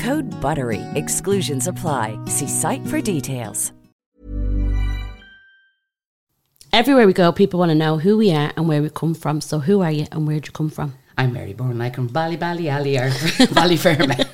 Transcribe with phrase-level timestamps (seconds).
[0.00, 0.80] Code BUTTERY.
[0.94, 2.18] Exclusions apply.
[2.24, 3.72] See site for details.
[6.72, 9.40] Everywhere we go, people want to know who we are and where we come from.
[9.40, 10.94] So, who are you and where'd you come from?
[11.18, 11.80] I'm Mary Byrne.
[11.80, 13.10] I come from Bally Bally Alley or
[13.58, 14.26] Ballyfermot.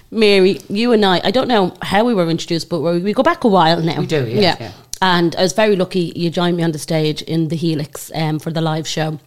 [0.10, 3.22] Mary, you and I, I don't know how we were introduced, but we we go
[3.22, 3.98] back a while now.
[4.00, 4.72] We do, yes, yeah.
[5.02, 8.38] And I was very lucky you joined me on the stage in the Helix um,
[8.38, 9.18] for the live show.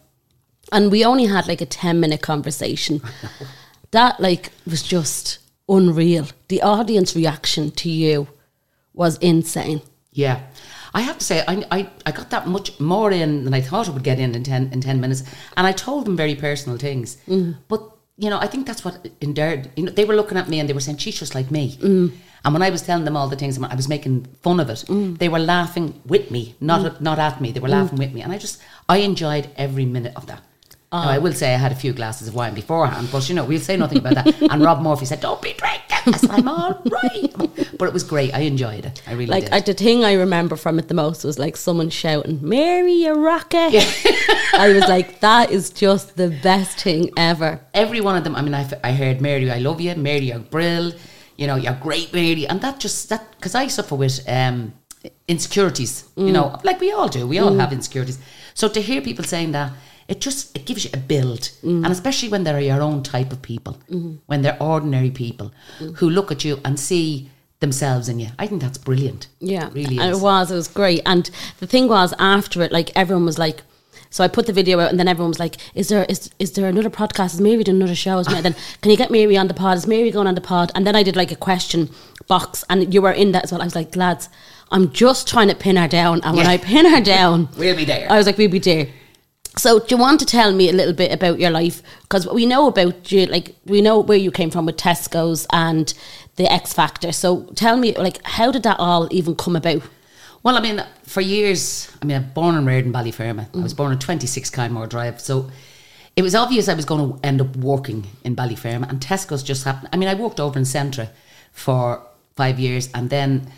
[0.72, 3.02] And we only had like a 10 minute conversation.
[3.92, 5.40] that like was just
[5.70, 6.28] unreal.
[6.48, 8.28] The audience reaction to you
[8.94, 9.82] was insane.
[10.12, 10.42] Yeah.
[10.94, 13.88] I have to say, I, I, I got that much more in than I thought
[13.88, 15.24] I would get in in 10, in 10 minutes.
[15.56, 17.18] And I told them very personal things.
[17.28, 17.56] Mm.
[17.70, 17.82] But,
[18.18, 19.72] you know, I think that's what endeared.
[19.78, 21.78] You know, they were looking at me and they were saying, she's just like me.
[21.78, 22.12] Mm.
[22.44, 24.84] And when I was telling them all the things, I was making fun of it.
[24.88, 25.18] Mm.
[25.18, 27.52] They were laughing with me, not, not at me.
[27.52, 28.22] They were laughing with me.
[28.22, 30.44] And I just, I enjoyed every minute of that.
[30.92, 33.46] Now, I will say I had a few glasses of wine beforehand, but you know,
[33.46, 34.42] we'll say nothing about that.
[34.52, 36.30] And Rob Murphy said, Don't be drinking.
[36.30, 37.32] I'm all right.
[37.78, 38.34] But it was great.
[38.34, 39.02] I enjoyed it.
[39.08, 39.54] I really Like did.
[39.54, 43.14] I, the thing I remember from it the most was like someone shouting, "Mary, you
[43.14, 43.72] rocket!"
[44.54, 48.36] I was like, "That is just the best thing ever." every one of them.
[48.36, 50.92] I mean, I, I heard Mary, I love you, Mary, you're brill,
[51.38, 54.74] you know, you're great, Mary, and that just that because I suffer with um,
[55.28, 57.28] insecurities, you know, like we all do.
[57.28, 58.20] We all have insecurities.
[58.54, 59.72] So to hear people saying that,
[60.12, 61.90] it just it gives you a build, and mm.
[61.90, 64.16] especially when they're your own type of people, mm-hmm.
[64.26, 65.96] when they're ordinary people mm.
[65.98, 67.30] who look at you and see
[67.62, 68.28] themselves in you.
[68.38, 69.28] I think that's brilliant.
[69.40, 70.18] Yeah, It really is.
[70.18, 70.52] it was.
[70.52, 71.02] It was great.
[71.06, 71.30] And
[71.60, 73.62] the thing was, after it, like everyone was like,
[74.10, 76.52] so I put the video out, and then everyone was like, "Is there is is
[76.52, 77.34] there another podcast?
[77.36, 78.18] Is Mary doing another show?
[78.20, 79.78] Is Mary, then can you get Mary on the pod?
[79.78, 81.90] Is Mary going on the pod?" And then I did like a question
[82.28, 83.62] box, and you were in that as well.
[83.62, 84.28] I was like, "Lads,
[84.72, 86.52] I'm just trying to pin her down, and when Yeah.
[86.52, 88.12] I pin her down, We'll be there.
[88.12, 88.90] I was like, "We'll be there."
[89.58, 91.84] So, do you want to tell me a little bit about your life?
[92.04, 95.94] Because we know about you, like we know where you came from with Tesco's and
[96.38, 97.12] the X Factor.
[97.12, 99.82] So, tell me, like, how did that all even come about?
[100.44, 103.56] Well, I mean, for years, I mean, I'm born and reared in Ballyfermot.
[103.56, 105.20] I was born on 26 Kylemore Drive.
[105.20, 105.52] So
[106.16, 108.90] it was obvious I was going to end up working in Ballyfermot.
[108.90, 109.90] And Tesco's just happened.
[109.94, 111.10] I mean, I worked over in Centra
[111.52, 112.02] for
[112.36, 113.52] five years and then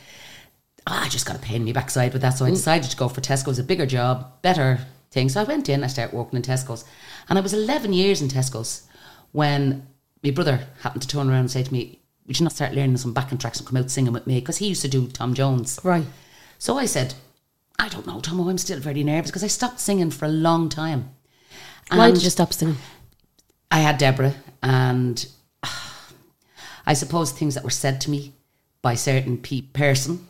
[0.88, 2.32] ah, I just got a pain in the backside with that.
[2.32, 4.80] So I decided to go for Tesco's, a bigger job, better
[5.14, 5.30] thing.
[5.30, 6.84] So I went in, I started working in Tesco's.
[7.30, 8.84] And I was 11 years in Tesco's
[9.32, 9.88] when
[10.24, 12.98] my brother happened to turn around and say to me, Would you not start learning
[12.98, 14.40] some backing tracks and come out singing with me?
[14.40, 15.80] Because he used to do Tom Jones.
[15.84, 16.06] Right.
[16.58, 17.14] So I said,
[17.80, 20.70] I don't know, Tomo, I'm still very nervous because I stopped singing for a long
[20.70, 21.10] time.
[21.92, 22.78] Why did you stop singing?
[23.70, 25.26] I had Deborah, and
[26.86, 28.34] I suppose things that were said to me
[28.82, 30.28] by certain pe- person,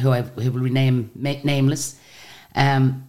[0.00, 1.98] who I who will rename ma- nameless,
[2.54, 3.08] um,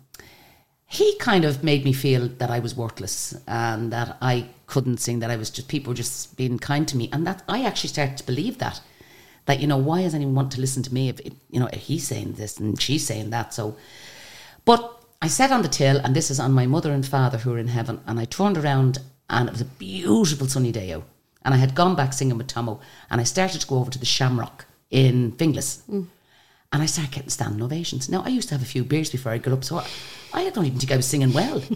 [0.94, 5.20] he kind of made me feel that I was worthless and that I couldn't sing.
[5.20, 7.90] That I was just people were just being kind to me, and that I actually
[7.90, 8.80] started to believe that.
[9.46, 11.70] That you know, why does anyone want to listen to me if it, you know
[11.74, 13.56] if he's saying this and she's saying that?
[13.56, 13.76] So,
[14.66, 17.54] but I sat on the till, and this is on my mother and father who
[17.54, 18.00] are in heaven.
[18.06, 19.00] And I turned around,
[19.32, 21.06] and it was a beautiful sunny day out.
[21.44, 24.00] And I had gone back singing with Tomo, and I started to go over to
[24.00, 25.82] the Shamrock in Finglas.
[25.90, 26.08] Mm.
[26.74, 28.10] And I started getting standing ovations.
[28.10, 29.88] Now, I used to have a few beers before I got up, so I,
[30.34, 31.64] I don't even think I was singing well.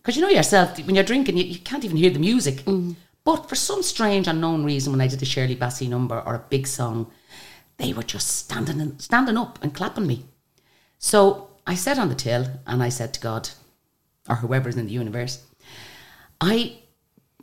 [0.00, 2.64] Because you know yourself, when you're drinking, you, you can't even hear the music.
[2.64, 2.96] Mm.
[3.22, 6.44] But for some strange unknown reason, when I did a Shirley Bassey number or a
[6.48, 7.10] big song,
[7.76, 10.24] they were just standing and, standing up and clapping me.
[10.98, 13.50] So I sat on the till and I said to God,
[14.28, 15.44] or whoever's in the universe,
[16.40, 16.78] I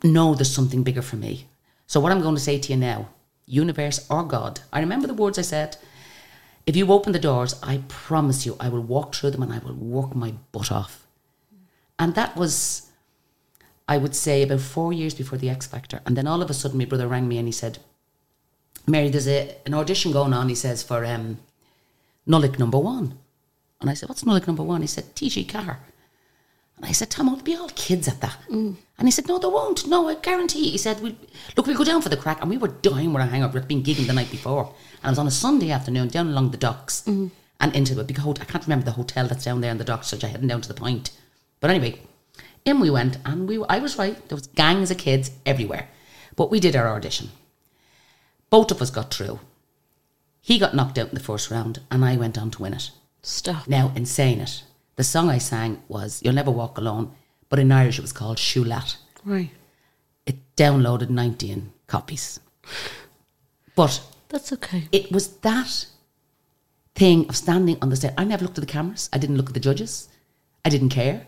[0.02, 1.46] know there's something bigger for me.
[1.86, 3.08] So what I'm going to say to you now,
[3.46, 5.76] universe or God, I remember the words I said.
[6.68, 9.58] If you open the doors, I promise you, I will walk through them and I
[9.58, 11.06] will work my butt off.
[11.98, 12.90] And that was,
[13.88, 16.02] I would say about four years before the X Factor.
[16.04, 17.78] And then all of a sudden, my brother rang me and he said,
[18.86, 21.38] Mary, there's a, an audition going on, he says, for um,
[22.28, 23.18] Nullick number one.
[23.80, 24.82] And I said, What's Nullick number one?
[24.82, 25.78] He said, TG4.
[26.76, 28.36] And I said, Tom, there'll be all kids at that.
[28.98, 29.86] And he said, No, there won't.
[29.86, 30.68] No, I guarantee.
[30.68, 31.16] He said, we'll,
[31.56, 32.42] Look, we'll go down for the crack.
[32.42, 33.58] And we were dying with a hangover.
[33.58, 34.74] We'd been gigging the night before.
[35.02, 37.28] And it was on a Sunday afternoon down along the docks mm-hmm.
[37.60, 38.42] and into a big hotel.
[38.42, 40.60] I can't remember the hotel that's down there in the docks, so I heading down
[40.60, 41.10] to the point.
[41.60, 42.00] But anyway,
[42.64, 44.28] in we went, and we I was right.
[44.28, 45.88] There was gangs of kids everywhere.
[46.36, 47.30] But we did our audition.
[48.50, 49.40] Both of us got through.
[50.40, 52.90] He got knocked out in the first round, and I went on to win it.
[53.22, 53.68] Stop.
[53.68, 54.62] Now, in saying it,
[54.96, 57.12] the song I sang was You'll Never Walk Alone,
[57.48, 58.96] but in Irish it was called Shoe Lat.
[59.24, 59.50] Right.
[60.26, 62.40] It downloaded 19 copies.
[63.74, 64.88] But That's okay.
[64.92, 65.86] it was that
[66.94, 68.12] thing of standing on the stage.
[68.18, 69.08] I never looked at the cameras.
[69.12, 70.08] I didn't look at the judges.
[70.64, 71.26] I didn't care.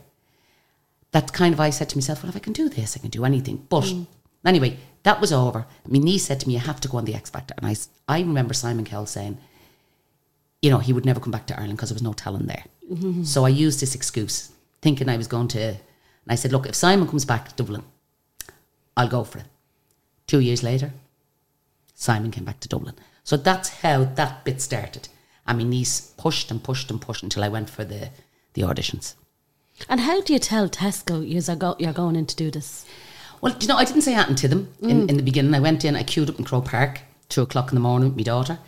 [1.12, 3.10] That kind of I said to myself, well, if I can do this, I can
[3.10, 3.66] do anything.
[3.68, 4.06] But mm.
[4.44, 5.66] anyway, that was over.
[5.86, 7.54] My niece said to me, you have to go on the X Factor.
[7.56, 7.74] And I,
[8.08, 9.38] I remember Simon Cowell saying,
[10.62, 12.64] you know, he would never come back to Ireland because there was no talent there.
[12.90, 13.22] Mm-hmm.
[13.24, 14.52] So I used this excuse,
[14.82, 15.60] thinking I was going to.
[15.60, 15.78] And
[16.28, 17.82] I said, look, if Simon comes back to Dublin,
[18.96, 19.46] I'll go for it.
[20.26, 20.92] Two years later,
[22.00, 22.94] Simon came back to Dublin.
[23.24, 25.08] So that's how that bit started.
[25.46, 28.08] And my niece pushed and pushed and pushed until I went for the,
[28.54, 29.14] the auditions.
[29.86, 32.86] And how do you tell Tesco you're, go, you're going in to do this?
[33.42, 35.10] Well, you know, I didn't say anything to them in, mm.
[35.10, 35.54] in the beginning.
[35.54, 38.16] I went in, I queued up in Croke Park, two o'clock in the morning with
[38.16, 38.58] my daughter.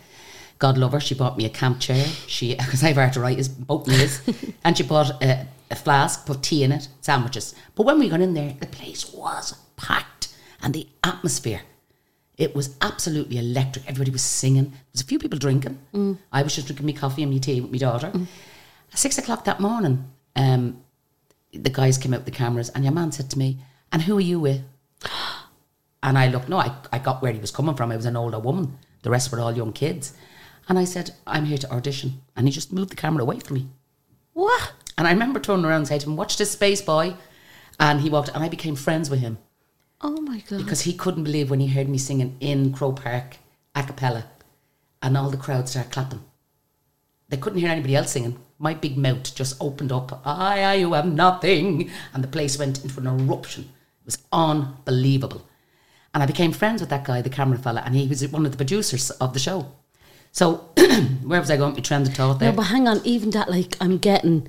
[0.59, 2.05] God love her, she bought me a camp chair.
[2.27, 4.21] She, because I have arthritis, both knees,
[4.63, 7.55] and she bought a, a flask, put tea in it, sandwiches.
[7.73, 11.61] But when we got in there, the place was packed, and the atmosphere,
[12.37, 13.85] it was absolutely electric.
[13.87, 14.65] Everybody was singing.
[14.71, 15.77] There was a few people drinking.
[16.31, 18.11] I was just drinking my coffee and my tea with my daughter.
[18.91, 20.81] At six o'clock that morning, um,
[21.51, 23.59] the guys came out with the cameras, and your man said to me,
[23.91, 24.61] "And who are you with?"
[26.05, 27.89] And I looked, no, I, I got where he was coming from.
[27.89, 28.77] I was an older woman.
[29.03, 30.13] The rest were all young kids.
[30.67, 32.21] And I said, I'm here to audition.
[32.35, 33.69] And he just moved the camera away from me.
[34.33, 34.73] What?
[34.97, 37.15] And I remember turning around and saying to him, Watch this space, boy.
[37.79, 39.37] And he walked, and I became friends with him
[40.05, 40.57] Oh my God.
[40.59, 43.37] because he couldn't believe when he heard me singing in Croke Park
[43.73, 44.25] a cappella
[45.01, 46.23] and all the crowd started clapping.
[47.29, 48.37] They couldn't hear anybody else singing.
[48.59, 50.21] My big mouth just opened up.
[50.25, 51.89] I, I, you have nothing.
[52.13, 53.63] And the place went into an eruption.
[53.63, 55.47] It was unbelievable.
[56.13, 58.51] And I became friends with that guy, the camera fella, and he was one of
[58.51, 59.71] the producers of the show.
[60.31, 60.69] So,
[61.23, 62.51] where was I going with my trend of thought there?
[62.51, 63.01] No, but hang on.
[63.03, 64.47] Even that, like, I'm getting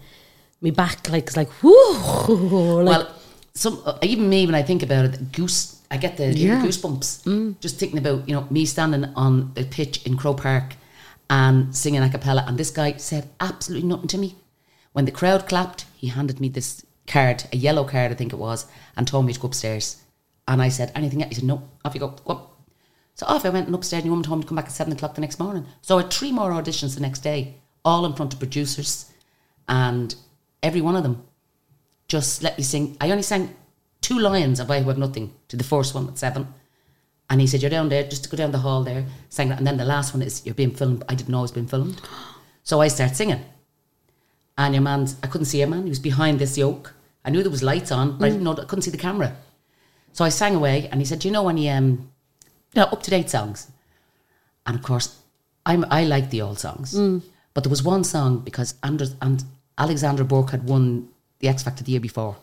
[0.61, 2.83] me back, like, it's like, whoo.
[2.85, 3.15] Like, well,
[3.57, 5.81] some uh, even me when I think about it, goose.
[5.91, 6.63] I get the Yeah.
[6.65, 10.75] goosebumps just thinking about you know me standing on the pitch in Croke Park
[11.31, 14.35] and singing a cappella, and this guy said absolutely nothing to me.
[14.93, 18.37] When the crowd clapped, he handed me this card, a yellow card, I think it
[18.39, 18.67] was,
[18.97, 19.97] and told me to go upstairs.
[20.49, 22.51] And I said, "Anything?" else?" He said, "No, off you go." go up.
[23.15, 24.73] So off I went and upstairs, and the woman told me to come back at
[24.73, 25.65] seven o'clock the next morning.
[25.83, 27.55] So I had three more auditions the next day,
[27.85, 29.07] all in front of producers,
[29.69, 30.13] and
[30.63, 31.23] every one of them
[32.15, 32.97] just let me sing.
[33.01, 33.55] I only sang
[34.01, 36.47] two lines of I Who Have Nothing to the first one at seven.
[37.29, 39.59] And he said, You're down there, just to go down the hall there, sang that.
[39.59, 41.03] And then the last one is, You're being filmed.
[41.09, 42.01] I didn't know I was being filmed.
[42.67, 43.45] So I start singing.
[44.57, 45.83] And your man's, I couldn't see your man.
[45.83, 46.95] He was behind this yoke.
[47.23, 49.37] I knew there was lights on, but I didn't know, I couldn't see the camera.
[50.15, 52.11] So I sang away and he said, Do you know any um,
[52.73, 53.71] you know, up to date songs?
[54.65, 55.15] And of course,
[55.67, 56.95] I'm, I like the old songs.
[57.53, 59.45] But there was one song because Anders, and
[59.77, 61.11] Alexandra Burke had won
[61.45, 62.37] the X Factor the year before.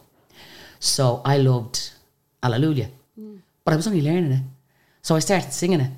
[0.79, 1.91] So I loved
[2.43, 2.89] Hallelujah.
[3.63, 4.43] But I was only learning it.
[5.01, 5.91] So I started singing it.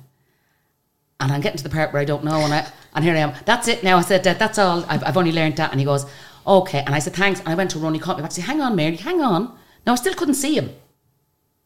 [1.20, 2.40] And I'm getting to the part where I don't know.
[2.40, 3.32] And, I, and here I am.
[3.46, 3.96] That's it now.
[3.96, 4.84] I said, that, That's all.
[4.88, 5.70] I've, I've only learned that.
[5.70, 6.04] And he goes,
[6.46, 6.82] Okay.
[6.84, 7.40] And I said, Thanks.
[7.40, 7.94] And I went to run.
[7.94, 8.32] He caught me back.
[8.32, 8.96] I said, Hang on, Mary.
[8.96, 9.56] Hang on.
[9.86, 10.70] Now, I still couldn't see him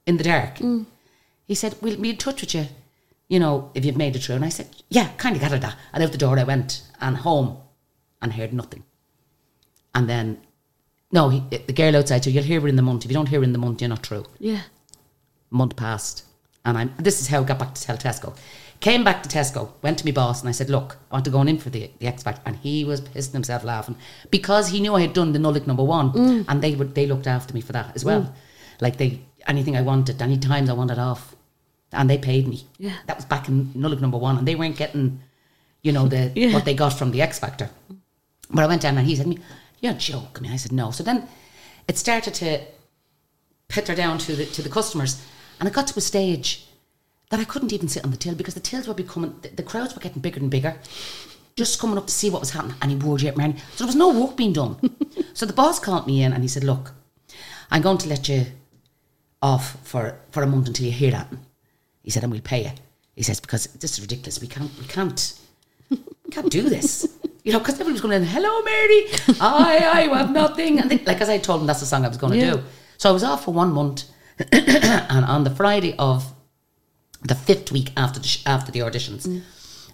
[0.06, 0.56] in the dark.
[0.56, 0.86] Mm.
[1.46, 2.66] He said, We'll be in touch with you,
[3.28, 4.36] you know, if you've made it through.
[4.36, 5.60] And I said, Yeah, kind of got it.
[5.62, 5.76] that.
[5.92, 7.58] And out the door I went and home
[8.22, 8.84] and heard nothing.
[9.94, 10.40] And then,
[11.12, 13.04] no, he, eh, the girl outside so You'll hear her in the month.
[13.04, 14.24] If you don't hear her in the month, you're not true.
[14.38, 14.62] yeah.
[15.50, 16.24] Month passed.
[16.66, 18.36] And I'm, this is how I got back to tell Tesco.
[18.80, 21.30] Came back to Tesco, went to my boss, and I said, Look, I want to
[21.30, 22.42] go in for the, the X Factor.
[22.44, 23.96] And he was pissing himself laughing
[24.30, 26.12] because he knew I had done the Nullick number one.
[26.12, 26.44] Mm.
[26.48, 28.22] And they would they looked after me for that as well.
[28.22, 28.32] Mm.
[28.80, 31.34] Like they, anything I wanted, any times I wanted off.
[31.92, 32.66] And they paid me.
[32.76, 32.92] Yeah.
[33.06, 34.36] That was back in Nullick number one.
[34.36, 35.20] And they weren't getting,
[35.82, 36.52] you know, the Yeah.
[36.52, 37.70] what they got from the X Factor.
[38.50, 39.38] But I went down and he said to me,
[39.80, 40.52] You're joking me.
[40.52, 40.90] I said, No.
[40.90, 41.28] So then
[41.86, 42.60] it started to
[43.68, 45.24] pitter down to the to the customers.
[45.60, 46.66] And it got to a stage
[47.30, 49.62] that I couldn't even sit on the till because the tills were becoming the, the
[49.62, 50.76] crowds were getting bigger and bigger.
[51.56, 53.56] Just coming up to see what was happening and he wore you man.
[53.72, 54.76] So there was no work being done.
[55.34, 56.92] so the boss called me in and he said, Look,
[57.70, 58.46] I'm going to let you
[59.42, 61.32] off for, for a month until you hear that.
[62.02, 62.70] He said, and we'll pay you.
[63.14, 64.40] He says, because this is ridiculous.
[64.40, 65.38] We can't, we can't,
[65.90, 67.17] we can't do this.
[67.44, 69.06] You know, because everybody was going in, hello, Mary.
[69.40, 70.80] I, I have nothing.
[70.80, 72.52] And then, like, as I told them, that's the song I was going to Yeah.
[72.54, 72.62] do.
[72.98, 74.04] So I was off for one month.
[74.52, 76.32] and on the Friday of
[77.22, 79.42] the fifth week after the, sh- after the auditions, mm.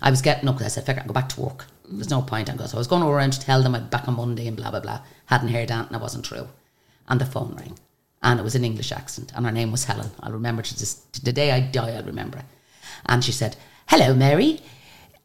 [0.03, 1.65] I was getting up because I said, "Fuck I'll go back to work.
[1.89, 2.51] There's no point.
[2.51, 2.69] I'm going.
[2.69, 4.81] So I was going around to tell them I'd back on Monday and blah blah
[4.81, 5.01] blah.
[5.27, 6.49] Hadn't heard that, and it wasn't true.
[7.09, 7.79] And the phone rang,
[8.23, 10.11] and it was an English accent, and her name was Helen.
[10.21, 11.93] I'll remember to, this, to the day I die.
[11.97, 12.45] I'll remember it.
[13.07, 14.61] And she said, "Hello, Mary,"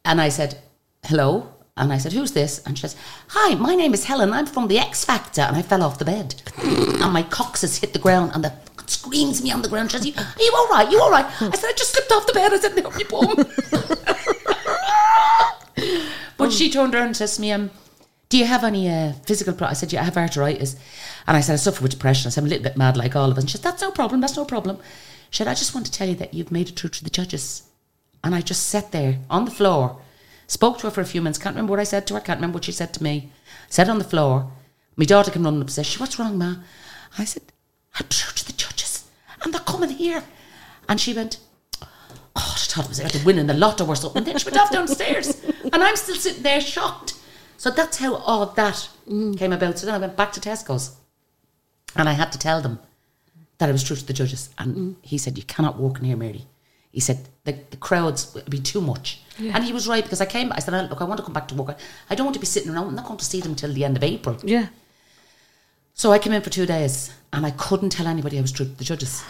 [0.05, 0.59] and I said,
[1.03, 2.95] "Hello." And I said, "Who's this?" And she says,
[3.29, 4.33] "Hi, my name is Helen.
[4.33, 7.93] I'm from the X Factor." And I fell off the bed, and my coccyx hit
[7.93, 8.53] the ground, and the
[8.87, 9.91] screams me on the ground.
[9.91, 10.91] She says, "You- "Are you all right?
[10.91, 13.05] You all right?" I said, "I just slipped off the bed." I said, "No, you
[13.05, 13.45] bum."
[16.37, 17.69] But she turned around and says to me, um,
[18.29, 19.67] do you have any uh, physical pro-?
[19.67, 20.77] I said, yeah, I have arthritis.
[21.27, 22.27] And I said, I suffer with depression.
[22.27, 23.43] I said, I'm a little bit mad like all of us.
[23.43, 24.77] And she said, that's no problem, that's no problem.
[25.31, 27.09] She said, I just want to tell you that you've made it through to the
[27.09, 27.63] judges.
[28.23, 29.99] And I just sat there on the floor,
[30.49, 32.39] spoke to her for a few minutes, can't remember what I said to her, can't
[32.39, 33.31] remember what she said to me.
[33.69, 34.51] Sat on the floor.
[34.97, 36.55] My daughter came running up and said, "She, what's wrong, ma?
[37.17, 37.43] I said,
[37.95, 39.05] I'm through to the judges
[39.41, 40.23] and they're coming here.
[40.87, 41.39] And she went,
[42.35, 44.23] oh, she thought it was like winning the lotto or something.
[44.23, 47.15] Then she went off downstairs, and I'm still sitting there shocked.
[47.57, 49.37] So that's how all that mm.
[49.37, 49.77] came about.
[49.77, 50.95] So then I went back to Tesco's,
[51.95, 52.79] and I had to tell them
[53.57, 54.49] that I was true to the judges.
[54.57, 54.95] And mm.
[55.01, 56.45] he said, "You cannot walk in here, Mary."
[56.91, 60.25] He said the, the crowds would be too much, and he was right because I
[60.25, 60.51] came.
[60.51, 61.77] I said, "Look, I want to come back to work.
[62.09, 62.87] I don't want to be sitting around.
[62.87, 64.67] I'm not going to see them till the end of April." Yeah.
[65.93, 68.65] So I came in for two days and I couldn't tell anybody I was true
[68.65, 69.21] to the judges.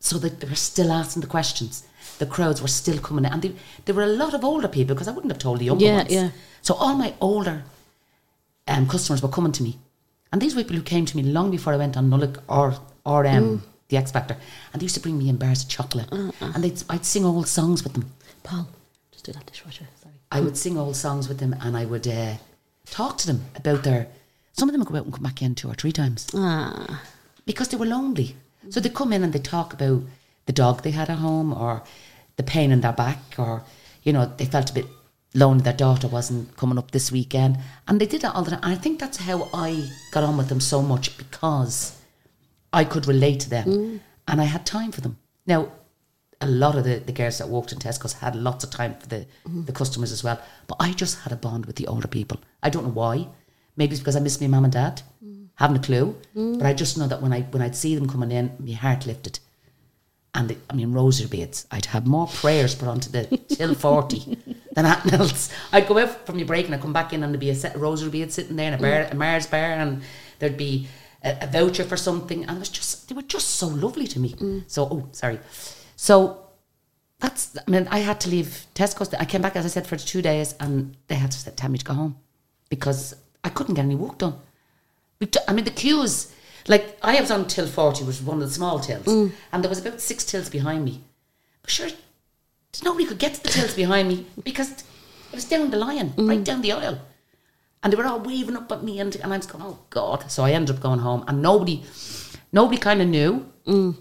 [0.00, 1.84] So they, they were still asking the questions.
[2.18, 3.32] The crowds were still coming in.
[3.32, 3.52] And they,
[3.84, 5.96] there were a lot of older people because I wouldn't have told the younger Yeah,
[5.96, 6.12] ones.
[6.12, 6.30] yeah.
[6.62, 7.64] So all my older
[8.66, 9.78] um, customers were coming to me.
[10.32, 12.74] And these were people who came to me long before I went on Nullock or,
[13.04, 14.36] or um, the X Factor.
[14.72, 16.10] And they used to bring me in bars of chocolate.
[16.10, 18.10] And they'd, I'd sing old songs with them.
[18.42, 18.68] Paul,
[19.16, 19.86] just do that dishwasher.
[20.02, 20.14] Sorry.
[20.30, 22.34] I would sing old songs with them and I would uh,
[22.90, 24.08] talk to them about their.
[24.52, 27.02] Some of them would go out and come back in two or three times Ah.
[27.46, 28.36] because they were lonely.
[28.68, 30.02] So they come in and they talk about
[30.44, 31.82] the dog they had at home or
[32.36, 33.64] the pain in their back or,
[34.02, 34.86] you know, they felt a bit
[35.34, 37.56] lonely their daughter wasn't coming up this weekend.
[37.88, 38.60] And they did that all the time.
[38.62, 41.96] And I think that's how I got on with them so much because
[42.72, 45.16] I could relate to them and I had time for them.
[45.46, 45.72] Now,
[46.40, 49.06] a lot of the, the girls that worked in Tesco's had lots of time for
[49.06, 49.64] the, mm-hmm.
[49.64, 50.40] the customers as well.
[50.66, 52.40] But I just had a bond with the older people.
[52.62, 53.28] I don't know why.
[53.76, 55.02] Maybe it's because I miss my mum and dad.
[55.24, 55.48] Mm.
[55.54, 56.16] Haven't a clue.
[56.34, 56.58] Mm.
[56.58, 59.06] But I just know that when I when I'd see them coming in, my heart
[59.06, 59.38] lifted.
[60.34, 61.66] And the, I mean, rosary beads.
[61.70, 64.38] I'd have more prayers put onto the till 40
[64.72, 65.50] than anything else.
[65.72, 67.54] I'd go out from your break and I'd come back in and there'd be a
[67.54, 69.12] set of rosary beads sitting there in a, bar, mm.
[69.12, 70.02] a Mars bar and
[70.38, 70.88] there'd be
[71.24, 72.44] a, a voucher for something.
[72.44, 74.62] And it was just, they were just so lovely to me.
[74.66, 75.38] So, oh, sorry.
[75.96, 76.46] So
[77.18, 79.12] that's, I mean, I had to leave Tesco's.
[79.14, 81.78] I came back, as I said, for two days and they had to tell me
[81.78, 82.16] to go home
[82.68, 84.34] because I couldn't get any work done.
[85.48, 86.32] I mean, the queues,
[86.68, 89.32] like I was on till 40, which was one of the small tills, mm.
[89.52, 91.00] and there was about six tills behind me.
[91.62, 91.88] But sure,
[92.84, 94.84] nobody could get to the tills behind me because it
[95.32, 96.28] was down the line, mm.
[96.28, 97.00] right down the aisle.
[97.82, 100.30] And they were all waving up at me, and, and I was going, oh God.
[100.30, 101.82] So I ended up going home, and nobody,
[102.52, 103.46] nobody kind of knew.
[103.66, 103.98] Mm.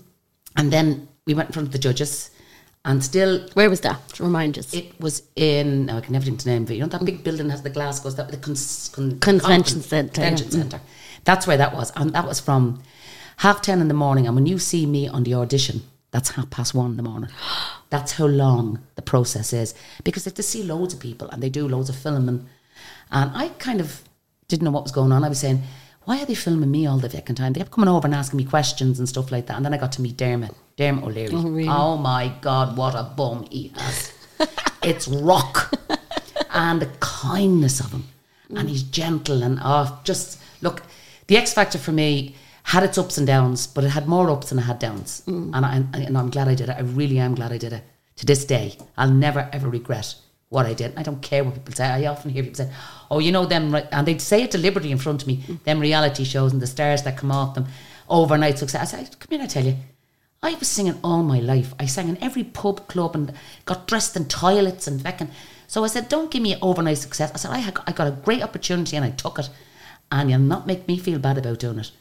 [0.58, 2.30] And then we went in front of the judges,
[2.84, 4.08] and still Where was that?
[4.10, 4.74] To remind us.
[4.74, 6.76] it was in, now I can never think the name of it.
[6.76, 10.22] You know, that big building has the glass goes, that the cons, con, Convention centre,
[10.22, 10.30] yeah.
[10.30, 10.82] Convention centre.
[11.24, 11.92] That's where that was.
[11.96, 12.84] And that was from
[13.38, 14.28] half 10 in the morning.
[14.28, 17.30] And when you see me on the audition, that's half past one in the morning.
[17.90, 19.74] That's how long the process is.
[20.04, 22.48] Because they have to see loads of people and they do loads of filming.
[23.12, 24.02] And I kind of
[24.48, 25.24] didn't know what was going on.
[25.24, 25.62] I was saying,
[26.06, 27.54] why are they filming me all the fucking time?
[27.54, 29.58] They kept coming over and asking me questions and stuff like that.
[29.58, 31.34] And then I got to meet Dermot, Dermot O'Leary.
[31.34, 31.68] Oh, really?
[31.68, 34.14] oh my God, what a bum he has.
[34.84, 35.74] it's rock.
[36.52, 38.06] and the kindness of him.
[38.56, 40.84] And he's gentle and oh, just look,
[41.28, 44.50] the X Factor for me had its ups and downs, but it had more ups
[44.50, 45.24] than it had downs.
[45.28, 45.52] Mm.
[45.54, 46.76] And, I, and I'm glad I did it.
[46.78, 47.84] I really am glad I did it.
[48.18, 50.16] To this day, I'll never ever regret
[50.50, 50.94] what I did.
[50.98, 51.86] I don't care what people say.
[51.86, 52.72] I often hear people say,
[53.10, 55.44] "Oh, you know them," and they'd say it deliberately in front of me.
[55.64, 57.68] Them reality shows and the stars that come off them,
[58.08, 58.94] overnight success.
[58.94, 59.76] I said, "Come here, I tell you."
[60.44, 61.74] I was singing all my life.
[61.80, 63.34] I sang in every pub, club, and
[63.66, 65.32] got dressed in toilets and feckin'.
[65.68, 68.12] So I said, "Don't give me overnight success." I said, "I, had, I got a
[68.12, 69.50] great opportunity and I took it,
[70.12, 71.92] and you'll not make me feel bad about doing it."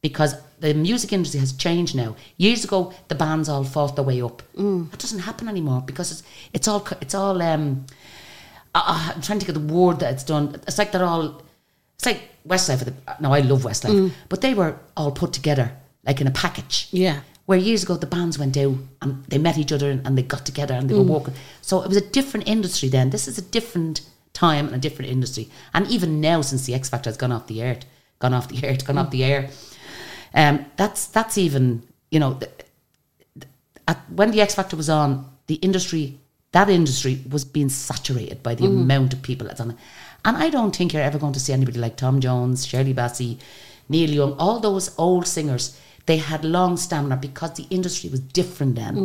[0.00, 2.16] Because the music industry has changed now.
[2.36, 4.42] Years ago, the bands all fought their way up.
[4.56, 4.90] Mm.
[4.90, 7.40] That doesn't happen anymore because it's, it's all it's all.
[7.42, 7.86] Um,
[8.74, 10.54] uh, uh I'm trying to get the word that it's done.
[10.66, 11.42] It's like they're all.
[11.96, 12.84] It's like Westlife.
[12.84, 14.12] the- uh, No, I love Westlife, mm.
[14.28, 15.72] but they were all put together
[16.04, 16.88] like in a package.
[16.90, 17.20] Yeah.
[17.46, 20.22] Where years ago the bands went out and they met each other and, and they
[20.22, 21.08] got together and they were mm.
[21.08, 21.34] walking.
[21.62, 23.10] So it was a different industry then.
[23.10, 24.02] This is a different
[24.32, 25.48] time and a different industry.
[25.74, 27.78] And even now, since the X Factor has gone off the air,
[28.18, 29.48] gone off the air, gone off the air,
[30.34, 32.34] um, that's that's even you know.
[32.34, 32.48] The,
[33.86, 36.18] at, when the X Factor was on, the industry,
[36.52, 39.76] that industry was being saturated by the amount of people that's on it.
[40.24, 43.38] And I don't think you're ever going to see anybody like Tom Jones, Shirley Bassey,
[43.88, 45.80] Neil Young, all those old singers.
[46.06, 48.96] They had long stamina because the industry was different then.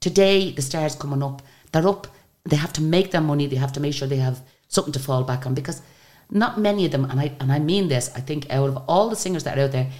[0.00, 2.06] Today, the stars coming up, they're up,
[2.44, 5.00] they have to make their money, they have to make sure they have something to
[5.00, 5.82] fall back on because
[6.30, 9.08] not many of them, and I, and I mean this, I think out of all
[9.08, 9.90] the singers that are out there,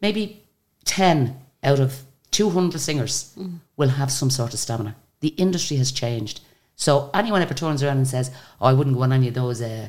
[0.00, 0.42] maybe
[0.84, 3.34] 10 out of 200 singers
[3.76, 4.94] will have some sort of stamina.
[5.20, 6.40] The industry has changed.
[6.76, 8.30] So anyone ever turns around and says,
[8.60, 9.88] "Oh, I wouldn't go on any of those uh,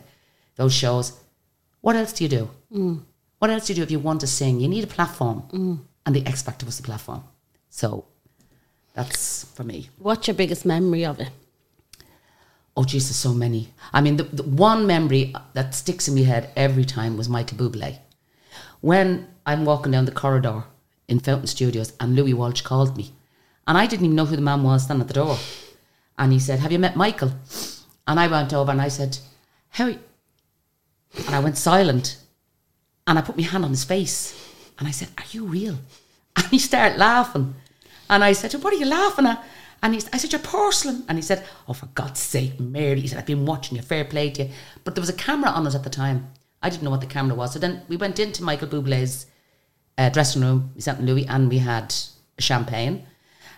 [0.57, 1.13] those shows,"
[1.81, 2.49] what else do you do?
[3.39, 4.59] What else do you do if you want to sing?
[4.59, 5.43] You need a platform,
[6.05, 7.23] and the X Factor was the platform.
[7.69, 8.05] So
[8.93, 9.89] that's for me.
[9.99, 11.29] What's your biggest memory of it?
[12.75, 13.73] Oh, Jesus, so many.
[13.93, 17.57] I mean, the, the one memory that sticks in my head every time was Michael
[17.57, 17.99] Bublé.
[18.81, 20.63] When I'm walking down the corridor
[21.07, 23.13] in Fountain Studios and Louis Walsh called me,
[23.67, 25.37] and I didn't even know who the man was standing at the door.
[26.17, 27.31] And he said, Have you met Michael?
[28.07, 29.17] And I went over and I said,
[29.69, 29.85] How?
[29.85, 29.99] are you?"
[31.25, 32.17] And I went silent
[33.07, 34.37] and I put my hand on his face
[34.79, 35.77] and I said, Are you real?
[36.37, 37.55] And he started laughing.
[38.09, 39.43] And I said, What are you laughing at?
[39.83, 41.03] And he, said, I said, You're porcelain.
[41.09, 43.01] And he said, Oh, for God's sake, Mary.
[43.01, 44.49] He said, I've been watching you, fair play to you.
[44.83, 46.31] But there was a camera on us at the time.
[46.61, 47.53] I didn't know what the camera was.
[47.53, 49.25] So then we went into Michael Bublé's
[49.97, 51.93] uh, dressing room, we sat in Louis, and we had
[52.39, 53.05] champagne.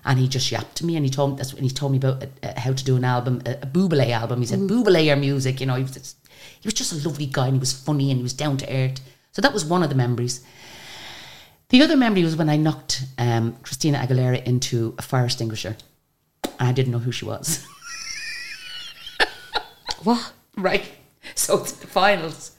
[0.06, 1.98] And he just yapped to me, and he told me that's when he told me
[1.98, 4.42] about uh, uh, how to do an album, a, a Bublé album.
[4.42, 5.76] He said, "Bublé your music," you know.
[5.76, 6.18] He was just,
[6.60, 8.70] he was just a lovely guy, and he was funny, and he was down to
[8.70, 9.00] earth.
[9.32, 10.44] So that was one of the memories.
[11.70, 15.78] The other memory was when I knocked um, Christina Aguilera into a fire extinguisher,
[16.60, 17.66] and I didn't know who she was.
[20.04, 20.34] What?
[20.58, 20.86] right.
[21.36, 22.52] So it's the finals,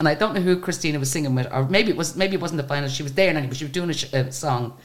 [0.00, 2.40] and I don't know who Christina was singing with, or maybe it was maybe it
[2.40, 2.92] wasn't the finals.
[2.92, 3.54] She was there anyway.
[3.54, 4.78] She was doing a, sh- a song,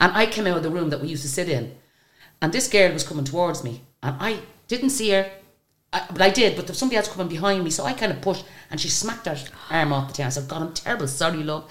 [0.00, 1.76] and I came out of the room that we used to sit in,
[2.40, 5.30] and this girl was coming towards me, and I didn't see her,
[5.92, 6.56] I, but I did.
[6.56, 8.88] But there was somebody else coming behind me, so I kind of pushed, and she
[8.88, 9.36] smacked her
[9.70, 10.28] arm off the table.
[10.28, 11.06] I said, "God, I'm terrible.
[11.06, 11.70] Sorry, love."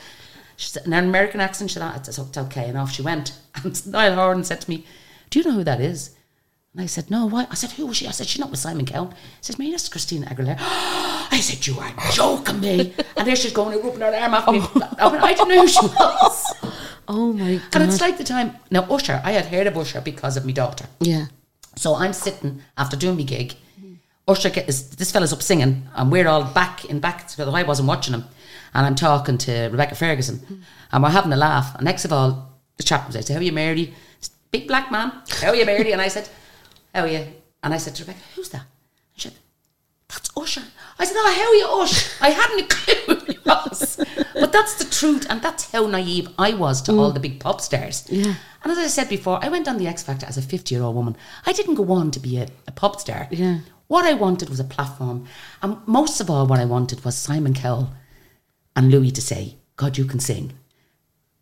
[0.57, 3.01] She said, in an American accent, she said, "Ah, it's, it's okay," and off she
[3.01, 3.33] went.
[3.63, 4.85] And Niall Horan said to me,
[5.31, 6.11] "Do you know who that is?"
[6.73, 7.49] And I said, no, what?
[7.51, 8.07] I said, who was she?
[8.07, 9.09] I said, she's not with Simon Cowell.
[9.09, 10.55] He says, me, that's Christina Aguilera.
[10.59, 12.93] I said, you are joking me.
[13.17, 14.61] and there she's going, rubbing her arm off me.
[14.63, 14.89] Oh.
[14.97, 16.53] I, mean, I didn't know who she was.
[17.07, 17.81] Oh my god.
[17.81, 20.53] And it's like the time, now Usher, I had heard of Usher because of my
[20.53, 20.85] daughter.
[20.99, 21.25] yeah.
[21.75, 23.55] So I'm sitting after doing my gig.
[24.27, 27.89] Usher, is, this fella's up singing, and we're all back in back, so I wasn't
[27.89, 28.23] watching him.
[28.73, 31.75] And I'm talking to Rebecca Ferguson, and we're having a laugh.
[31.75, 33.93] And next of all, the chap was, said, How are you, Mary?
[34.51, 35.91] Big black man, how are you, Mary?
[35.91, 36.29] And I said,
[36.93, 37.25] How are you?
[37.63, 38.61] And I said to Rebecca, Who's that?
[38.61, 39.37] And she said,
[40.09, 40.63] That's Usher.
[40.99, 42.21] I said, Oh, how are you, Ush?
[42.21, 44.03] I hadn't a clue who he was.
[44.33, 47.13] But that's the truth, and that's how naive I was to all mm.
[47.13, 48.05] the big pop stars.
[48.09, 48.35] Yeah.
[48.63, 50.83] And as I said before, I went on the X Factor as a 50 year
[50.83, 51.15] old woman.
[51.45, 53.27] I didn't go on to be a, a pop star.
[53.31, 53.59] Yeah.
[53.87, 55.27] What I wanted was a platform.
[55.61, 57.91] And most of all, what I wanted was Simon Cowell
[58.75, 60.53] and Louis to say, God, you can sing.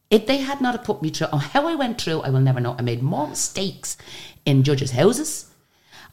[0.09, 2.39] If they had not have put me through, or how I went through, I will
[2.39, 2.75] never know.
[2.79, 3.97] I made more mistakes
[4.49, 5.45] in judges' houses.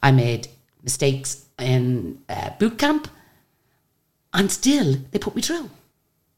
[0.01, 0.47] I made
[0.83, 3.09] mistakes in uh, boot camp.
[4.33, 5.69] And still, they put me through.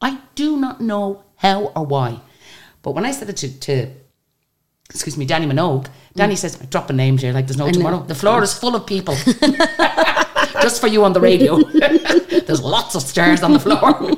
[0.02, 2.22] I do not know how or why.
[2.82, 3.92] But when I said it to, to
[4.90, 7.72] excuse me, Dannii Minogue, Dannii says, I'm dropping names here like there's no know.
[7.72, 8.04] tomorrow.
[8.04, 9.16] The floor is full of people.
[10.62, 11.62] Just for you on the radio.
[12.48, 14.12] there's lots of stars on the floor.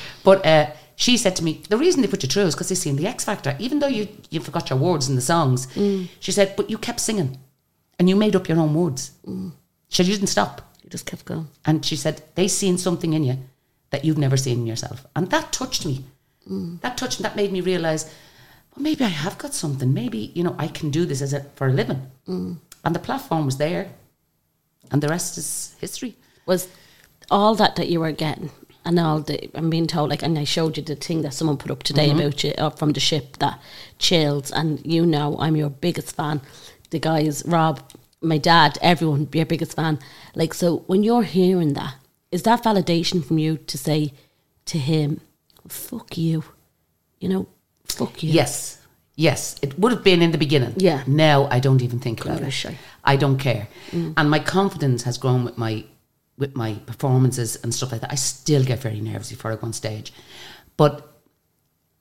[0.24, 2.74] but uh, she said to me, the reason they put you through is because they
[2.74, 3.54] seen the X Factor.
[3.58, 6.08] Even though you, you forgot your words in the songs, mm.
[6.20, 7.38] she said, but you kept singing
[7.98, 9.12] and you made up your own words.
[9.26, 9.52] Mm.
[9.88, 10.74] She said, you didn't stop.
[10.82, 11.48] You just kept going.
[11.66, 13.38] And she said, they seen something in you
[13.90, 15.06] that you've never seen in yourself.
[15.14, 16.04] And that touched me.
[16.50, 16.80] Mm.
[16.80, 17.20] That touched.
[17.20, 18.04] That made me realise,
[18.74, 19.92] well, maybe I have got something.
[19.92, 22.10] Maybe, you know, I can do this as a, for a living.
[22.84, 23.90] And the platform was there.
[24.90, 26.16] And the rest is history.
[26.46, 26.68] Was
[27.30, 28.50] all that that you were getting
[28.86, 31.58] and all the I'm being told like and I showed you the thing that someone
[31.58, 33.60] put up today about you uh, from the ship that
[33.98, 36.40] chills and you know I'm your biggest fan.
[36.90, 37.80] The guys, Rob,
[38.22, 39.98] my dad, everyone, your biggest fan.
[40.34, 41.96] Like so when you're hearing that,
[42.30, 44.12] is that validation from you to say
[44.66, 45.20] to him,
[45.68, 46.44] Fuck you.
[47.18, 47.48] You know,
[47.84, 48.30] fuck you.
[48.30, 48.80] Yes.
[49.16, 49.56] Yes.
[49.62, 50.74] It would have been in the beginning.
[50.76, 51.02] Yeah.
[51.06, 52.76] Now I don't even think about it.
[53.02, 53.68] I don't care.
[54.16, 55.84] And my confidence has grown with my
[56.38, 58.12] with my performances and stuff like that.
[58.12, 60.12] I still get very nervous before I go on stage.
[60.76, 61.06] But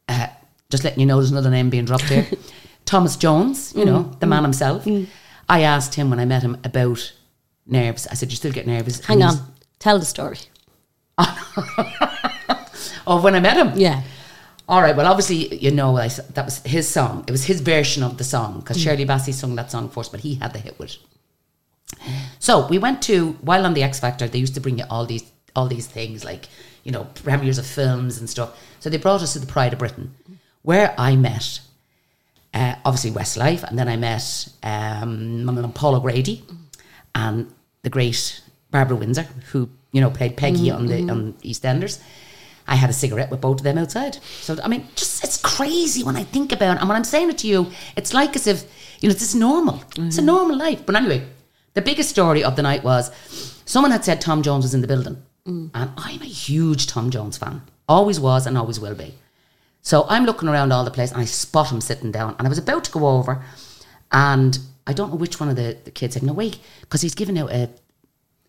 [0.09, 0.27] uh,
[0.69, 2.27] just letting you know there's another name being dropped here.
[2.85, 4.85] Thomas Jones, you know, mm, the man mm, himself.
[4.85, 5.07] Mm.
[5.49, 7.13] I asked him when I met him about
[7.65, 8.05] nerves.
[8.07, 9.35] I said, "You still get nervous?" Hang on.
[9.79, 10.37] Tell the story.
[13.07, 13.73] Oh, when I met him.
[13.75, 14.03] Yeah.
[14.67, 14.95] All right.
[14.95, 17.23] Well, obviously, you know, I, that was his song.
[17.27, 20.21] It was his version of the song because Shirley Bassey sung that song first, but
[20.21, 20.91] he had the hit with.
[20.91, 20.97] it.
[22.45, 24.27] So we went to while on the X Factor.
[24.27, 26.47] They used to bring you all these all these things like
[26.83, 28.55] you know premieres of films and stuff.
[28.79, 30.13] So they brought us to the Pride of Britain,
[30.61, 31.59] where I met
[32.53, 36.43] uh, obviously Westlife, and then I met um, Paul O'Grady
[37.15, 41.99] and the great Barbara Windsor, who you know played Peggy on the on EastEnders.
[42.67, 44.17] I had a cigarette with both of them outside.
[44.41, 46.79] So I mean, just it's crazy when I think about it.
[46.81, 48.65] And when I'm saying it to you, it's like as if
[49.01, 49.83] you know it's just normal.
[49.97, 50.85] It's a normal life.
[50.85, 51.25] But anyway,
[51.75, 53.11] the biggest story of the night was
[53.65, 55.69] someone had said Tom Jones was in the building, mm.
[55.73, 57.61] and I'm a huge Tom Jones fan.
[57.87, 59.13] Always was and always will be.
[59.85, 62.35] So I'm looking around all the place and I spot him sitting down.
[62.39, 63.43] And I was about to go over
[64.11, 64.57] and
[64.87, 67.37] I don't know which one of the, the kids said, no, wait, because he's giving
[67.37, 67.69] out a,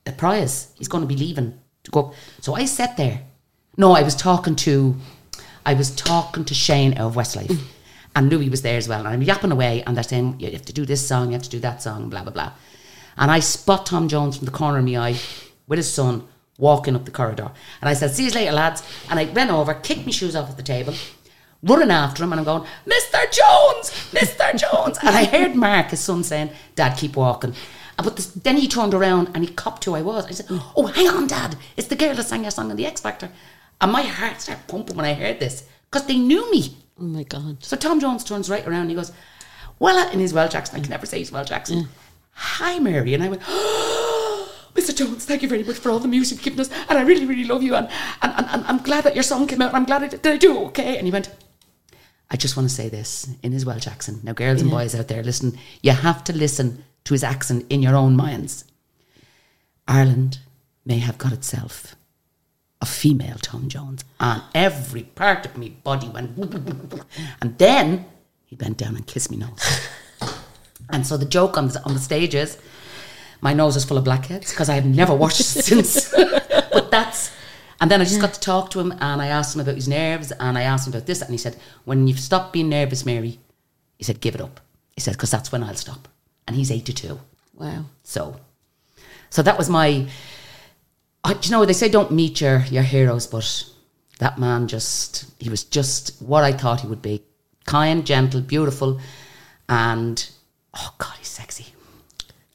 [0.06, 0.72] a prize.
[0.78, 2.00] He's going to be leaving to go.
[2.00, 3.20] up." So I sat there.
[3.76, 4.96] No, I was talking to,
[5.66, 7.48] I was talking to Shane out of Westlife.
[7.48, 7.64] Mm.
[8.14, 9.00] And Louis was there as well.
[9.00, 11.42] And I'm yapping away and they're saying, you have to do this song, you have
[11.42, 12.52] to do that song, blah, blah, blah.
[13.16, 15.18] And I spot Tom Jones from the corner of my eye
[15.66, 16.26] with his son
[16.58, 17.50] walking up the corridor.
[17.80, 18.82] And I said, see you later, lads.
[19.10, 20.94] And I ran over, kicked my shoes off of the table,
[21.62, 23.22] running after him, and I'm going, Mr.
[23.32, 24.56] Jones, Mr.
[24.58, 24.98] Jones.
[25.02, 27.54] and I heard Mark, his son, saying, Dad, keep walking.
[27.98, 30.26] Uh, But this, then he turned around and he copped who I was.
[30.26, 31.56] I said, Oh, hang on, Dad.
[31.76, 33.30] It's the girl that sang your song on the X Factor.
[33.80, 36.76] And my heart started pumping when I heard this because they knew me.
[36.98, 37.62] Oh my God.
[37.62, 39.12] So Tom Jones turns right around and he goes,
[39.78, 41.88] Well, in his Welsh accent, I can never say his Welsh accent.
[42.36, 43.14] Hi, Mary.
[43.14, 44.94] And I went, oh, Mr.
[44.94, 46.70] Jones, thank you very much for all the music you've given us.
[46.88, 47.74] And I really, really love you.
[47.74, 47.88] And,
[48.22, 49.68] and, and, and I'm glad that your song came out.
[49.68, 50.98] And I'm glad I did, did I do okay.
[50.98, 51.30] And he went,
[52.30, 54.22] I just want to say this in his Welsh accent.
[54.24, 57.82] Now, girls and boys out there, listen, you have to listen to his accent in
[57.82, 58.64] your own minds.
[59.88, 60.38] Ireland
[60.84, 61.94] may have got itself
[62.80, 66.36] a female Tom Jones, and every part of me body went.
[67.40, 68.04] And then
[68.44, 69.88] he bent down and kissed me nose.
[70.90, 72.58] And so the joke on the, on the stage is,
[73.40, 76.10] my nose is full of blackheads because I have never washed since.
[76.10, 77.32] but that's.
[77.80, 79.88] And then I just got to talk to him, and I asked him about his
[79.88, 83.04] nerves, and I asked him about this, and he said, "When you've stopped being nervous,
[83.04, 83.38] Mary,"
[83.98, 84.60] he said, "give it up."
[84.92, 86.08] He said, "Because that's when I'll stop."
[86.46, 87.20] And he's eighty-two.
[87.54, 87.84] Wow.
[88.02, 88.40] So,
[89.28, 90.08] so that was my.
[91.22, 93.64] I, do you know they say don't meet your your heroes, but
[94.20, 97.22] that man just he was just what I thought he would be:
[97.66, 99.00] kind, gentle, beautiful,
[99.68, 100.26] and
[100.76, 101.66] oh god, he's sexy.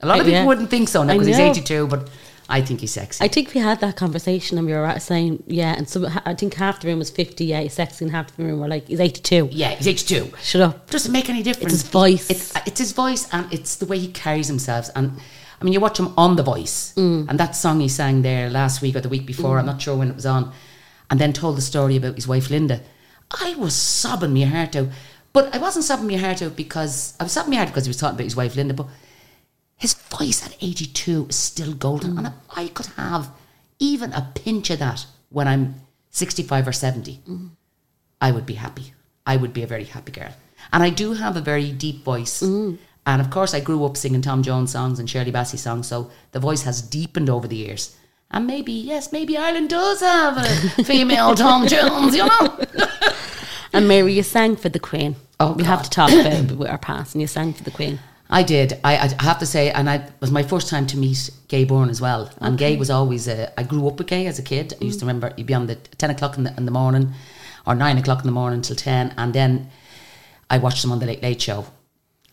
[0.02, 0.46] A lot of Uh, people yeah.
[0.46, 2.10] wouldn't think so now because he's eighty two, but
[2.50, 3.24] I think he's sexy.
[3.24, 6.56] I think we had that conversation and we were saying, yeah, and so I think
[6.56, 9.00] half the room was 50, yeah, he's sexy, and half the room were like, he's
[9.00, 9.50] 82.
[9.54, 10.34] yeah, he's eighty two.
[10.42, 10.90] Shut up.
[10.90, 11.72] doesn't make any difference.
[11.74, 12.30] It's his voice.
[12.30, 14.90] It's, it's his voice and it's the way he carries himself.
[14.96, 15.14] And
[15.60, 17.30] I mean, you watch him on The Voice, Mm.
[17.30, 19.96] and that song he sang there last week or the week before, I'm not sure
[19.96, 20.52] when it was on,
[21.10, 22.82] and then told the story about his wife Linda.
[23.40, 24.90] I was sobbing my heart out.
[25.34, 27.90] But I wasn't sobbing my heart out because I was sobbing my heart because he
[27.90, 28.74] was talking about his wife Linda.
[28.74, 28.88] But
[29.78, 32.18] his voice at 82 is still golden.
[32.18, 33.30] And if I could have
[33.80, 35.76] even a pinch of that when I'm
[36.12, 37.20] 65 or 70,
[38.20, 38.94] I would be happy.
[39.26, 40.34] I would be a very happy girl.
[40.74, 42.42] And I do have a very deep voice.
[43.06, 46.12] And of course, I grew up singing Tom Jones songs and Shirley Bassey songs, so
[46.34, 47.96] the voice has deepened over the years.
[48.30, 52.60] And maybe, yes, maybe Ireland does have a female Tom Jones, you know?
[53.74, 55.16] And Mary, you sang for the Queen.
[55.40, 58.00] Oh, we have to talk about our past, and you sang for the Queen.
[58.30, 58.80] I did.
[58.84, 61.66] I, I have to say, and I it was my first time to meet Gay
[61.66, 62.32] Byrne as well.
[62.40, 63.28] And Gay was always.
[63.28, 64.74] A, I grew up with Gay as a kid.
[64.80, 65.10] I used to mm.
[65.10, 67.14] remember he'd be on the ten o'clock in the, in the morning,
[67.66, 69.70] or nine o'clock in the morning till ten, and then
[70.50, 71.66] I watched him on the Late Late Show.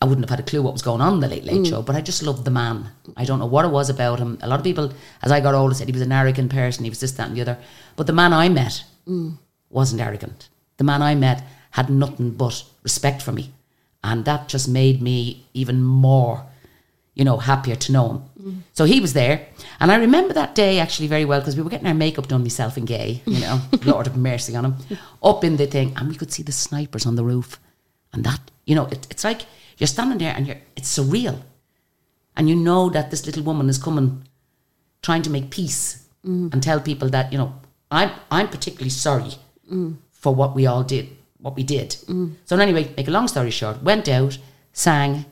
[0.01, 1.69] I wouldn't have had a clue what was going on in the Late Late mm.
[1.69, 2.89] Show, but I just loved the man.
[3.17, 4.37] I don't know what it was about him.
[4.41, 6.85] A lot of people, as I got older, said he was an arrogant person.
[6.85, 7.57] He was this, that, and the other.
[7.97, 9.37] But the man I met mm.
[9.69, 10.47] wasn't arrogant.
[10.79, 13.51] The man I met had nothing but respect for me.
[14.01, 16.45] And that just made me even more,
[17.15, 18.21] you know, happier to know him.
[18.41, 18.61] Mm.
[18.71, 19.47] So he was there.
[19.81, 22.43] And I remember that day actually very well because we were getting our makeup done,
[22.43, 24.75] myself and Gay, you know, Lord have mercy on him,
[25.21, 25.91] up in the thing.
[25.97, 27.59] And we could see the snipers on the roof.
[28.13, 29.41] And that, you know, it, it's like
[29.77, 31.41] you're standing there and you're, it's surreal.
[32.37, 34.23] And you know that this little woman is coming,
[35.01, 36.53] trying to make peace mm.
[36.53, 37.53] and tell people that, you know,
[37.91, 39.33] I'm, I'm particularly sorry
[39.69, 39.97] mm.
[40.19, 41.95] For what we all did, what we did.
[42.45, 44.37] So anyway, make a long story short, went out,
[44.73, 45.25] sang,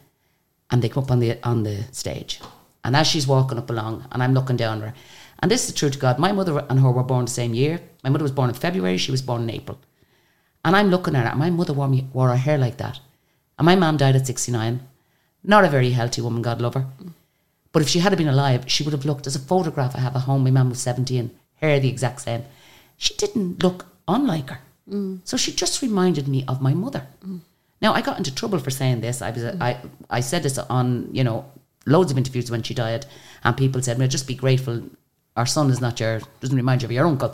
[0.69, 2.39] and they come up on the on the stage.
[2.84, 4.93] And as she's walking up along, and I'm looking down her,
[5.39, 7.80] and this is true to God, my mother and her were born the same year.
[8.04, 9.78] My mother was born in February, she was born in April.
[10.63, 13.00] And I'm looking at her, and my mother wore, me, wore her hair like that.
[13.58, 14.82] And my mom died at 69.
[15.43, 16.88] Not a very healthy woman, God love her.
[17.71, 20.15] But if she had been alive, she would have looked, as a photograph I have
[20.15, 22.43] at home, my mum was 17, hair the exact same.
[22.97, 24.60] She didn't look unlike her.
[25.23, 27.08] So she just reminded me of my mother.
[27.82, 29.21] Now, I got into trouble for saying this.
[29.21, 29.62] I, was, mm.
[29.62, 29.78] I,
[30.10, 31.45] I said this on, you know,
[31.86, 33.06] loads of interviews when she died,
[33.43, 34.82] and people said, well, just be grateful
[35.38, 37.34] our son is not your, doesn't remind you of your uncle.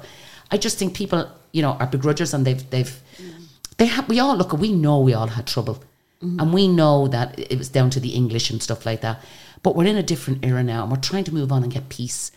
[0.52, 3.46] I just think people, you know, are begrudgers and they've, they've, mm.
[3.78, 5.82] they have, we all, look, we know we all had trouble.
[6.22, 6.40] Mm-hmm.
[6.40, 9.24] And we know that it was down to the English and stuff like that.
[9.64, 11.90] But we're in a different era now and we're trying to move on and get
[11.90, 12.32] peace.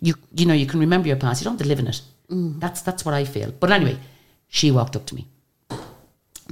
[0.00, 2.00] You, you know, you can remember your past, you don't have to live in it.
[2.30, 2.60] Mm.
[2.60, 3.52] That's, that's what I feel.
[3.58, 3.98] But anyway,
[4.48, 5.28] she walked up to me,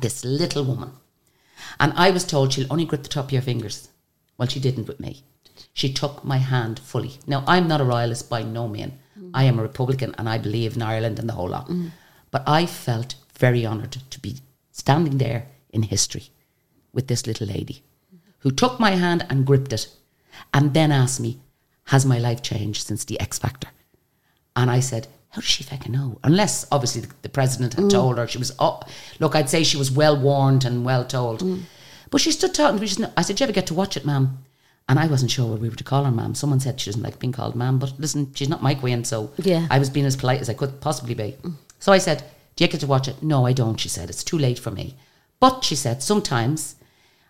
[0.00, 0.92] this little woman.
[1.80, 3.88] And I was told she'll only grip the top of your fingers.
[4.38, 5.24] Well, she didn't with me.
[5.72, 7.18] She took my hand fully.
[7.26, 8.98] Now, I'm not a royalist by no mean.
[9.32, 11.70] I am a Republican and I believe in Ireland and the whole lot.
[12.30, 14.37] But I felt very honoured to be
[14.72, 16.30] standing there in history
[16.92, 17.82] with this little lady
[18.40, 19.88] who took my hand and gripped it
[20.52, 21.40] and then asked me,
[21.85, 23.68] Has my life changed since the X Factor?
[24.54, 26.18] And I said, How does she fucking know?
[26.25, 28.88] Unless obviously the, the president had told her she was up.
[29.20, 31.44] Look, I'd say she was well warned and well told.
[32.11, 32.87] But she stood talking to me.
[32.87, 34.38] She said, I said, "Do you ever get to watch it, ma'am?
[34.88, 36.35] And I wasn't sure what we were to call her, ma'am.
[36.35, 37.79] Someone said she doesn't like being called ma'am.
[37.79, 39.66] But listen, she's not my queen, so Yeah.
[39.70, 41.37] I was being as polite as I could possibly be.
[41.81, 43.22] So I said, Do you get to watch it?
[43.22, 44.09] No, I don't, she said.
[44.09, 44.96] It's too late for me.
[45.38, 46.75] But she said, Sometimes,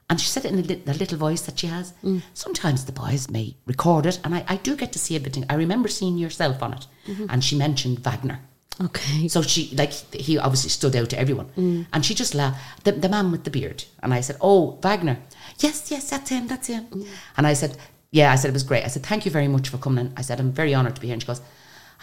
[0.09, 2.23] and she said it in a, li- that little voice that she has, mm.
[2.33, 5.39] sometimes the boys may record it, and I, I do get to see a bit.
[5.51, 6.87] I remember seeing yourself on it.
[7.09, 7.27] Mm-hmm.
[7.29, 8.41] And she mentioned Wagner.
[8.81, 9.27] Okay.
[9.29, 11.47] So she, like, he obviously stood out to everyone.
[11.57, 11.87] Mm.
[11.93, 12.85] And she just laughed.
[12.85, 13.85] The, the man with the beard.
[14.03, 15.19] And I said, Oh, Wagner.
[15.59, 16.85] Yes, yes, that's him, that's him.
[16.85, 17.07] Mm.
[17.39, 17.77] And I said,
[18.11, 18.85] Yeah, I said, it was great.
[18.85, 20.13] I said, Thank you very much for coming in.
[20.17, 21.15] I said, I'm very honoured to be here.
[21.15, 21.41] And she goes,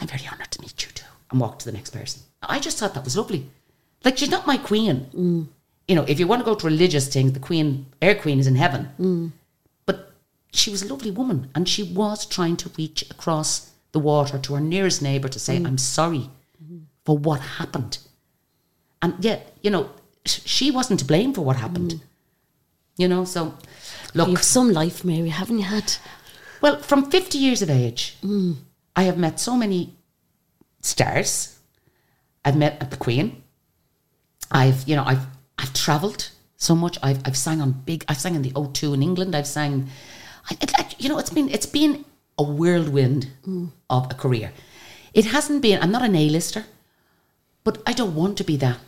[0.01, 1.05] I'm very honoured to meet you too.
[1.29, 2.23] And walked to the next person.
[2.41, 3.49] I just thought that was lovely.
[4.03, 5.07] Like, she's not my queen.
[5.87, 8.47] You know, if you want to go to religious things, the queen, our queen is
[8.47, 8.89] in heaven.
[8.99, 9.31] Mm.
[9.85, 10.11] But
[10.53, 14.55] she was a lovely woman and she was trying to reach across the water to
[14.55, 15.67] her nearest neighbour to say, mm.
[15.67, 16.29] I'm sorry
[16.63, 16.79] mm-hmm.
[17.05, 17.99] for what happened.
[19.01, 19.89] And yet, you know,
[20.25, 21.91] she wasn't to blame for what happened.
[21.91, 22.01] Mm.
[22.97, 23.57] You know, so
[24.13, 25.95] look, You've some life, Mary, haven't you had?
[26.61, 28.15] well, from 50 years of age,
[28.95, 29.93] I have met so many
[30.81, 31.59] stars.
[32.45, 33.43] I've met the Queen.
[34.51, 35.25] I've, you know, I've
[35.57, 36.97] I've travelled so much.
[37.03, 38.05] I've I've sang on big.
[38.07, 39.35] I've sang in the O2 in England.
[39.35, 39.89] I've sang,
[40.49, 42.05] I, it, like, you know, it's been it's been
[42.37, 43.71] a whirlwind mm.
[43.89, 44.51] of a career.
[45.13, 45.81] It hasn't been.
[45.81, 46.65] I'm not an A-lister,
[47.63, 48.79] but I don't want to be that.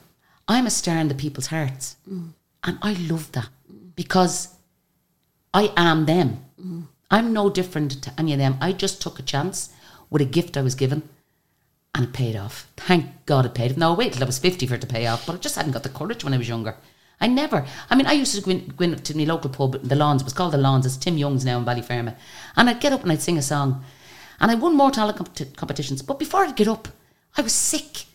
[0.48, 2.32] I'm a star in the people's hearts, mm.
[2.64, 3.50] and I love that
[3.96, 4.50] because
[5.54, 6.46] I am them.
[6.60, 6.88] Mm.
[7.12, 8.58] I'm no different to any of them.
[8.60, 9.70] I just took a chance
[10.10, 11.04] with a gift I was given
[11.96, 12.70] and it paid off.
[12.76, 13.78] Thank God it paid off.
[13.78, 15.56] Now, I waited till I was 50 for it to pay off, but I just
[15.56, 16.76] hadn't got the courage when I was younger.
[17.22, 19.82] I never, I mean, I used to go in, go in to my local pub,
[19.82, 22.18] the Lawns, it was called the Lawns, it's Tim Young's now in Ballyfermot.
[22.58, 23.86] And I'd get up and I'd sing a song.
[24.42, 26.90] And I won more talent compet- competitions, but before I'd get up,
[27.38, 28.06] I was sick.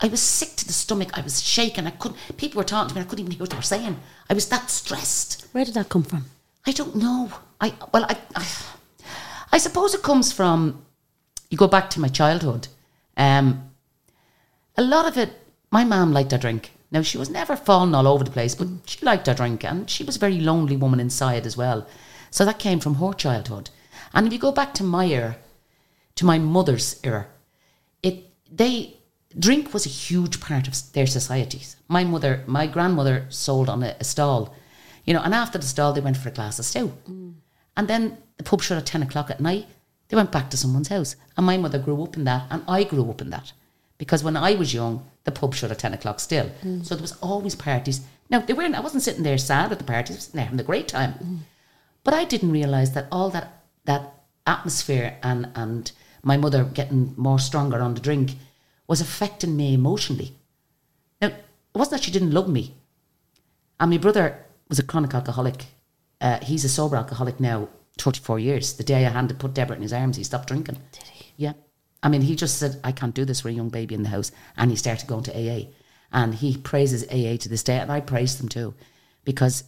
[0.00, 1.10] I was sick to the stomach.
[1.18, 1.88] I was shaking.
[1.88, 3.98] I couldn't, people were talking to me, I couldn't even hear what they were saying.
[4.30, 5.48] I was that stressed.
[5.50, 6.26] Where did that come from?
[6.64, 7.32] I don't know.
[7.60, 8.46] I well, I, I,
[9.52, 10.84] I suppose it comes from.
[11.50, 12.68] You go back to my childhood.
[13.16, 13.70] Um,
[14.76, 15.30] a lot of it.
[15.70, 16.72] My mum liked her drink.
[16.90, 19.90] Now she was never falling all over the place, but she liked her drink, and
[19.90, 21.86] she was a very lonely woman inside as well.
[22.30, 23.70] So that came from her childhood.
[24.12, 25.36] And if you go back to my era,
[26.16, 27.26] to my mother's era,
[28.02, 28.96] it they
[29.36, 31.76] drink was a huge part of their societies.
[31.88, 34.54] My mother, my grandmother sold on a, a stall,
[35.04, 36.92] you know, and after the stall they went for a glass of stew,
[37.76, 39.66] and then the pub shut at ten o'clock at night.
[40.08, 42.84] They went back to someone's house, and my mother grew up in that, and I
[42.84, 43.52] grew up in that,
[43.98, 46.50] because when I was young, the pub shut at ten o'clock still,
[46.82, 48.02] so there was always parties.
[48.30, 48.74] Now they weren't.
[48.74, 50.16] I wasn't sitting there sad at the parties.
[50.16, 51.44] I was sitting there having a great time.
[52.04, 54.14] But I didn't realise that all that that
[54.46, 55.90] atmosphere and and
[56.22, 58.32] my mother getting more stronger on the drink
[58.86, 60.36] was affecting me emotionally.
[61.20, 62.74] Now, it wasn't that she didn't love me.
[63.80, 65.66] And my brother was a chronic alcoholic.
[66.20, 68.74] Uh, he's a sober alcoholic now, 34 years.
[68.74, 70.78] The day I handed put Deborah in his arms, he stopped drinking.
[70.92, 71.32] Did he?
[71.36, 71.52] Yeah.
[72.02, 74.10] I mean, he just said, I can't do this with a young baby in the
[74.10, 74.30] house.
[74.56, 75.68] And he started going to AA.
[76.12, 77.78] And he praises AA to this day.
[77.78, 78.74] And I praise them too.
[79.24, 79.64] Because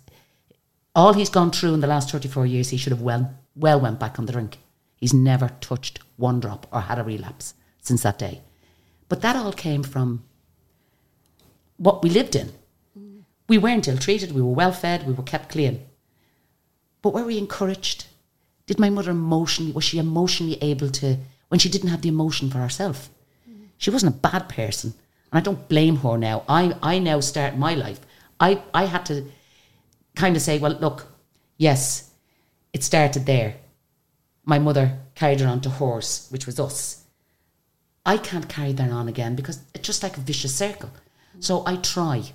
[0.94, 4.00] all he's gone through in the last 34 years, he should have well, well went
[4.00, 4.58] back on the drink.
[4.96, 8.42] He's never touched one drop or had a relapse since that day.
[9.08, 10.24] But that all came from
[11.76, 12.52] what we lived in.
[12.98, 13.22] Mm.
[13.48, 15.84] We weren't ill treated, we were well fed, we were kept clean.
[17.02, 18.06] But were we encouraged?
[18.66, 22.50] Did my mother emotionally, was she emotionally able to, when she didn't have the emotion
[22.50, 23.10] for herself?
[23.78, 24.94] She wasn't a bad person.
[25.30, 26.44] And I don't blame her now.
[26.48, 28.00] I, I now start my life.
[28.40, 29.26] I, I had to
[30.14, 31.06] kind of say, well, look,
[31.58, 32.10] yes,
[32.72, 33.56] it started there.
[34.44, 37.04] My mother carried it on to horse, which was us.
[38.04, 40.90] I can't carry that on again because it's just like a vicious circle.
[41.40, 42.32] So I try.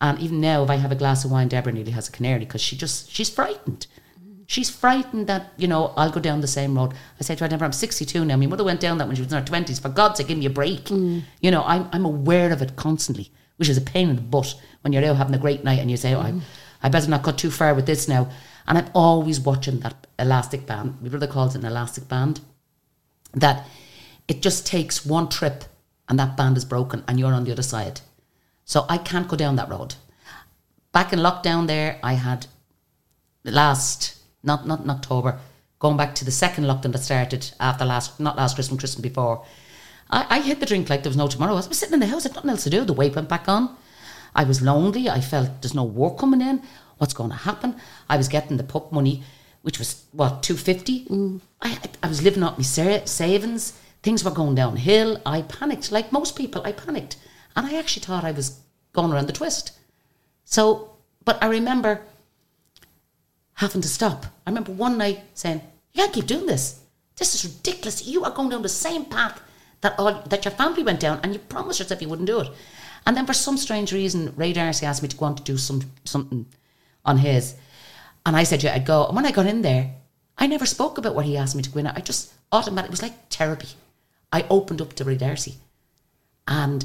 [0.00, 2.40] And even now, if I have a glass of wine, Deborah nearly has a canary
[2.40, 3.86] because she just, she's frightened.
[4.46, 6.94] She's frightened that, you know, I'll go down the same road.
[7.18, 8.36] I say to her, Deborah, I'm 62 now.
[8.36, 9.80] My mother went down that when she was in her 20s.
[9.80, 10.84] For God's sake, give me a break.
[10.86, 11.22] Mm.
[11.40, 14.54] You know, I'm, I'm aware of it constantly, which is a pain in the butt
[14.82, 16.40] when you're out having a great night and you say, oh, I, mm.
[16.82, 18.30] I better not go too far with this now.
[18.66, 21.00] And I'm always watching that elastic band.
[21.00, 22.40] My brother calls it an elastic band.
[23.34, 23.66] That
[24.28, 25.64] it just takes one trip
[26.08, 28.00] and that band is broken and you're on the other side.
[28.64, 29.94] So I can't go down that road.
[30.92, 32.46] Back in lockdown there, I had
[33.42, 35.38] the last, not, not in October,
[35.78, 39.44] going back to the second lockdown that started after last, not last Christmas, Christmas before.
[40.10, 41.52] I, I hit the drink like there was no tomorrow.
[41.52, 42.84] I was sitting in the house, I had nothing else to do.
[42.84, 43.76] The weight went back on.
[44.34, 45.08] I was lonely.
[45.08, 46.62] I felt there's no work coming in.
[46.98, 47.76] What's going to happen?
[48.08, 49.24] I was getting the pup money,
[49.62, 51.04] which was what two fifty.
[51.06, 51.40] Mm.
[51.60, 53.78] I I was living off my sa- savings.
[54.02, 55.20] Things were going downhill.
[55.26, 56.62] I panicked, like most people.
[56.64, 57.16] I panicked,
[57.54, 58.60] and I actually thought I was
[58.92, 59.72] going around the twist.
[60.44, 62.02] So, but I remember
[63.62, 64.26] having to stop.
[64.46, 66.80] I remember one night saying, "You can't keep doing this.
[67.16, 68.06] This is ridiculous.
[68.06, 69.40] You are going down the same path
[69.80, 72.50] that all that your family went down, and you promised yourself you wouldn't do it."
[73.06, 75.56] And then, for some strange reason, Ray D'Arcy asked me to go on to do
[75.56, 76.46] some something
[77.04, 77.54] on his,
[78.24, 79.94] and I said, "Yeah, I'd go." And when I got in there,
[80.38, 81.86] I never spoke about what he asked me to go in.
[81.86, 83.70] I just automatically it was like therapy.
[84.32, 85.58] I opened up to Ray D'Arcy,
[86.46, 86.84] and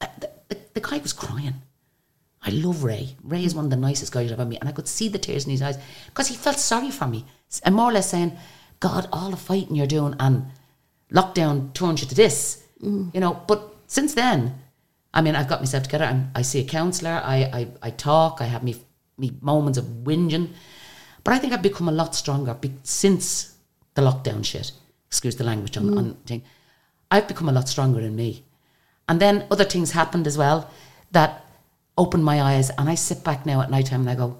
[0.00, 1.62] the, the, the guy was crying.
[2.42, 3.16] I love Ray.
[3.22, 5.18] Ray is one of the nicest guys I've ever met, and I could see the
[5.18, 7.24] tears in his eyes because he felt sorry for me,
[7.64, 8.36] and more or less saying,
[8.80, 10.46] "God, all the fighting you're doing and
[11.12, 13.12] lockdown turns you to this," mm.
[13.12, 13.42] you know.
[13.46, 14.54] But since then,
[15.12, 16.04] I mean, I've got myself together.
[16.04, 17.20] I'm, I see a counsellor.
[17.24, 18.40] I, I I talk.
[18.40, 18.76] I have me
[19.16, 20.50] me moments of whinging,
[21.24, 23.56] but I think I've become a lot stronger be, since
[23.94, 24.72] the lockdown shit.
[25.08, 26.26] Excuse the language on, on mm.
[26.26, 26.42] thing.
[27.10, 28.44] I've become a lot stronger in me,
[29.08, 30.70] and then other things happened as well
[31.10, 31.47] that
[31.98, 32.70] opened my eyes.
[32.70, 34.38] And I sit back now at night time and I go,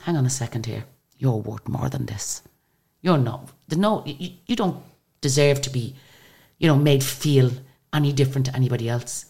[0.00, 0.84] hang on a second here.
[1.18, 2.42] You're worth more than this.
[3.02, 3.50] You're not.
[3.70, 4.02] No.
[4.04, 4.82] You, you don't
[5.20, 5.94] deserve to be,
[6.58, 7.52] you know, made feel
[7.92, 9.26] any different to anybody else.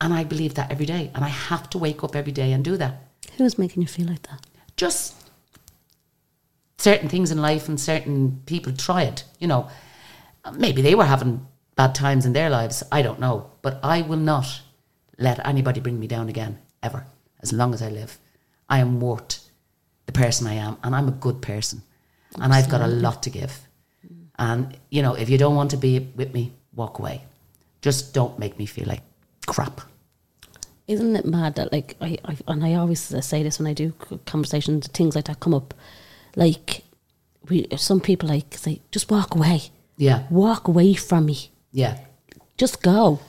[0.00, 1.10] And I believe that every day.
[1.14, 3.04] And I have to wake up every day and do that.
[3.36, 4.46] Who's making you feel like that?
[4.76, 5.14] Just
[6.78, 9.24] certain things in life and certain people try it.
[9.38, 9.68] You know,
[10.54, 12.82] maybe they were having bad times in their lives.
[12.90, 13.50] I don't know.
[13.62, 14.62] But I will not
[15.18, 17.04] let anybody bring me down again, ever,
[17.42, 18.18] as long as I live.
[18.68, 19.48] I am worth
[20.06, 20.76] the person I am.
[20.82, 21.82] And I'm a good person.
[22.40, 23.66] And I've got a lot to give.
[24.38, 27.22] And, you know, if you don't want to be with me, walk away.
[27.82, 29.02] Just don't make me feel like
[29.46, 29.80] crap.
[30.86, 33.92] Isn't it mad that like I, I and I always say this when I do
[34.26, 35.74] conversations, things like that come up.
[36.36, 36.82] Like
[37.48, 39.62] we, some people like say, just walk away,
[39.96, 40.22] Yeah.
[40.30, 41.98] walk away from me, Yeah.
[42.56, 43.20] just go.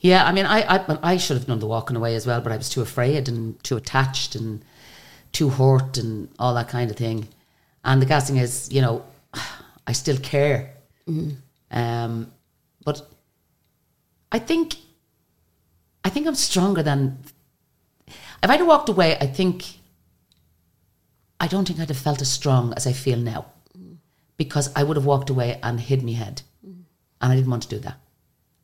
[0.00, 2.52] Yeah, I mean, I, I I should have done the walking away as well, but
[2.52, 4.64] I was too afraid and too attached and
[5.32, 7.28] too hurt and all that kind of thing.
[7.84, 9.04] And the gas thing is, you know,
[9.86, 10.74] I still care.
[11.08, 11.76] Mm-hmm.
[11.76, 12.32] Um,
[12.84, 13.08] but
[14.30, 14.76] I think,
[16.04, 17.18] I think I'm stronger than.
[18.06, 19.64] If I'd have walked away, I think.
[21.40, 23.96] I don't think I'd have felt as strong as I feel now, mm.
[24.36, 26.82] because I would have walked away and hid my head, mm.
[27.20, 27.96] and I didn't want to do that.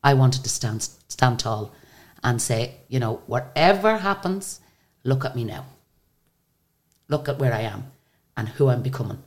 [0.04, 1.72] I wanted to stand stand tall
[2.22, 4.60] and say, you know, whatever happens,
[5.02, 5.64] look at me now.
[7.08, 7.92] Look at where I am
[8.36, 9.22] and who I'm becoming.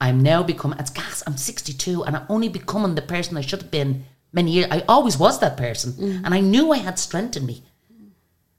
[0.00, 3.62] I'm now becoming, it's gas, I'm 62 and I'm only becoming the person I should
[3.62, 4.66] have been many years.
[4.70, 6.22] I always was that person mm.
[6.24, 7.62] and I knew I had strength in me.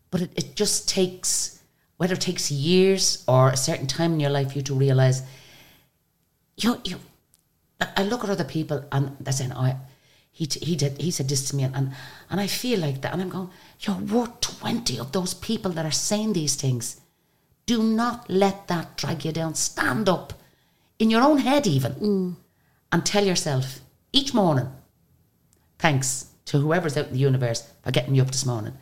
[0.10, 1.62] But it, it just takes,
[1.98, 5.24] whether it takes years or a certain time in your life, you to realize,
[6.56, 6.98] you, you,
[7.82, 9.76] I I look at other people and they're saying, oh,
[10.34, 11.92] he, t- he did, he said this to me and, and,
[12.30, 13.14] and I feel like that.
[13.14, 17.00] And I'm going, you're worth 20 of those people that are saying these things.
[17.68, 19.54] Do not let that drag you down.
[19.54, 20.34] Stand up
[21.00, 22.36] in your own head, even, mm.
[22.92, 23.80] and tell yourself
[24.12, 24.68] each morning,
[25.80, 28.74] thanks to whoever's out in the universe for getting me up this morning.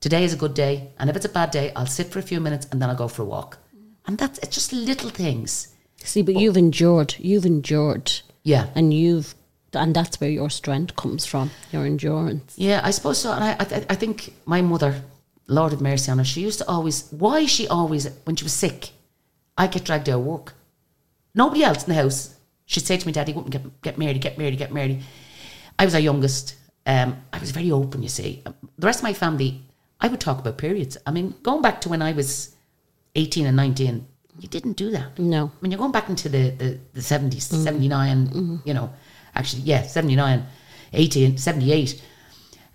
[0.00, 2.22] Today is a good day, and if it's a bad day, I'll sit for a
[2.22, 3.58] few minutes and then I'll go for a walk.
[4.06, 5.74] And that's it's just little things.
[5.96, 8.12] See, but you've endured, you've endured,
[8.42, 8.68] Yeah.
[8.74, 9.34] and you've,
[9.76, 12.54] and that's where your strength comes from, your endurance.
[12.56, 13.32] Yeah, I suppose so.
[13.32, 15.02] And I, I, I think my mother,
[15.46, 18.52] Lord of mercy on her, she used to always, why she always, when she was
[18.52, 18.90] sick,
[19.56, 20.54] I'd get dragged out of work.
[21.34, 22.34] Nobody else in the house.
[22.66, 25.02] She'd say to me, Daddy, wouldn't get, get married, get married, get married.
[25.78, 26.56] I was our youngest.
[26.86, 28.42] Um, I was very open, you see.
[28.46, 29.62] Um, the rest of my family,
[30.00, 30.96] I would talk about periods.
[31.06, 32.54] I mean, going back to when I was
[33.14, 34.06] 18 and 19,
[34.40, 35.18] you didn't do that.
[35.18, 35.50] No.
[35.60, 37.64] When you're going back into the, the, the 70s, mm.
[37.64, 38.56] 79, mm-hmm.
[38.64, 38.92] you know,
[39.36, 40.44] actually, yeah, 79,
[40.92, 42.02] 18, 78.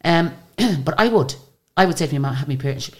[0.04, 0.34] Um,
[0.84, 1.36] but I would.
[1.78, 2.82] I would say to my mum, have me period.
[2.82, 3.00] She'd be,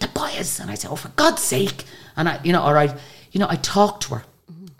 [0.00, 0.60] the boys.
[0.60, 1.84] And I'd say, oh, for God's sake.
[2.16, 2.92] And I, you know, all right,
[3.30, 4.24] you know, I talked to her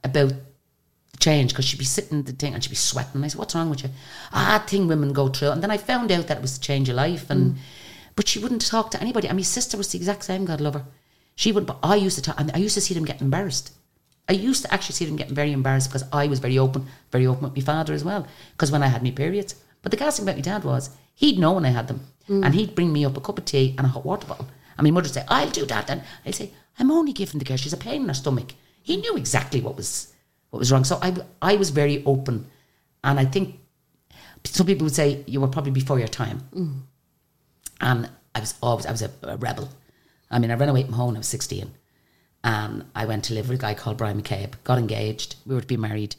[0.04, 3.12] about the change because she'd be sitting in the thing and she'd be sweating.
[3.14, 3.90] And I said, what's wrong with you?
[4.32, 5.50] Ah, thing women go through.
[5.50, 7.30] And then I found out that it was the change of life.
[7.30, 7.56] And,
[8.14, 9.28] but she wouldn't talk to anybody.
[9.28, 10.84] And my sister was the exact same, God love her.
[11.34, 13.72] She would, but I used to talk, and I used to see them getting embarrassed.
[14.28, 17.26] I used to actually see them getting very embarrassed because I was very open, very
[17.26, 18.26] open with my father as well.
[18.52, 21.38] Because when I had my periods, but the gas thing about my dad was he'd
[21.38, 22.44] know when I had them, mm.
[22.44, 24.48] and he'd bring me up a cup of tea and a hot water bottle.
[24.78, 27.56] And my mother'd say, "I'll do that." And I'd say, "I'm only giving the girl;
[27.56, 28.52] she's a pain in her stomach."
[28.82, 30.12] He knew exactly what was
[30.50, 30.84] what was wrong.
[30.84, 32.46] So I I was very open,
[33.02, 33.58] and I think
[34.44, 36.42] some people would say you were probably before your time.
[36.54, 36.80] Mm.
[37.80, 39.68] And I was always I was a, a rebel.
[40.30, 41.72] I mean, I ran away from home when I was sixteen,
[42.44, 44.54] and I went to live with a guy called Brian McCabe.
[44.64, 45.36] Got engaged.
[45.46, 46.16] We were to be married.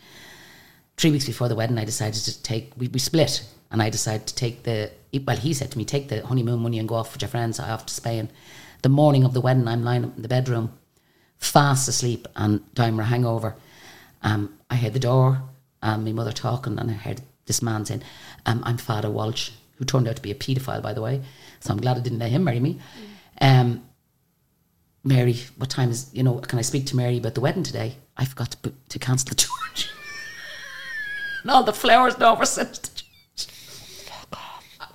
[0.97, 2.71] Three weeks before the wedding, I decided to take.
[2.78, 4.91] We, we split, and I decided to take the.
[5.26, 7.59] Well, he said to me, "Take the honeymoon money and go off with your friends
[7.59, 8.30] I off to Spain."
[8.84, 10.74] The morning of the wedding, I'm lying up in the bedroom,
[11.38, 13.55] fast asleep and dying with a hangover.
[14.21, 15.41] Um, I heard the door,
[15.82, 18.03] and my mother talking, and I heard this man saying,
[18.45, 21.21] um, "I'm Father Walsh," who turned out to be a paedophile, by the way.
[21.59, 22.80] So I'm glad I didn't let him marry me.
[23.41, 23.84] Um,
[25.04, 26.38] Mary, what time is you know?
[26.39, 27.97] Can I speak to Mary about the wedding today?
[28.18, 29.89] I forgot to to cancel the church.
[31.41, 33.04] and all the flowers and over sent to the church.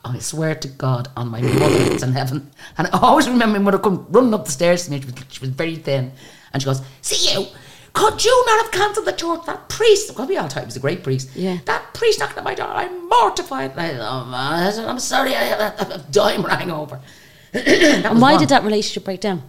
[0.04, 2.50] I swear to God on my mother that's in heaven.
[2.78, 5.00] And I always remember my mother come running up the stairs to me.
[5.00, 6.12] She was, she was very thin.
[6.52, 7.46] And she goes, See you,
[7.92, 9.44] could you not have cancelled the church?
[9.44, 11.28] That priest, because we all thought he was a great priest.
[11.34, 11.58] Yeah.
[11.66, 12.68] That priest knocking at my door.
[12.68, 13.76] I'm mortified.
[13.76, 17.00] I, oh, man, I said, I'm sorry, I, I, I'm dying rang over.
[17.52, 19.42] And why did that relationship break down?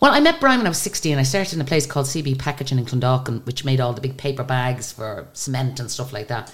[0.00, 1.18] Well, I met Brian when I was 16.
[1.18, 4.16] I started in a place called CB Packaging in Clondalkin, which made all the big
[4.16, 6.52] paper bags for cement and stuff like that.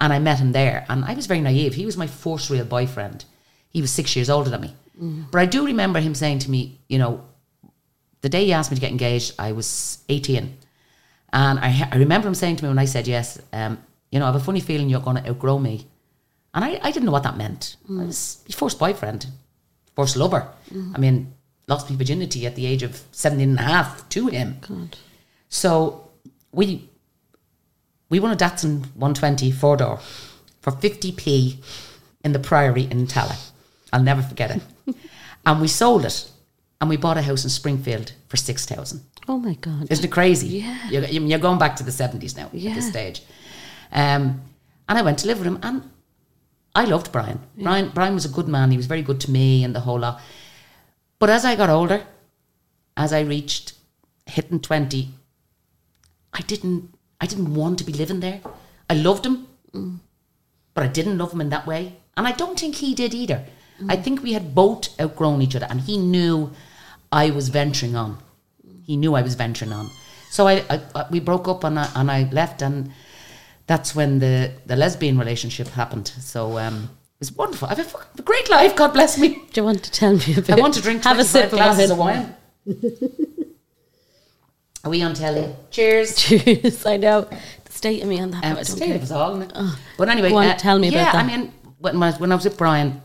[0.00, 1.74] And I met him there, and I was very naive.
[1.74, 3.24] He was my first real boyfriend.
[3.70, 4.74] He was six years older than me.
[5.00, 5.30] Mm.
[5.30, 7.24] But I do remember him saying to me, you know,
[8.20, 10.56] the day he asked me to get engaged, I was 18.
[11.32, 13.78] And I, I remember him saying to me when I said yes, um,
[14.10, 15.88] you know, I have a funny feeling you're going to outgrow me.
[16.54, 17.76] And I, I didn't know what that meant.
[17.88, 18.06] I mm.
[18.06, 19.26] was his first boyfriend,
[19.96, 20.48] first lover.
[20.72, 20.92] Mm.
[20.94, 21.34] I mean,
[21.66, 24.58] lost my virginity at the age of 17 and a half to him.
[24.66, 24.96] God.
[25.48, 26.10] So
[26.52, 26.88] we
[28.08, 29.98] we won a Datsun 120 four door
[30.60, 31.56] for 50p
[32.24, 33.50] in the Priory in Tallaght.
[33.92, 34.96] I'll never forget it.
[35.46, 36.30] and we sold it
[36.80, 39.02] and we bought a house in Springfield for 6,000.
[39.28, 39.86] Oh my God.
[39.90, 40.48] Isn't it crazy?
[40.58, 40.90] Yeah.
[40.90, 43.22] You're, you're going back to the 70s now at this stage.
[43.92, 44.42] Um,
[44.88, 45.88] and I went to live with him and
[46.74, 47.40] I loved Brian.
[47.56, 47.90] Brian.
[47.94, 48.70] Brian was a good man.
[48.70, 50.20] He was very good to me and the whole lot.
[51.18, 52.06] But as I got older,
[52.96, 53.74] as I reached
[54.26, 55.08] hitting 20,
[56.32, 58.40] I didn't I didn't want to be living there.
[58.90, 59.46] I loved him,
[60.74, 61.96] but I didn't love him in that way.
[62.16, 63.44] And I don't think he did either.
[63.88, 66.52] I think we had both outgrown each other and he knew
[67.10, 68.18] I was venturing on.
[68.84, 69.90] He knew I was venturing on.
[70.30, 72.92] So I, I, I we broke up and I, and I left and
[73.66, 76.08] that's when the, the lesbian relationship happened.
[76.08, 76.90] So um,
[77.24, 77.68] it was wonderful.
[77.68, 79.42] I have a, great life, God bless me.
[79.52, 80.50] Do you want to tell me a bit?
[80.50, 82.34] I want to drink Have a sip of glasses of wine.
[84.84, 85.54] Are we on telly?
[85.70, 86.16] Cheers.
[86.16, 86.84] Cheers.
[86.84, 87.22] I know.
[87.64, 88.44] The state of me on that.
[88.44, 89.52] Um, it's don't state of us all, it?
[89.96, 91.24] But anyway, Go on, uh, tell me yeah, about that.
[91.24, 93.00] I mean, when I, was, when I was with Brian,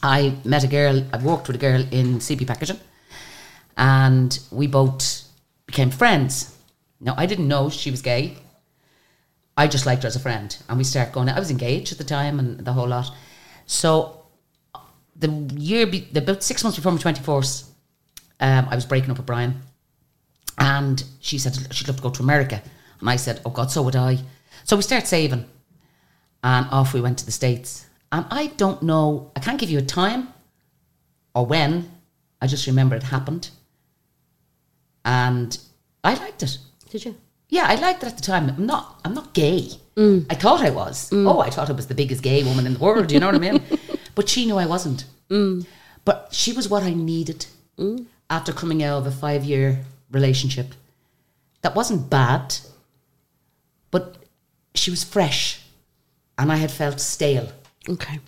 [0.00, 1.04] I met a girl.
[1.12, 2.78] I worked with a girl in CP Packaging,
[3.76, 5.24] and we both
[5.66, 6.56] became friends.
[7.00, 8.36] Now I didn't know she was gay.
[9.58, 11.28] I just liked her as a friend, and we started going.
[11.28, 13.10] I was engaged at the time, and the whole lot.
[13.66, 14.22] So
[15.16, 17.68] the year, be, about six months before my twenty fourth,
[18.38, 19.60] um, I was breaking up with Brian,
[20.58, 22.62] and she said she'd love to go to America,
[23.00, 24.18] and I said, "Oh God, so would I."
[24.62, 25.44] So we started saving,
[26.44, 27.86] and off we went to the states.
[28.12, 30.28] And I don't know, I can't give you a time
[31.34, 31.90] or when.
[32.40, 33.50] I just remember it happened,
[35.04, 35.58] and
[36.04, 36.58] I liked it.
[36.90, 37.16] Did you?
[37.48, 38.50] Yeah, I liked it at the time.
[38.50, 39.00] I'm not.
[39.04, 39.70] I'm not gay.
[39.96, 40.26] Mm.
[40.30, 41.10] I thought I was.
[41.10, 41.26] Mm.
[41.26, 43.10] Oh, I thought I was the biggest gay woman in the world.
[43.10, 43.62] You know what I mean?
[44.14, 45.04] But she knew I wasn't.
[45.30, 45.64] Mm.
[46.04, 47.46] But she was what I needed
[48.28, 50.74] after coming out of a five-year relationship.
[51.62, 52.56] That wasn't bad,
[53.92, 54.16] but
[54.74, 55.60] she was fresh,
[56.36, 57.52] and I had felt stale.
[57.88, 58.18] Okay.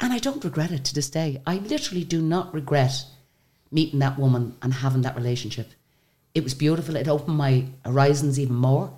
[0.00, 1.40] And I don't regret it to this day.
[1.46, 3.06] I literally do not regret
[3.70, 5.70] meeting that woman and having that relationship.
[6.34, 6.96] It was beautiful.
[6.96, 8.92] It opened my horizons even more.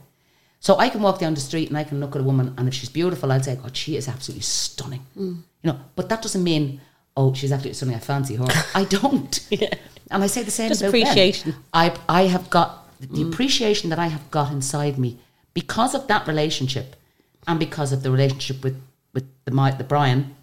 [0.61, 2.69] So I can walk down the street and I can look at a woman, and
[2.69, 5.05] if she's beautiful, I'll say, God, she is absolutely stunning.
[5.17, 5.43] Mm.
[5.63, 6.81] You know, but that doesn't mean
[7.17, 7.97] oh, she's absolutely stunning.
[7.97, 8.47] I fancy her.
[8.75, 9.47] I don't.
[9.51, 9.75] yeah.
[10.11, 11.55] And I say the same Just about appreciation.
[11.73, 13.33] I I have got the mm.
[13.33, 15.19] appreciation that I have got inside me
[15.55, 16.97] because of that relationship,
[17.47, 18.81] and because of the relationship with
[19.13, 20.35] with the my the Brian.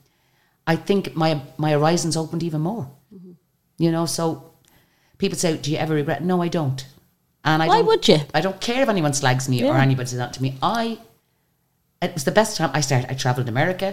[0.67, 2.89] I think my my horizons opened even more.
[3.13, 3.31] Mm-hmm.
[3.77, 4.50] You know, so
[5.23, 6.79] people say, "Do you ever regret?" No, I don't.
[7.49, 8.19] And I Why don't- would you?
[8.37, 9.81] I don't care if anyone slags me or Yeah.
[9.87, 10.49] anybody says that to me.
[10.79, 10.83] I
[12.05, 13.07] it was the best time I started.
[13.13, 13.87] I travelled America.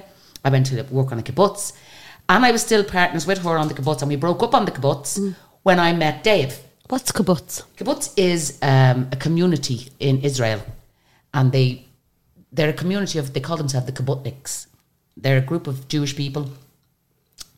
[0.46, 1.62] I went to work on the kibbutz,
[2.32, 4.64] and I was still partners with her on the kibbutz, and we broke up on
[4.68, 5.34] the kibbutz Mm.
[5.68, 6.52] when I met Dave.
[6.92, 7.52] What's kibbutz?
[7.76, 8.40] Kibbutz is
[8.72, 10.60] um, a community in Israel,
[11.36, 11.66] and they
[12.54, 14.52] they're a community of they call themselves the kibbutzniks.
[15.22, 16.44] They're a group of Jewish people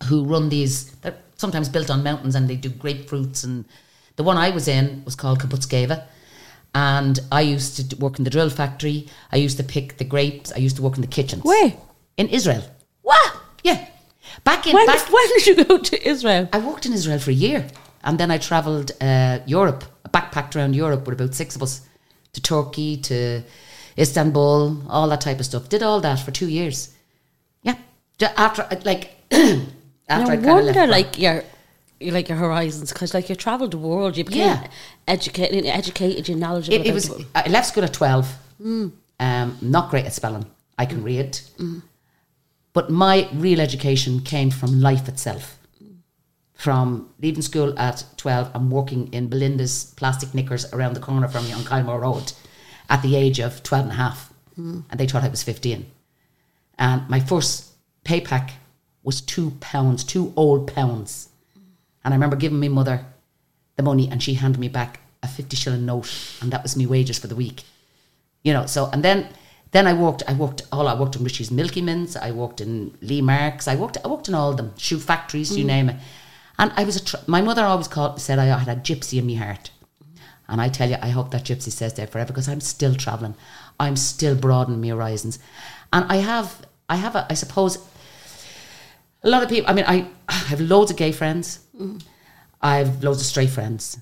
[0.09, 0.75] who run these.
[1.03, 3.43] They're sometimes built on mountains, and they do grapefruits.
[3.45, 3.65] And
[4.17, 6.07] the one I was in was called Kibbutz Geva,
[6.75, 9.09] and I used to work in the drill factory.
[9.33, 10.53] I used to pick the grapes.
[10.53, 11.43] I used to work in the kitchens.
[11.43, 11.73] Where?
[12.17, 12.63] In Israel.
[13.03, 13.37] What?
[13.65, 13.87] Yeah.
[14.45, 16.49] Back in When, back, when did you go to Israel?
[16.53, 17.67] I worked in Israel for a year,
[18.05, 19.85] and then I travelled uh, Europe.
[20.11, 21.83] Backpacked around Europe with about six of us
[22.33, 23.43] to Turkey, to
[23.97, 25.69] Istanbul, all that type of stuff.
[25.69, 26.95] Did all that for two years.
[28.21, 29.17] Yeah, after uh, like
[30.11, 30.91] after I kind wonder, left.
[30.91, 31.45] like your,
[32.01, 34.67] you like your horizons, because like you travelled the world, you became Yeah.
[35.07, 36.77] educated, educated, you knowledgeable.
[36.81, 37.11] it, it was.
[37.35, 38.27] I left school at twelve.
[38.63, 38.93] Mm.
[39.19, 40.47] Um, not great at spelling.
[40.79, 41.05] I can mm.
[41.05, 41.83] read, mm.
[42.73, 45.57] but my real education came from life itself.
[46.55, 51.45] From leaving school at 12 I'm working in Belinda's plastic knickers around the corner from
[51.47, 52.35] me on Kylemore Road
[52.91, 54.31] at the age of 12 and a half.
[54.57, 55.87] And they thought I was 15.
[56.79, 57.71] And my first
[58.05, 58.53] pay pack
[59.03, 61.29] was two pounds, two old pounds.
[62.05, 63.05] And I remember giving my mother
[63.77, 66.87] the money and she handed me back a 50 shilling note and that was my
[66.87, 67.63] wages for the week.
[68.43, 69.29] You know, so, and then,
[69.73, 72.97] then I worked, I worked all, I worked in Richie's Milky Mints, I worked in
[73.03, 75.69] Lee Marks, I worked, I worked in all of them, shoe factories, you mm.
[75.69, 75.97] name it.
[76.59, 79.27] And I was a, tr- my mother always called, said I had a gypsy in
[79.27, 79.71] my heart.
[80.49, 83.35] And I tell you, I hope that gypsy stays there forever because I'm still travelling.
[83.79, 85.39] I'm still broadening my horizons.
[85.93, 87.79] And I have, I have, a, I suppose,
[89.23, 91.61] a lot of people, I mean, I, I have loads of gay friends.
[92.61, 93.99] I've loads of straight friends.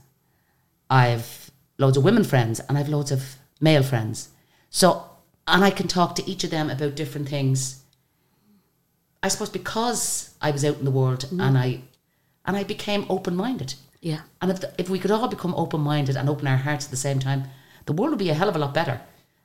[0.90, 4.30] I've loads of women friends and I've loads of male friends.
[4.70, 5.04] So,
[5.46, 7.82] and I can talk to each of them about different things.
[9.22, 11.40] I suppose because I was out in the world mm-hmm.
[11.40, 11.82] and I,
[12.46, 13.74] and I became open minded.
[14.00, 14.20] Yeah.
[14.40, 16.90] And if, the, if we could all become open minded and open our hearts at
[16.90, 17.44] the same time,
[17.86, 19.00] the world would be a hell of a lot better.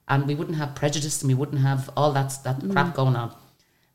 [0.07, 2.95] And we wouldn't have prejudice and we wouldn't have all that, that crap mm.
[2.95, 3.35] going on.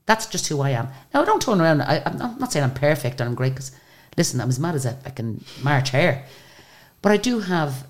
[0.09, 0.89] That's just who I am.
[1.13, 1.83] Now, don't turn around.
[1.83, 3.73] I, I'm, not, saying I'm perfect and I'm great because,
[4.17, 6.25] listen, I'm as mad as a fucking March hare.
[7.03, 7.87] But I do have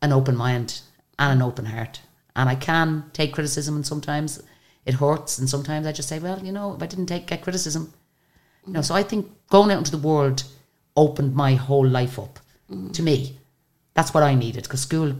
[0.00, 0.82] an open mind
[1.18, 2.00] and an open heart.
[2.36, 4.40] And I can take criticism and sometimes
[4.86, 5.40] it hurts.
[5.40, 7.92] And sometimes I just say, well, you know, if I didn't take get criticism,
[8.64, 10.44] you know, so I think going out into the world
[10.96, 12.38] opened my whole life up
[12.70, 12.92] mm-hmm.
[12.92, 13.36] to me.
[13.94, 15.12] That's what I needed because school,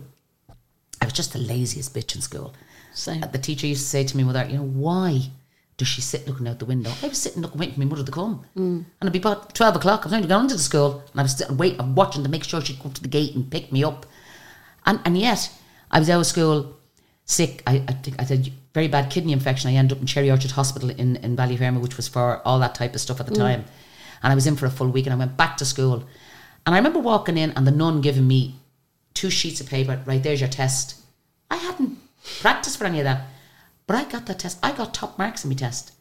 [1.03, 2.55] I was just the laziest bitch in school.
[2.95, 3.23] Same.
[3.23, 5.31] The teacher used to say to me, mother, you know, why
[5.79, 6.93] does she sit looking out the window?
[7.03, 8.45] I was sitting looking, waiting for my mother to come.
[8.57, 8.85] Mm.
[8.85, 10.01] And it'd be about 12 o'clock.
[10.01, 12.25] I was going to go into the school and I was sitting, waiting, I'm watching
[12.25, 14.05] to make sure she'd come to the gate and pick me up.
[14.85, 15.51] And, and yet,
[15.91, 16.77] I was out of school
[17.25, 17.63] sick.
[17.67, 19.71] I, I think I had very bad kidney infection.
[19.71, 22.75] I ended up in Cherry Orchard Hospital in, in Ballyfermot, which was for all that
[22.75, 23.39] type of stuff at the mm.
[23.39, 23.65] time.
[24.23, 26.05] And I was in for a full week and I went back to school.
[26.67, 28.57] And I remember walking in and the nun giving me
[29.15, 30.03] two sheets of paper.
[30.07, 30.97] Right, there's your test.
[31.53, 31.99] I hadn't
[32.41, 33.27] practiced for any of that.
[33.89, 34.59] But I got that test.
[34.63, 35.93] I got top marks in my test.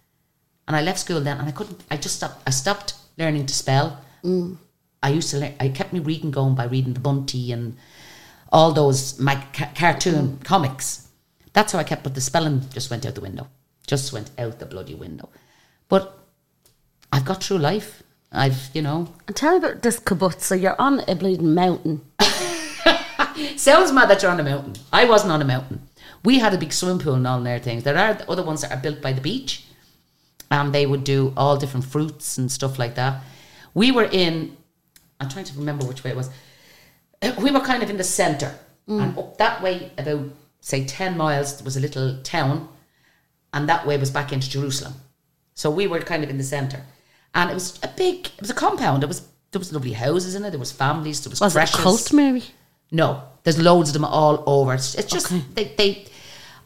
[0.68, 3.54] And I left school then and I couldn't, I just stopped, I stopped learning to
[3.54, 4.02] spell.
[4.24, 4.58] Mm.
[5.02, 7.78] I used to learn, I kept me reading going by reading the Bunty and
[8.52, 10.44] all those my ca- cartoon mm.
[10.44, 11.08] comics.
[11.54, 13.48] That's how I kept, but the spelling just went out the window.
[13.88, 15.30] Just went out the bloody window.
[15.88, 16.20] But
[17.14, 18.04] I've got through life.
[18.34, 20.42] I've, you know, And tell me about this kibbutz.
[20.42, 22.02] So you're on a bleeding mountain.
[23.56, 24.74] Sounds mad that you're on a mountain.
[24.92, 25.87] I wasn't on a mountain.
[26.28, 27.84] We had a big swimming pool and all their things.
[27.84, 29.51] There are other ones that are built by the beach,
[30.55, 33.13] and they would do all different fruits and stuff like that.
[33.73, 34.34] We were in.
[35.19, 36.30] I'm trying to remember which way it was.
[37.21, 38.53] Uh, We were kind of in the centre,
[38.88, 40.25] and up that way, about
[40.59, 42.67] say ten miles, was a little town,
[43.53, 44.93] and that way was back into Jerusalem.
[45.61, 46.82] So we were kind of in the centre,
[47.34, 48.17] and it was a big.
[48.38, 49.03] It was a compound.
[49.03, 49.19] It was
[49.51, 50.49] there was lovely houses in it.
[50.51, 51.21] There was families.
[51.21, 52.43] There was, Was it a cult, Mary?
[52.91, 53.07] No,
[53.43, 54.73] there's loads of them all over.
[54.73, 55.43] It's, it's just Okay.
[55.57, 55.89] they, they.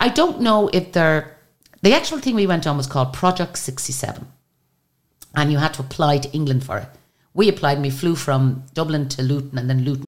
[0.01, 1.37] I don't know if they're.
[1.83, 4.25] The actual thing we went on was called Project Sixty Seven,
[5.35, 6.87] and you had to apply to England for it.
[7.35, 10.05] We applied, and we flew from Dublin to Luton, and then Luton.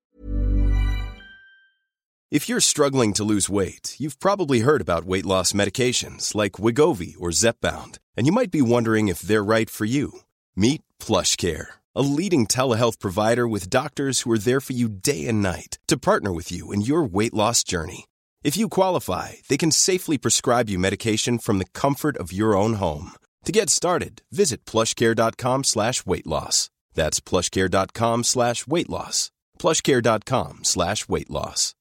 [2.31, 7.13] If you're struggling to lose weight, you've probably heard about weight loss medications like Wegovy
[7.19, 10.21] or Zepbound, and you might be wondering if they're right for you.
[10.55, 15.43] Meet PlushCare, a leading telehealth provider with doctors who are there for you day and
[15.43, 18.05] night to partner with you in your weight loss journey.
[18.43, 22.73] If you qualify, they can safely prescribe you medication from the comfort of your own
[22.73, 23.11] home.
[23.45, 26.69] To get started, visit plushcare.com slash weight loss.
[26.93, 29.31] That's plushcare.com slash weight loss.
[29.59, 31.73] plushcare.com slash weight loss.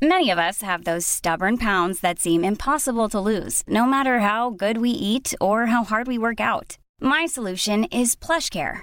[0.00, 4.50] Many of us have those stubborn pounds that seem impossible to lose, no matter how
[4.50, 6.78] good we eat or how hard we work out.
[7.00, 8.82] My solution is PlushCare.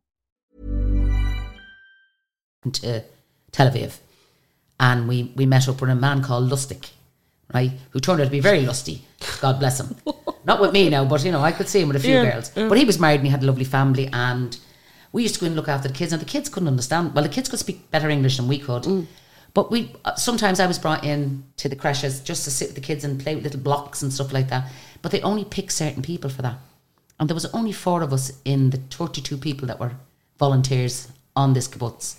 [2.69, 3.03] To
[3.51, 3.97] Tel Aviv,
[4.79, 6.89] and we we met up with a man called Lustig,
[7.53, 9.03] right, who turned out to be very lusty.
[9.41, 9.95] God bless him.
[10.45, 12.31] Not with me now, but you know I could see him with a few Yeah,
[12.31, 12.49] girls.
[12.49, 14.57] But he was married and he had a lovely family, and
[15.11, 17.13] we used to go and look after the kids, and the kids couldn't understand.
[17.13, 19.07] Well, the kids could speak better English than we could.
[19.53, 22.75] But we uh, sometimes I was brought in to the creches just to sit with
[22.75, 24.71] the kids and play with little blocks and stuff like that.
[25.01, 26.57] But they only pick certain people for that,
[27.19, 29.91] and there was only four of us in the thirty-two people that were
[30.39, 32.15] volunteers on this kibbutz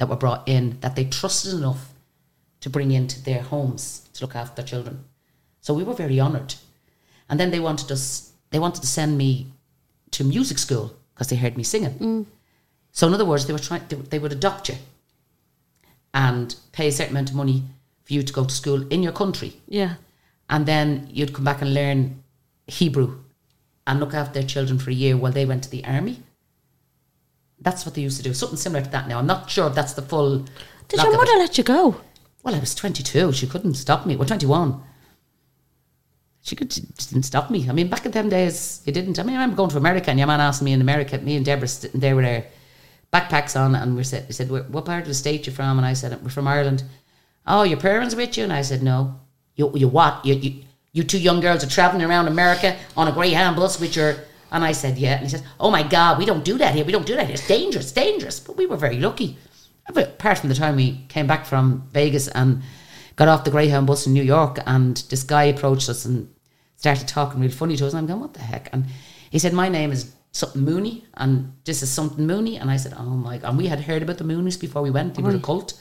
[0.00, 1.92] that were brought in that they trusted enough
[2.60, 5.04] to bring into their homes to look after their children.
[5.60, 6.54] So we were very honoured.
[7.28, 9.52] And then they wanted us, they wanted to send me
[10.12, 11.98] to music school because they heard me singing.
[11.98, 12.26] Mm.
[12.92, 14.76] So in other words, they were trying, they, they would adopt you
[16.14, 17.64] and pay a certain amount of money
[18.04, 19.52] for you to go to school in your country.
[19.68, 19.96] Yeah.
[20.48, 22.22] And then you'd come back and learn
[22.66, 23.18] Hebrew
[23.86, 26.22] and look after their children for a year while they went to the army.
[27.60, 28.32] That's what they used to do.
[28.32, 29.18] Something similar to that now.
[29.18, 30.46] I'm not sure if that's the full.
[30.88, 32.00] Did your mother let you go?
[32.42, 33.32] Well, I was 22.
[33.32, 34.16] She couldn't stop me.
[34.16, 34.82] Well, 21.
[36.42, 37.68] She, could, she didn't stop me.
[37.68, 39.18] I mean, back in them days, it didn't.
[39.18, 41.36] I mean, I remember going to America and your man asked me in America, me
[41.36, 42.44] and Deborah sitting there with our
[43.12, 45.76] backpacks on, and we said, we said, what part of the state you from?
[45.76, 46.82] And I said, we're from Ireland.
[47.46, 48.44] Oh, your parents with you?
[48.44, 49.20] And I said, no.
[49.56, 50.24] You, you what?
[50.24, 53.94] You, you, you two young girls are traveling around America on a Greyhound bus with
[53.94, 54.16] your.
[54.52, 55.14] And I said, yeah.
[55.14, 56.84] And he says, oh my God, we don't do that here.
[56.84, 57.34] We don't do that here.
[57.34, 58.40] It's dangerous, dangerous.
[58.40, 59.38] But we were very lucky.
[59.86, 62.62] Apart from the time we came back from Vegas and
[63.16, 66.32] got off the Greyhound bus in New York, and this guy approached us and
[66.76, 67.92] started talking real funny to us.
[67.92, 68.68] And I'm going, what the heck?
[68.72, 68.86] And
[69.30, 72.56] he said, my name is something Mooney, and this is something Mooney.
[72.56, 73.50] And I said, oh my God.
[73.50, 75.14] And we had heard about the Moonies before we went.
[75.14, 75.80] They were a cult.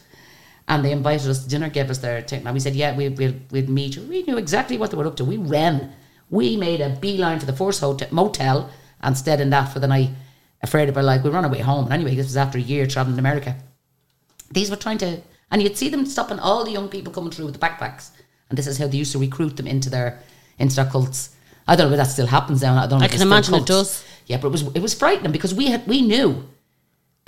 [0.67, 2.45] And they invited us to dinner, gave us their ticket.
[2.45, 3.97] And we said, yeah, we, we'd, we'd meet.
[3.97, 5.25] We knew exactly what they were up to.
[5.25, 5.93] We ran.
[6.29, 8.69] We made a beeline for the Force hotel, motel
[9.01, 10.09] and stayed in that for the night,
[10.61, 11.23] afraid of our life.
[11.23, 11.85] We ran away home.
[11.85, 13.55] And anyway, this was after a year traveling to America.
[14.51, 15.21] These were trying to,
[15.51, 18.11] and you'd see them stopping all the young people coming through with the backpacks.
[18.49, 20.19] And this is how they used to recruit them into their,
[20.57, 21.35] into their cults.
[21.67, 22.75] I don't know if that still happens now.
[22.75, 24.03] I don't know I can imagine it does.
[24.25, 26.47] Yeah, but it was it was frightening because we had we knew.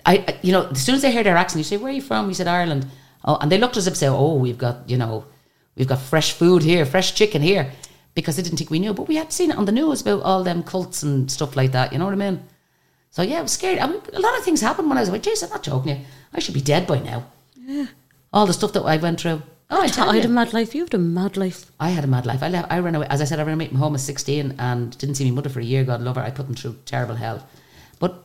[0.04, 1.96] I, I you know as soon as they heard our accent, you say, "Where are
[1.96, 2.88] you from?" We said, "Ireland."
[3.24, 5.26] Oh, and they looked at us and said, "Oh, we've got you know,
[5.76, 7.72] we've got fresh food here, fresh chicken here,"
[8.14, 8.94] because they didn't think we knew.
[8.94, 11.72] But we had seen it on the news about all them cults and stuff like
[11.72, 11.92] that.
[11.94, 12.44] You know what I mean?
[13.10, 13.80] So yeah, I was scared.
[13.80, 15.98] I mean, a lot of things happened when I was like, "Jeez, I'm not joking
[15.98, 16.06] you.
[16.34, 17.88] I should be dead by now." Yeah.
[18.34, 19.42] All the stuff that I went through.
[19.70, 20.76] Oh, I I had a mad life.
[20.76, 21.72] You had a mad life.
[21.80, 22.44] I had a mad life.
[22.44, 23.08] I left, I ran away.
[23.10, 25.50] As I said, I ran away from home at 16 and didn't see my mother
[25.50, 25.86] for a year.
[25.86, 26.22] God love her.
[26.22, 27.48] I put them through terrible hell.
[28.00, 28.22] But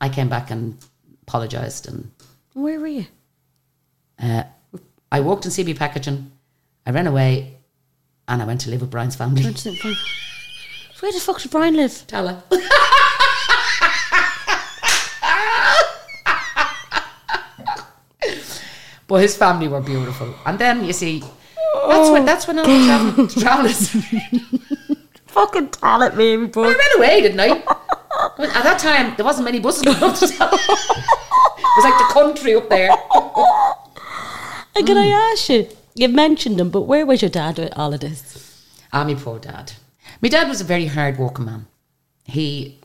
[0.00, 0.76] I came back and
[1.22, 1.86] apologised.
[1.86, 2.10] And
[2.54, 3.06] Where were you?
[4.20, 4.42] uh,
[5.12, 6.32] I worked in CB packaging.
[6.86, 7.58] I ran away
[8.30, 9.42] and I went to live with Brian's family.
[9.42, 9.96] Where did Brian-
[11.00, 12.06] Where the fuck did Brian live?
[12.06, 12.42] Tell her.
[19.08, 20.32] but his family were beautiful.
[20.46, 21.24] And then you see,
[21.88, 22.86] that's when that's when all the oh.
[22.86, 23.90] travel, travellers.
[25.26, 26.64] Fucking talent, baby boy.
[26.64, 27.48] I ran away, didn't I?
[27.48, 30.50] At that time, there wasn't many buses going up to town.
[30.52, 30.68] it
[31.76, 32.90] was like the country up there.
[34.76, 35.32] And can I mm.
[35.32, 35.68] ask you?
[36.00, 38.66] You've mentioned him, but where was your dad with all of this?
[38.90, 39.74] Ah, my poor dad.
[40.22, 41.66] My dad was a very hard working man.
[42.24, 42.80] He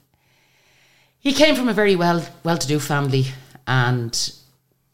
[1.17, 3.27] he came from a very well well to do family,
[3.65, 4.11] and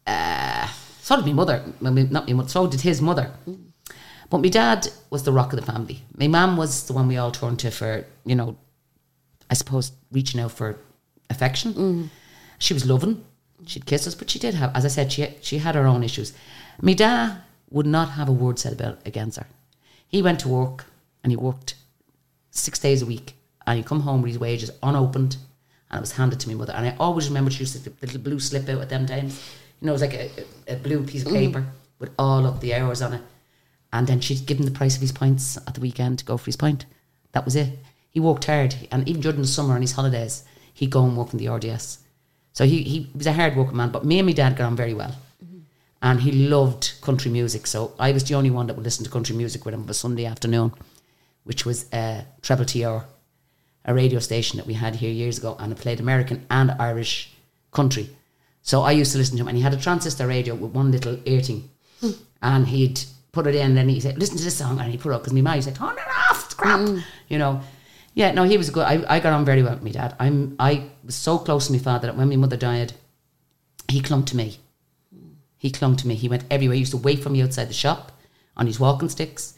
[0.06, 0.68] uh,
[1.02, 1.64] so did my mother.
[1.82, 2.50] Well, me- not my mother.
[2.50, 3.32] So did his mother.
[4.30, 6.04] But my dad was the rock of the family.
[6.16, 8.56] My mum was the one we all turned to for you know,
[9.50, 10.78] I suppose reaching out for
[11.32, 12.12] affection.
[12.60, 13.26] She was loving.
[13.66, 16.04] She'd kiss us, but she did have, as I said, she she had her own
[16.04, 16.34] issues.
[16.80, 17.42] My dad
[17.72, 19.48] would not have a word said about against her.
[20.08, 20.86] He went to work
[21.24, 21.76] and he worked
[22.52, 23.34] six days a week,
[23.66, 25.38] and he'd come home with his wages unopened,
[25.90, 26.74] and it was handed to my mother.
[26.74, 29.42] And I always remember she used to the little blue slip out at them times.
[29.80, 30.30] You know, it was like a,
[30.68, 31.36] a, blue piece of mm.
[31.36, 31.66] paper
[31.98, 33.22] with all of the hours on it.
[33.94, 36.38] And then she'd give him the price of his pints at the weekend to go
[36.38, 36.86] for his pint.
[37.32, 37.80] That was it.
[38.10, 40.44] He worked hard, and even during the summer and his holidays,
[40.74, 42.00] he'd go and work in the RDS.
[42.54, 44.76] So he, he was a hard working man, but me and my dad got on
[44.76, 45.16] very well.
[46.02, 47.68] And he loved country music.
[47.68, 49.90] So I was the only one that would listen to country music with him on
[49.90, 50.74] a Sunday afternoon,
[51.44, 53.06] which was uh, Treble TR,
[53.86, 57.32] a radio station that we had here years ago, and it played American and Irish
[57.72, 58.10] country.
[58.64, 60.92] So I used to listen to him, and he had a transistor radio with one
[60.92, 61.70] little ear thing.
[62.42, 64.80] And he'd put it in, and then he said, Listen to this song.
[64.80, 66.88] And he put it up, because my mum said, Turn it off, it's crap.
[67.28, 67.62] You know.
[68.14, 68.86] Yeah, no, he was good.
[68.86, 70.16] I, I got on very well with my dad.
[70.20, 72.92] I'm, I was so close to my father that when my mother died,
[73.88, 74.58] he clung to me.
[75.62, 76.16] He clung to me.
[76.16, 76.74] He went everywhere.
[76.74, 78.12] He used to wait for me outside the shop
[78.58, 79.54] on his walking sticks,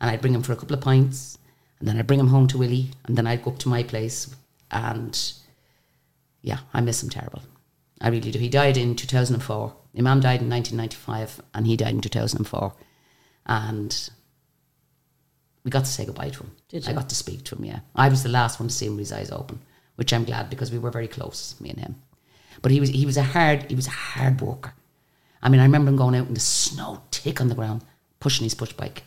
[0.00, 1.38] and I'd bring him for a couple of pints,
[1.78, 3.84] and then I'd bring him home to Willie, and then I'd go up to my
[3.84, 4.34] place,
[4.72, 5.16] and
[6.42, 7.42] yeah, I miss him terrible.
[8.00, 8.40] I really do.
[8.40, 9.76] He died in 2004.
[9.94, 12.74] My mum died in 1995, and he died in 2004,
[13.46, 14.10] and
[15.62, 16.50] we got to say goodbye to him.
[16.68, 16.96] Did I you?
[16.96, 17.64] got to speak to him.
[17.64, 19.60] Yeah, I was the last one to see him with his eyes open,
[19.94, 22.02] which I'm glad because we were very close, me and him.
[22.60, 24.74] But he was he was a hard he was a hard worker.
[25.44, 27.82] I mean, I remember him going out in the snow, tick on the ground,
[28.18, 29.04] pushing his push bike.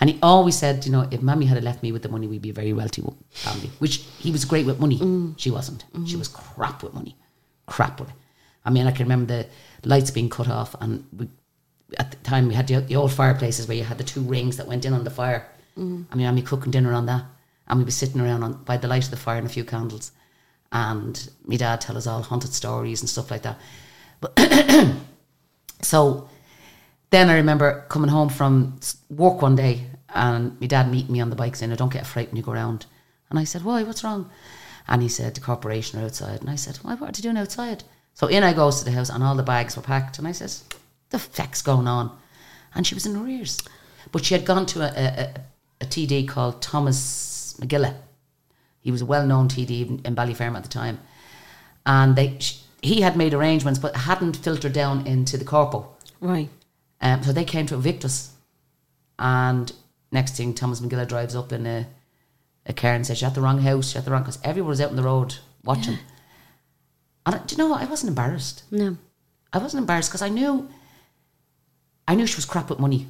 [0.00, 2.42] And he always said, you know, if Mammy had left me with the money, we'd
[2.42, 3.70] be a very wealthy family.
[3.78, 4.98] Which he was great with money.
[4.98, 5.34] Mm.
[5.38, 5.84] She wasn't.
[5.92, 6.04] Mm-hmm.
[6.04, 7.16] She was crap with money.
[7.66, 8.14] Crap with it.
[8.64, 9.44] I mean, I can remember
[9.82, 11.28] the lights being cut off, and we,
[11.98, 14.56] at the time we had the, the old fireplaces where you had the two rings
[14.56, 15.48] that went in on the fire.
[15.76, 16.04] Mm.
[16.10, 17.24] I mean, Mammy cooking dinner on that,
[17.66, 19.64] and we'd be sitting around on, by the light of the fire and a few
[19.64, 20.12] candles,
[20.70, 23.58] and my dad tell us all haunted stories and stuff like that.
[24.20, 24.32] But
[25.82, 26.28] so
[27.10, 28.80] then I remember coming home from
[29.10, 32.02] work one day and my dad meeting me on the bike saying, oh, don't get
[32.02, 32.86] afraid when you go around.
[33.30, 34.30] And I said, why, what's wrong?
[34.88, 36.40] And he said, the corporation are outside.
[36.40, 37.84] And I said, why, what are they doing outside?
[38.14, 40.18] So in I goes to the house and all the bags were packed.
[40.18, 40.64] And I says,
[41.10, 42.16] the feck's going on?
[42.74, 43.60] And she was in arrears.
[44.10, 45.34] But she had gone to a, a, a,
[45.82, 47.94] a TD called Thomas McGilla.
[48.80, 50.98] He was a well-known TD in, in Ballyfermot at the time.
[51.86, 55.88] And they, sh he had made arrangements but hadn't filtered down into the corpo.
[56.20, 56.50] Right.
[57.00, 58.32] Um, so they came to evict us.
[59.18, 59.72] And
[60.10, 61.86] next thing, Thomas McGilla drives up in a,
[62.66, 64.70] a car and says, You're at the wrong house, you're at the wrong because everyone
[64.70, 65.98] was out on the road watching.
[67.24, 67.82] And I, do you know what?
[67.82, 68.64] I wasn't embarrassed.
[68.70, 68.96] No.
[69.52, 70.68] I wasn't embarrassed because I knew
[72.06, 73.06] I knew she was crap with money.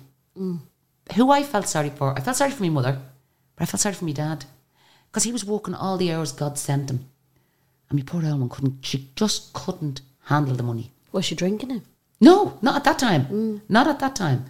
[1.16, 3.00] Who I felt sorry for, I felt sorry for my mother,
[3.56, 4.44] but I felt sorry for my dad.
[5.10, 7.08] Because he was walking all the hours God sent him.
[7.92, 10.92] And my poor Elman couldn't, she just couldn't handle the money.
[11.12, 11.82] Was she drinking it?
[12.22, 13.60] No, not at that time.
[13.68, 14.46] Not at that time.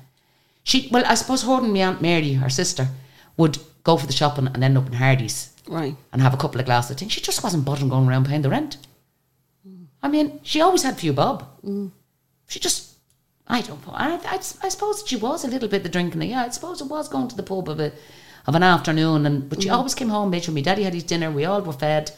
[0.62, 2.86] She well, I suppose her and my aunt Mary, her sister,
[3.36, 5.96] would go for the shopping and end up in Hardy's Right.
[6.12, 7.10] and have a couple of glasses of things.
[7.10, 8.76] She just wasn't bothering going around paying the rent.
[10.04, 11.44] I mean, she always had few bob.
[12.46, 12.94] She just,
[13.48, 13.94] I don't know.
[13.94, 16.22] I, I, I suppose she was a little bit the drinking.
[16.22, 17.92] Yeah, I suppose it was going to the pub of a
[18.46, 19.72] of an afternoon, and but she mm.
[19.72, 21.30] always came home, made sure my daddy had his dinner.
[21.30, 22.12] We all were fed.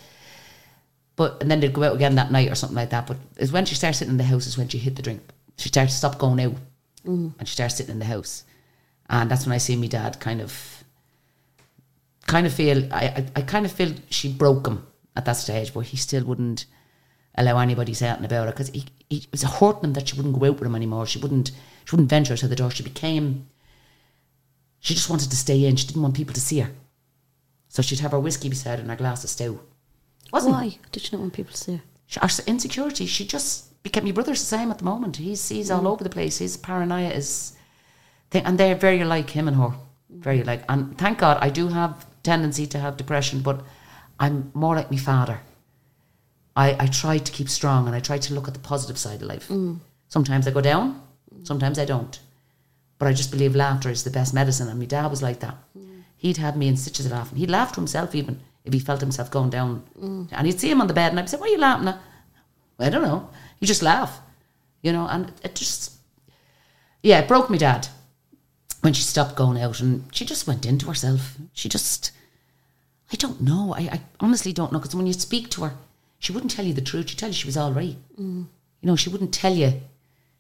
[1.17, 3.07] But and then they'd go out again that night or something like that.
[3.07, 5.23] But it's when she started sitting in the house is when she hit the drink.
[5.57, 6.55] She started to stop going out,
[7.07, 7.33] mm.
[7.39, 8.45] and she started sitting in the house,
[9.09, 10.85] and that's when I see my dad kind of,
[12.27, 14.85] kind of feel I, I, I kind of feel she broke him
[15.15, 16.67] at that stage, but he still wouldn't
[17.37, 20.09] allow anybody to say anything about it because he, he it was hurting him that
[20.09, 21.07] she wouldn't go out with him anymore.
[21.07, 21.53] She wouldn't
[21.85, 22.71] she wouldn't venture out of the door.
[22.71, 23.47] She became.
[24.81, 25.77] She just wanted to stay in.
[25.77, 26.71] She didn't want people to see her,
[27.69, 29.61] so she'd have her whiskey beside her and her glass of stew.
[30.33, 31.83] Wasn't Why did you not want people to see her?
[32.07, 33.07] she, her insecurity.
[33.07, 34.05] She just became.
[34.05, 35.17] My brother's the same at the moment.
[35.17, 35.87] He's he's all mm.
[35.93, 36.39] over the place.
[36.39, 37.57] His paranoia is,
[38.31, 39.75] thing, and they're very like him and her,
[40.11, 40.65] very like.
[40.69, 43.63] And thank God, I do have tendency to have depression, but
[44.19, 45.41] I'm more like my father.
[46.57, 49.23] I I try to keep strong and I try to look at the positive side
[49.23, 49.49] of life.
[49.49, 49.79] Mm.
[50.09, 51.03] Sometimes I go down,
[51.35, 51.47] mm.
[51.47, 52.19] Sometimes I don't.
[52.99, 54.69] But I just believe laughter is the best medicine.
[54.69, 55.57] And my dad was like that.
[56.17, 57.39] He'd have me in stitches laughing.
[57.39, 59.83] He'd laugh to himself even if he felt himself going down.
[60.01, 60.29] Mm.
[60.33, 61.99] And he'd see him on the bed and I'd say, What are you laughing at?
[62.79, 63.31] I don't know.
[63.61, 64.21] You just laugh.
[64.83, 65.93] You know, and it just,
[67.03, 67.89] yeah, it broke me dad
[68.83, 71.37] when she stopped going out and she just went into herself.
[71.55, 72.11] She just,
[73.11, 73.75] I don't know.
[73.75, 75.73] I, I honestly don't know because when you speak to her,
[76.19, 77.09] she wouldn't tell you the truth.
[77.09, 77.97] She'd tell you she was all right.
[78.21, 78.47] Mm.
[78.81, 79.81] You know, she wouldn't tell you.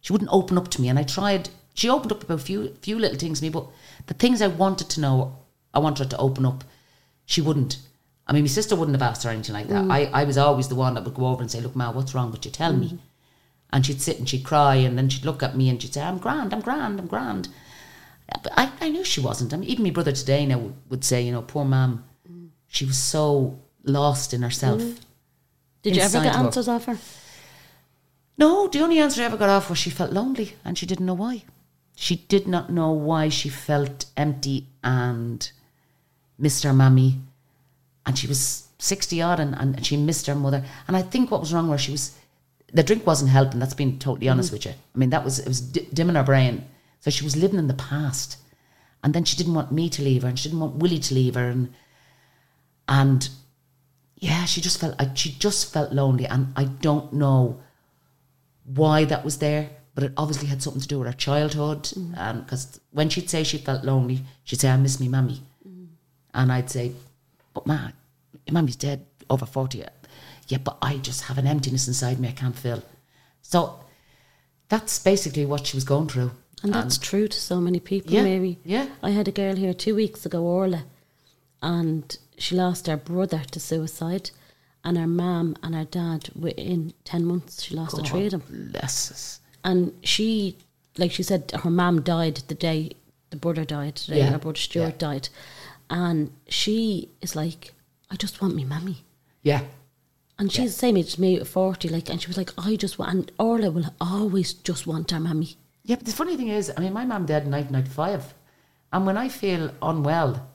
[0.01, 0.89] She wouldn't open up to me.
[0.89, 1.49] And I tried.
[1.73, 3.67] She opened up about a few few little things to me, but
[4.07, 5.37] the things I wanted to know,
[5.73, 6.65] I wanted her to open up.
[7.25, 7.79] She wouldn't.
[8.27, 9.85] I mean, my sister wouldn't have asked her anything like that.
[9.85, 9.93] Mm.
[9.93, 12.15] I, I was always the one that would go over and say, "Look, Ma, what's
[12.15, 12.31] wrong?
[12.31, 12.99] But you tell me." Mm.
[13.73, 16.03] And she'd sit and she'd cry, and then she'd look at me and she'd say,
[16.03, 17.49] "I'm grand, I'm grand, I'm grand."
[18.43, 19.53] But I, I knew she wasn't.
[19.53, 22.05] I mean, even my brother today now would, would say, you know, poor mum,
[22.69, 24.81] she was so lost in herself.
[24.81, 25.01] Mm.
[25.83, 26.99] Did you ever get answers off her?
[28.39, 31.07] No, the only answer I ever got off was she felt lonely and she didn't
[31.07, 31.45] know why.
[31.95, 35.49] She did not know why she felt empty and
[36.39, 37.21] missed her mammy.
[38.07, 40.65] And she was 60 odd and, and she missed her mother.
[40.87, 42.17] And I think what was wrong was she was,
[42.73, 44.57] the drink wasn't helping, that's being totally honest mm-hmm.
[44.57, 44.73] with you.
[44.73, 46.65] I mean, that was, it was d- dimming her brain.
[47.01, 48.39] So she was living in the past.
[49.03, 51.15] And then she didn't want me to leave her and she didn't want Willie to
[51.15, 51.49] leave her.
[51.49, 51.75] And,
[52.89, 53.29] and
[54.17, 56.27] yeah, she just felt, I- she just felt lonely.
[56.27, 57.61] And I don't know
[58.65, 61.85] why that was there, but it obviously had something to do with her childhood.
[61.85, 62.15] Mm-hmm.
[62.17, 65.85] And because when she'd say she felt lonely, she'd say, "I miss me mummy," mm-hmm.
[66.33, 66.93] and I'd say,
[67.55, 67.89] "But ma,
[68.47, 69.83] your mummy's dead, over forty.
[70.49, 72.83] Yeah, but I just have an emptiness inside me I can't fill."
[73.43, 73.81] So
[74.69, 76.33] that's basically what she was going through.
[76.63, 78.59] And that's true to so many people, Yeah, maybe.
[78.65, 78.89] yeah.
[79.03, 80.85] I had a girl here two weeks ago, Orla,
[81.63, 84.31] and she lost her brother to suicide,
[84.83, 88.71] and her mum and her dad within 10 months, she lost the three of them.
[88.73, 89.41] Bless us.
[89.63, 90.57] And she,
[90.97, 92.93] like she said, her mum died the day
[93.31, 95.09] the brother died, the day Yeah, her brother Stuart yeah.
[95.09, 95.29] died.
[95.91, 97.73] And she is like,
[98.11, 99.05] I just want me mummy.
[99.43, 99.63] Yeah,
[100.39, 102.77] And she's the same age as me at 40, like, and she was like, I
[102.77, 105.57] just want, and Orla will always just want her mummy.
[105.85, 105.97] yeah.
[105.97, 108.35] But the funny thing is, I mean, my mum died in 1995,
[108.93, 110.49] and when I feel unwell,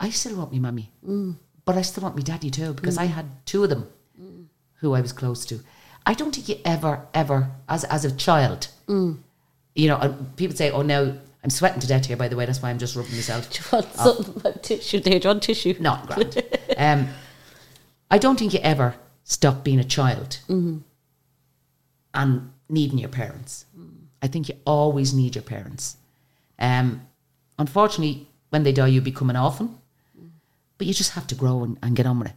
[0.00, 1.36] I still want me mummy, mm.
[1.64, 3.02] but I still want me daddy too because mm.
[3.02, 3.88] I had two of them
[4.20, 4.46] mm.
[4.80, 5.60] who I was close to.
[6.04, 9.16] I don't think you ever, ever, as as a child, mm.
[9.74, 11.14] you know, people say, "Oh, now
[11.46, 13.48] I'm sweating to death here." By the way, that's why I'm just rubbing myself.
[13.52, 15.00] Do you want something like tissue?
[15.00, 15.74] Do you want tissue?
[15.78, 16.42] No, grand.
[16.76, 17.08] um,
[18.10, 20.40] I don't think you ever stop being a child
[22.14, 23.64] and needing your parents.
[24.22, 25.96] I think you always need your parents.
[26.58, 27.02] Um,
[27.58, 29.78] unfortunately, when they die, you become an orphan,
[30.78, 32.34] but you just have to grow and, and get on with it.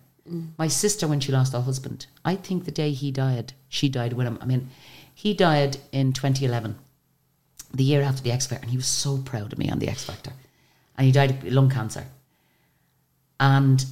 [0.58, 4.14] My sister, when she lost her husband, I think the day he died, she died
[4.14, 4.38] with him.
[4.42, 4.70] I mean,
[5.16, 6.76] he died in 2011,
[7.74, 9.88] the year after the X Factor, and he was so proud of me on the
[9.90, 10.32] X Factor.
[10.98, 12.06] And he died of lung cancer.
[13.40, 13.86] And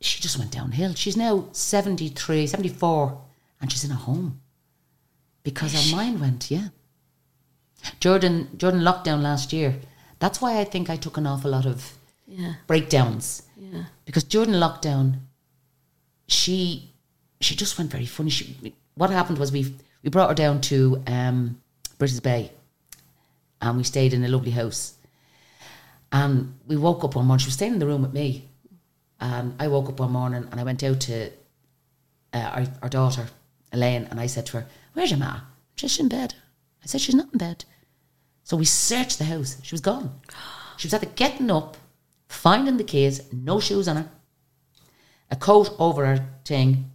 [0.00, 0.94] she just went downhill.
[0.94, 3.20] She's now 73, 74,
[3.60, 4.40] and she's in a home
[5.42, 6.68] because her mind went, yeah.
[8.00, 9.74] Jordan, Jordan lockdown last year.
[10.20, 11.94] That's why I think I took an awful lot of
[12.28, 12.54] Yeah.
[12.66, 13.84] breakdowns Yeah.
[14.04, 15.18] because Jordan lockdown,
[16.28, 16.88] she
[17.40, 18.30] she just went very funny.
[18.30, 19.74] She, what happened was we
[20.04, 21.60] we brought her down to um,
[21.98, 22.52] Brittas Bay,
[23.62, 24.94] and we stayed in a lovely house.
[26.10, 27.42] And we woke up one morning.
[27.42, 28.50] She was staying in the room with me,
[29.20, 31.30] and I woke up one morning and I went out to
[32.34, 33.28] uh, our, our daughter
[33.72, 35.40] Elaine, and I said to her, "Where's your ma?"
[35.76, 36.34] She's in bed.
[36.82, 37.64] I said, "She's not in bed."
[38.44, 39.56] So we searched the house.
[39.62, 40.20] She was gone.
[40.76, 41.76] She was either getting up,
[42.28, 44.10] finding the keys, no shoes on her,
[45.30, 46.90] a coat over her thing,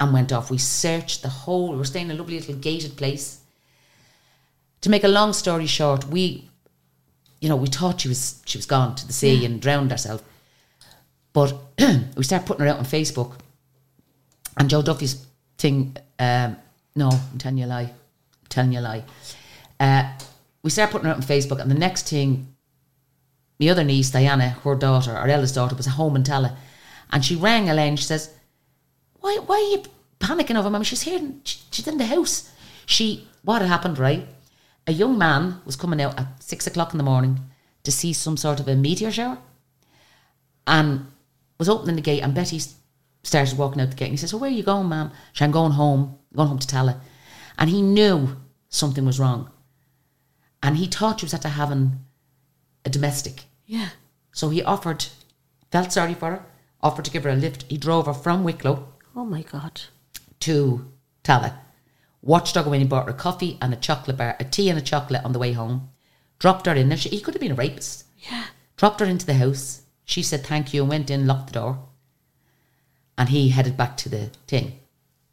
[0.00, 0.50] and went off.
[0.50, 1.70] We searched the whole.
[1.70, 3.41] We were staying in a lovely little gated place.
[4.82, 6.48] To make a long story short, we,
[7.40, 10.22] you know, we thought she was she was gone to the sea and drowned herself,
[11.32, 11.54] but
[12.16, 13.34] we started putting her out on Facebook.
[14.58, 15.24] And Joe Duffy's
[15.56, 16.56] thing, um,
[16.94, 17.82] no, I'm telling you a lie.
[17.90, 19.04] I'm telling you a lie.
[19.80, 20.12] Uh,
[20.62, 22.48] we started putting her out on Facebook, and the next thing,
[23.58, 26.54] my other niece, Diana, her daughter, our eldest daughter, was at home in Tallaght.
[27.10, 27.96] And she rang Elaine.
[27.96, 28.30] She says,
[29.20, 29.82] why, why are you
[30.20, 30.82] panicking over mum?
[30.82, 31.20] She's here.
[31.44, 32.50] she- She's in the house.
[32.86, 34.26] She, what had happened, right?
[34.86, 37.40] A young man was coming out at six o'clock in the morning
[37.84, 39.38] to see some sort of a meteor shower
[40.66, 41.06] and
[41.58, 42.20] was opening the gate.
[42.20, 42.60] And Betty
[43.22, 44.06] started walking out the gate.
[44.06, 45.10] And he says, Oh, where are you going, ma'am?
[45.32, 46.98] She said, I'm going home, going home to Tallaght.
[47.58, 48.36] And he knew
[48.68, 49.50] something was wrong.
[50.62, 52.00] And he thought she was after having
[52.84, 53.44] a domestic.
[53.66, 53.90] Yeah.
[54.32, 55.06] So he offered,
[55.70, 56.46] felt sorry for her,
[56.80, 57.64] offered to give her a lift.
[57.68, 59.82] He drove her from Wicklow Oh my God.
[60.40, 60.90] to
[61.22, 61.54] Tallaght.
[62.22, 64.78] Watched her go he bought her a coffee and a chocolate bar, a tea and
[64.78, 65.90] a chocolate on the way home.
[66.38, 66.96] Dropped her in there.
[66.96, 68.04] She, he could have been a rapist.
[68.18, 68.46] Yeah.
[68.76, 69.82] Dropped her into the house.
[70.04, 71.88] She said thank you and went in, locked the door.
[73.18, 74.78] And he headed back to the thing.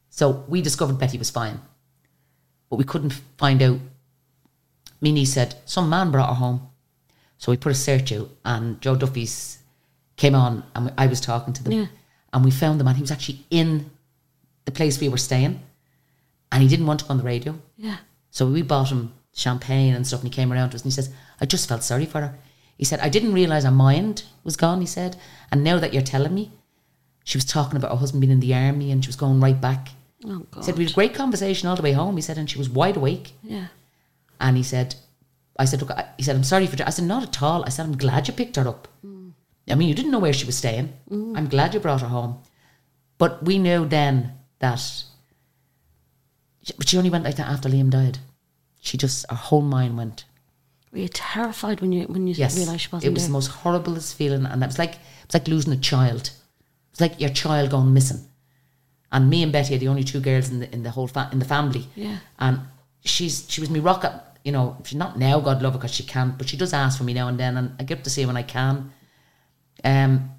[0.09, 1.61] So we discovered Betty was fine.
[2.69, 3.79] But we couldn't find out.
[5.01, 6.69] Niece said, some man brought her home.
[7.37, 9.59] So we put a search out and Joe Duffy's
[10.17, 11.73] came on and I was talking to them.
[11.73, 11.85] Yeah.
[12.33, 12.95] And we found the man.
[12.95, 13.89] He was actually in
[14.65, 15.61] the place we were staying.
[16.51, 17.59] And he didn't want to go on the radio.
[17.77, 17.97] Yeah.
[18.31, 20.95] So we bought him champagne and stuff, and he came around to us and he
[20.95, 22.37] says, I just felt sorry for her.
[22.77, 25.17] He said, I didn't realise her mind was gone, he said.
[25.51, 26.51] And now that you're telling me,
[27.23, 29.59] she was talking about her husband being in the army and she was going right
[29.59, 29.89] back.
[30.25, 30.59] Oh God.
[30.59, 32.57] He said, We had a great conversation all the way home, he said, and she
[32.57, 33.33] was wide awake.
[33.43, 33.67] yeah.
[34.39, 34.95] And he said,
[35.57, 36.85] I said, look, I, he said, I'm sorry for, you.
[36.87, 37.65] I said, not at all.
[37.65, 38.87] I said, I'm glad you picked her up.
[39.05, 39.33] Mm.
[39.69, 40.93] I mean, you didn't know where she was staying.
[41.11, 41.37] Mm.
[41.37, 42.41] I'm glad you brought her home.
[43.17, 44.81] But we knew then that,
[46.77, 48.19] but she only went like that after Liam died.
[48.81, 50.25] She just, her whole mind went,
[50.91, 53.27] Were you terrified when you when you Yes, realised she wasn't it was there?
[53.29, 56.31] the most horriblest feeling, and it was like it was like losing a child.
[56.91, 58.21] It's like your child gone missing.
[59.11, 61.29] And me and Betty are the only two girls in the in the whole fa-
[61.31, 61.87] in the family.
[61.95, 62.17] Yeah.
[62.39, 62.61] And
[63.03, 64.13] she's she was me rocket.
[64.45, 66.97] You know, she's not now, God love her, because she can't, but she does ask
[66.97, 68.93] for me now and then, and I get up to see her when I can.
[69.83, 70.31] Um,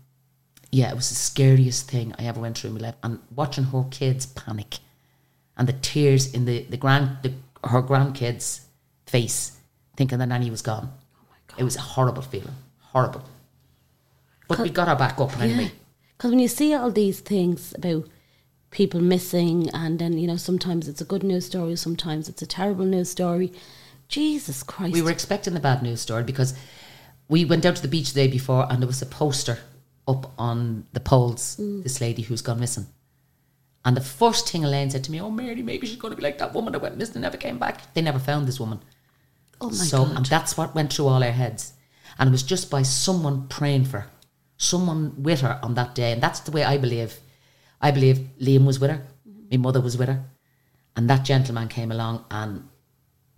[0.73, 3.65] yeah, it was the scariest thing I ever went through in my life, and watching
[3.65, 4.79] her kids panic,
[5.61, 7.33] and the tears in the the grand the,
[7.69, 8.63] her grandkids'
[9.07, 9.59] face,
[9.95, 10.91] thinking that Nanny was gone.
[11.53, 13.23] Oh It was a horrible feeling, horrible.
[14.49, 15.71] But we got her back up anyway.
[16.17, 18.09] Because when you see all these things about
[18.71, 22.47] people missing, and then you know sometimes it's a good news story, sometimes it's a
[22.47, 23.53] terrible news story.
[24.09, 24.95] Jesus Christ!
[24.95, 26.55] We were expecting the bad news story because
[27.29, 29.59] we went down to the beach the day before and there was a poster
[30.09, 31.83] up on the poles, mm.
[31.83, 32.87] this lady who's gone missing.
[33.85, 36.23] And the first thing Elaine said to me, Oh, Mary, maybe she's going to be
[36.23, 37.95] like that woman that went missing and never came back.
[37.95, 38.81] They never found this woman.
[39.61, 40.17] oh my so, God!
[40.17, 41.73] and that's what went through all our heads.
[42.19, 44.11] And it was just by someone praying for her,
[44.59, 46.13] someone with her on that day.
[46.13, 47.19] And that's the way I believe.
[47.81, 49.07] I believe Liam was with her,
[49.51, 50.25] my mother was with her.
[50.97, 52.69] And that gentleman came along and,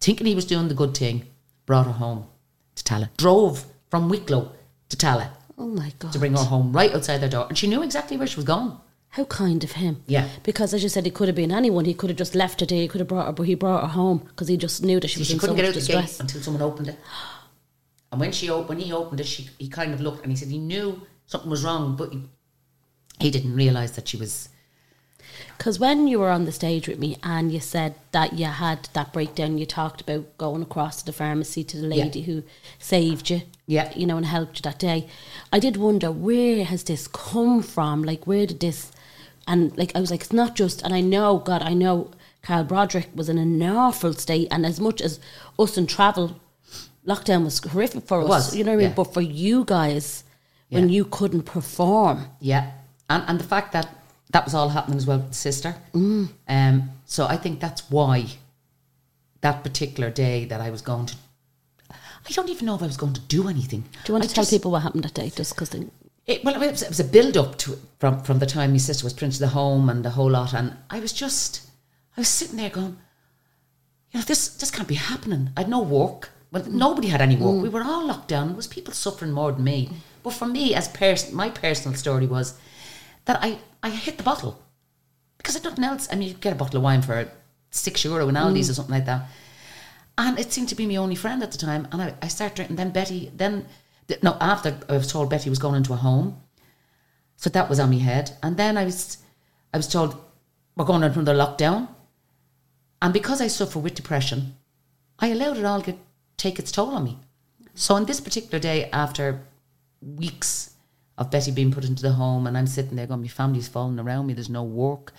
[0.00, 1.26] thinking he was doing the good thing,
[1.64, 2.26] brought her home
[2.74, 3.16] to Tallaght.
[3.16, 4.50] Drove from Wicklow
[4.88, 6.12] to Tallaght oh my God!
[6.12, 7.46] to bring her home right outside their door.
[7.48, 8.76] And she knew exactly where she was going.
[9.12, 10.02] How kind of him.
[10.06, 10.28] Yeah.
[10.42, 11.84] Because as you said, it could have been anyone.
[11.84, 12.80] He could have just left her there.
[12.80, 15.08] He could have brought her, but he brought her home because he just knew that
[15.08, 16.12] she was she in couldn't so get much distress.
[16.12, 16.98] gate until someone opened it.
[18.10, 20.36] And when she op- when he opened it, she, he kind of looked and he
[20.36, 22.22] said he knew something was wrong, but he,
[23.20, 24.48] he didn't realise that she was.
[25.58, 28.88] Because when you were on the stage with me and you said that you had
[28.94, 32.04] that breakdown, you talked about going across to the pharmacy to the Yeah.
[32.04, 32.42] lady who
[32.78, 33.92] saved you, Yeah.
[33.94, 35.06] you know, and helped you that day.
[35.52, 38.02] I did wonder where has this come from?
[38.02, 38.90] Like, where did this?
[39.46, 40.82] And like, I was like, it's not just.
[40.82, 42.10] And I know, God, I know,
[42.42, 45.20] Carl Broderick was in an awful state, and as much as
[45.58, 46.40] us in travel,
[47.06, 48.28] lockdown was horrific for It us.
[48.30, 48.94] was, you know what I mean?
[48.96, 50.24] But for you guys,
[50.70, 52.72] when you couldn't perform, Yeah.
[53.10, 53.88] And, and the fact that
[54.30, 55.76] that was all happening as well with sister.
[55.92, 56.30] Mm.
[56.48, 58.26] Um, so I think that's why
[59.42, 61.16] that particular day that I was going to.
[61.90, 63.82] I don't even know if I was going to do anything.
[64.04, 65.30] do you want I to tell people what happened that day?
[65.30, 65.70] Just because
[66.26, 68.78] It, well, it was, it was a build up to from from the time my
[68.78, 71.68] sister was into the home and the whole lot, and I was just,
[72.16, 72.96] I was sitting there going,
[74.12, 75.50] you know, this this can't be happening.
[75.56, 76.30] I had no work.
[76.52, 76.72] Well, mm.
[76.72, 77.56] nobody had any work.
[77.56, 77.62] Mm.
[77.62, 78.48] We were all locked down.
[78.48, 79.90] There was people suffering more than me.
[80.22, 82.58] But for me, as person, my personal story was
[83.24, 84.62] that I I hit the bottle
[85.38, 86.08] because I had nothing else.
[86.12, 87.28] I mean, you get a bottle of wine for
[87.70, 88.70] six euro in Aldi's mm.
[88.70, 89.28] or something like that.
[90.18, 91.88] And it seemed to be my only friend at the time.
[91.90, 92.76] And I, I started drinking.
[92.76, 93.66] Then Betty, then, th-
[94.22, 96.40] no, after I was told Betty was going into a home.
[97.36, 98.36] So that was on my head.
[98.42, 99.18] And then I was,
[99.72, 100.16] I was told
[100.76, 101.88] we're going into another lockdown.
[103.00, 104.54] And because I suffer with depression,
[105.18, 105.94] I allowed it all to
[106.36, 107.18] take its toll on me.
[107.74, 109.42] So on this particular day, after
[110.00, 110.74] weeks
[111.18, 113.98] of Betty being put into the home, and I'm sitting there going, my family's falling
[113.98, 115.12] around me, there's no work,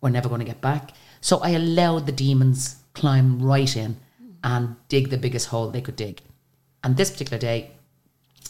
[0.00, 0.92] we're never going to get back.
[1.20, 3.96] So I allowed the demons climb right in
[4.44, 6.20] and dig the biggest hole they could dig.
[6.84, 7.70] And this particular day,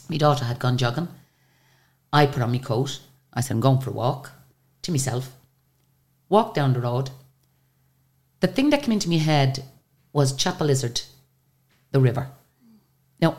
[0.09, 1.07] my daughter had gone jogging.
[2.11, 2.99] I put on my coat.
[3.33, 4.31] I said, I'm going for a walk
[4.83, 5.35] to myself.
[6.29, 7.09] Walked down the road.
[8.39, 9.63] The thing that came into my head
[10.11, 11.05] was Chapelizod,
[11.91, 12.29] the river.
[13.19, 13.37] Now,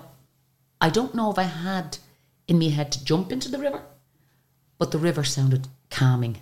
[0.81, 1.99] I don't know if I had
[2.49, 3.83] in my head to jump into the river,
[4.79, 6.39] but the river sounded calming.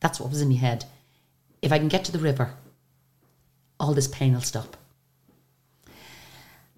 [0.00, 0.84] That's what was in my head.
[1.60, 2.52] If I can get to the river,
[3.80, 4.76] all this pain will stop.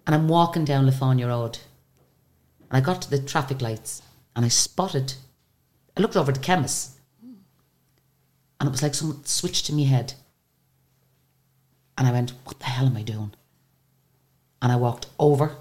[0.06, 1.58] And I'm walking down Le Fanu Road,
[2.70, 4.02] and I got to the traffic lights,
[4.36, 5.14] and I spotted.
[5.96, 10.14] I looked over at the chemist, and it was like someone switched to me head.
[11.98, 13.32] And I went, what the hell am I doing?
[14.62, 15.56] And I walked over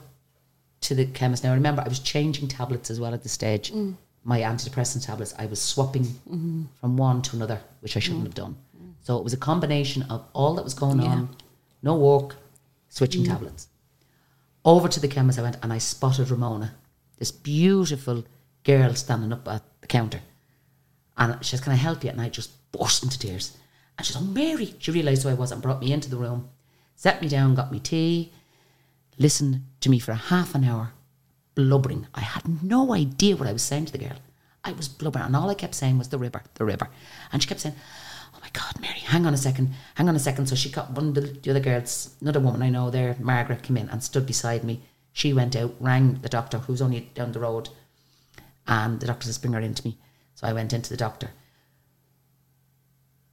[0.81, 1.43] to the chemist.
[1.43, 3.73] Now, remember, I was changing tablets as well at the stage.
[3.73, 3.95] Mm.
[4.23, 6.63] My antidepressant tablets, I was swapping mm-hmm.
[6.79, 8.27] from one to another, which I shouldn't mm.
[8.27, 8.55] have done.
[9.01, 11.29] So it was a combination of all that was going on,
[11.81, 12.35] no work,
[12.89, 13.27] switching mm.
[13.27, 13.67] tablets.
[14.63, 16.75] Over to the chemist I went and I spotted Ramona,
[17.19, 18.25] this beautiful
[18.63, 20.21] girl standing up at the counter.
[21.17, 22.09] And she says, Can I help you?
[22.09, 23.57] And I just burst into tears.
[23.97, 24.73] And she said, Oh, Mary.
[24.79, 26.49] She realised who I was and brought me into the room,
[26.95, 28.31] set me down, got me tea,
[29.17, 30.93] listened to me for half an hour,
[31.55, 32.07] blubbering.
[32.15, 34.17] I had no idea what I was saying to the girl.
[34.63, 35.25] I was blubbering.
[35.25, 36.89] And all I kept saying was the river, the river.
[37.31, 37.75] And she kept saying,
[38.33, 40.47] Oh my God, Mary, hang on a second, hang on a second.
[40.47, 43.63] So she got one of the, the other girls, another woman I know there, Margaret,
[43.63, 44.81] came in and stood beside me.
[45.13, 47.69] She went out, rang the doctor, who's only down the road,
[48.67, 49.97] and the doctor says, Bring her in to me.
[50.35, 51.31] So I went into the doctor.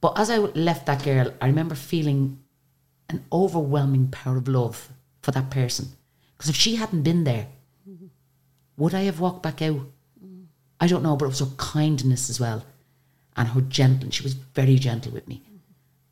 [0.01, 2.39] But as I left that girl, I remember feeling
[3.09, 4.89] an overwhelming power of love
[5.21, 5.89] for that person.
[6.37, 7.47] Because if she hadn't been there,
[8.75, 9.81] would I have walked back out?
[10.79, 12.63] I don't know, but it was her kindness as well.
[13.35, 15.41] And her gentle, she was very gentle with me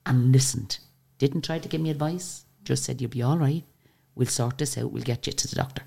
[0.06, 0.80] and listened.
[1.18, 3.64] Didn't try to give me advice, just said, You'll be all right.
[4.16, 4.92] We'll sort this out.
[4.92, 5.84] We'll get you to the doctor.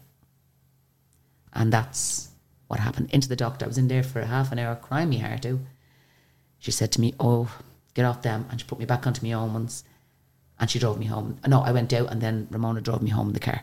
[1.52, 2.28] And that's
[2.68, 3.10] what happened.
[3.10, 3.64] Into the doctor.
[3.64, 5.58] I was in there for a half an hour crying my heart out.
[6.58, 7.50] She said to me, Oh,
[7.94, 8.46] get off them.
[8.50, 9.84] And she put me back onto my own ones.
[10.60, 11.38] And she drove me home.
[11.46, 13.62] No, I went out and then Ramona drove me home in the car.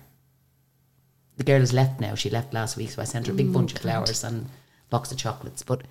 [1.38, 2.16] The girl has left now.
[2.16, 4.48] She left last week, so I sent her a big mm, bunch of flowers and
[4.90, 5.64] box of chocolates.
[5.64, 5.82] But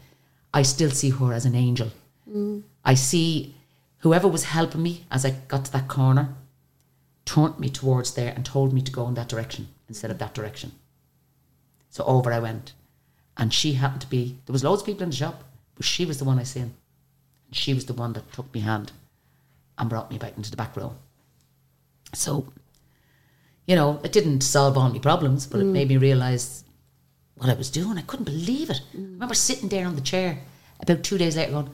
[0.55, 1.91] I still see her as an angel.
[2.29, 2.63] Mm.
[2.83, 3.55] I see
[3.99, 6.35] whoever was helping me as I got to that corner
[7.25, 10.35] turned me towards there and told me to go in that direction instead of that
[10.35, 10.73] direction.
[11.91, 12.73] So over I went.
[13.37, 15.43] And she happened to be, there was loads of people in the shop,
[15.75, 16.75] but she was the one I seen.
[17.47, 18.93] And she was the one that took me hand
[19.79, 20.95] and brought me back into the back row.
[22.13, 22.53] So,
[23.67, 25.73] you know, it didn't solve all my problems, but it mm.
[25.73, 26.65] made me realise
[27.37, 27.99] what I was doing.
[27.99, 28.81] I couldn't believe it.
[28.93, 29.13] I mm.
[29.15, 30.39] remember sitting there on the chair
[30.81, 31.71] about two days later going,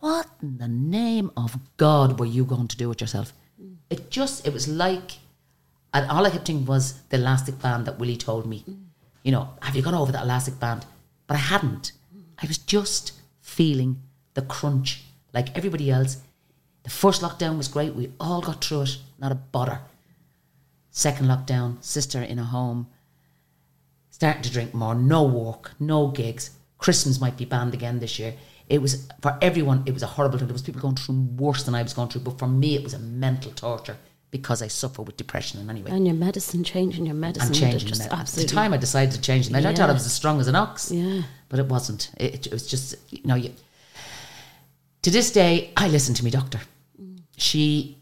[0.00, 3.32] What in the name of God were you going to do with yourself?
[3.90, 5.18] It just, it was like,
[5.92, 8.64] and all I kept thinking was the elastic band that Willie told me.
[8.68, 8.84] Mm.
[9.24, 10.86] You know, have you gone over that elastic band?
[11.26, 11.92] But I hadn't.
[12.42, 14.00] I was just feeling
[14.34, 15.02] the crunch
[15.34, 16.18] like everybody else.
[16.84, 17.94] The first lockdown was great.
[17.94, 19.80] We all got through it, not a bother.
[20.90, 22.88] Second lockdown, sister in a home,
[24.10, 26.50] starting to drink more, no work, no gigs.
[26.78, 28.34] Christmas might be banned again this year.
[28.70, 29.82] It was for everyone.
[29.84, 30.46] It was a horrible thing.
[30.46, 32.84] There was people going through worse than I was going through, but for me, it
[32.84, 33.96] was a mental torture
[34.30, 35.58] because I suffer with depression.
[35.60, 37.48] And anyway, And your medicine, changing your medicine.
[37.48, 39.66] I'm changing just med- At the time, I decided to change the med.
[39.66, 40.92] I thought I was as strong as an ox.
[40.92, 41.22] Yeah.
[41.48, 42.12] But it wasn't.
[42.16, 43.52] It, it was just, you know, you,
[45.02, 46.60] to this day, I listen to my doctor.
[47.36, 47.98] She,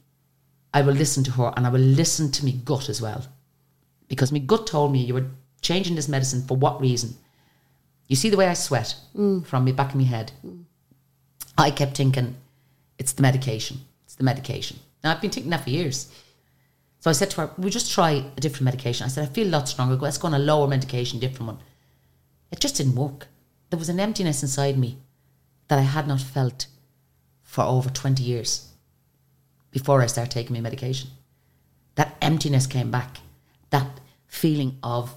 [0.74, 3.24] I will listen to her and I will listen to me gut as well.
[4.08, 5.26] Because my gut told me you were
[5.62, 7.16] changing this medicine for what reason?
[8.08, 9.46] You see the way I sweat mm.
[9.46, 10.32] from me back of my head.
[10.44, 10.64] Mm.
[11.56, 12.36] I kept thinking,
[12.98, 13.78] it's the medication.
[14.04, 14.78] It's the medication.
[15.04, 16.10] Now, I've been taking that for years.
[17.00, 19.04] So I said to her, we just try a different medication.
[19.04, 19.94] I said, I feel a lot stronger.
[19.96, 21.58] Let's go on a lower medication, different one.
[22.50, 23.28] It just didn't work.
[23.70, 24.98] There was an emptiness inside me
[25.68, 26.66] that I had not felt
[27.42, 28.68] for over 20 years
[29.70, 31.10] before I started taking my medication.
[31.94, 33.18] That emptiness came back.
[33.70, 35.14] That feeling of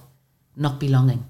[0.54, 1.24] not belonging.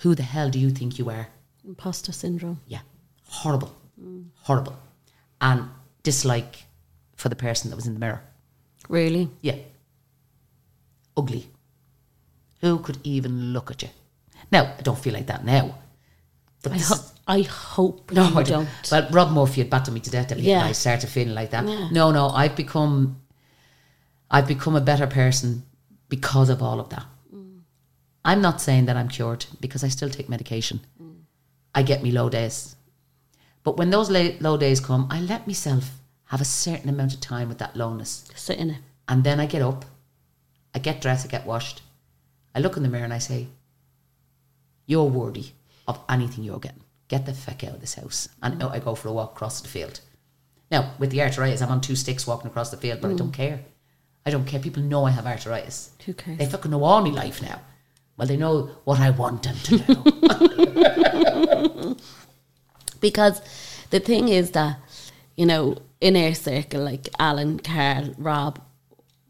[0.00, 1.28] Who the hell do you think you are?
[1.66, 2.60] Imposter syndrome.
[2.66, 2.80] Yeah.
[3.26, 3.74] Horrible.
[4.02, 4.26] Mm.
[4.42, 4.76] Horrible.
[5.40, 5.68] And
[6.02, 6.64] dislike
[7.16, 8.22] for the person that was in the mirror.
[8.88, 9.28] Really?
[9.40, 9.56] Yeah.
[11.16, 11.48] Ugly.
[12.60, 13.88] Who could even look at you?
[14.50, 15.74] Now, I don't feel like that now.
[16.62, 18.46] But I, ho- I hope no, I don't.
[18.46, 18.68] don't.
[18.90, 20.30] Well, Rob Murphy had battered me to death.
[20.32, 20.58] Yeah.
[20.60, 20.64] Yeah.
[20.64, 21.66] I started feeling like that.
[21.68, 21.88] Yeah.
[21.92, 23.20] No, no, I've become,
[24.30, 25.64] I've become a better person
[26.08, 27.04] because of all of that.
[28.28, 30.80] I'm not saying that I'm cured because I still take medication.
[31.74, 32.76] I get me low days,
[33.62, 35.92] but when those low days come, I let myself
[36.26, 38.30] have a certain amount of time with that lowness.
[38.34, 38.80] Sit in it.
[39.08, 39.86] And then I get up,
[40.74, 41.80] I get dressed, I get washed.
[42.54, 43.46] I look in the mirror and I say,
[44.84, 45.52] You're worthy
[45.86, 46.84] of anything you're getting.
[47.08, 48.28] Get the feck out of this house.
[48.42, 50.00] And out I go for a walk across the field.
[50.70, 53.30] Now, with the arthritis, I'm on two sticks walking across the field, but I don't
[53.30, 53.40] mm.
[53.42, 53.60] care.
[54.26, 54.60] I don't care.
[54.60, 55.92] People know I have arthritis.
[56.04, 56.36] Who cares?
[56.36, 57.62] They fucking know all my life now.
[58.18, 60.04] Well, they know what I want them to know.
[63.00, 63.40] Because
[63.90, 64.76] the thing is that,
[65.36, 68.60] you know, in our circle, like Alan, Carl, Rob,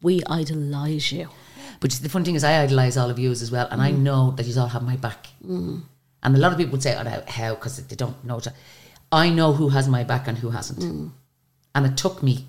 [0.00, 1.28] we idolise you.
[1.80, 3.98] But the funny thing is, I idolise all of you as well, and I mm.
[3.98, 5.26] know that you all have my back.
[5.46, 5.82] Mm.
[6.22, 8.40] And a lot of people would say, "Oh, no, how?" Because they don't know.
[9.12, 10.80] I know who has my back and who hasn't.
[10.80, 11.10] Mm.
[11.74, 12.46] And it took me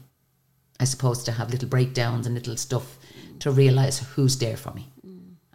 [0.79, 2.97] I suppose, to have little breakdowns and little stuff
[3.39, 4.87] to realise who's there for me.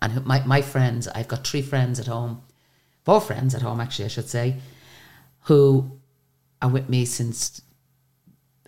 [0.05, 2.43] And who, my, my friends, I've got three friends at home,
[3.05, 4.57] four friends at home, actually, I should say,
[5.45, 5.93] who
[6.61, 7.63] are with me since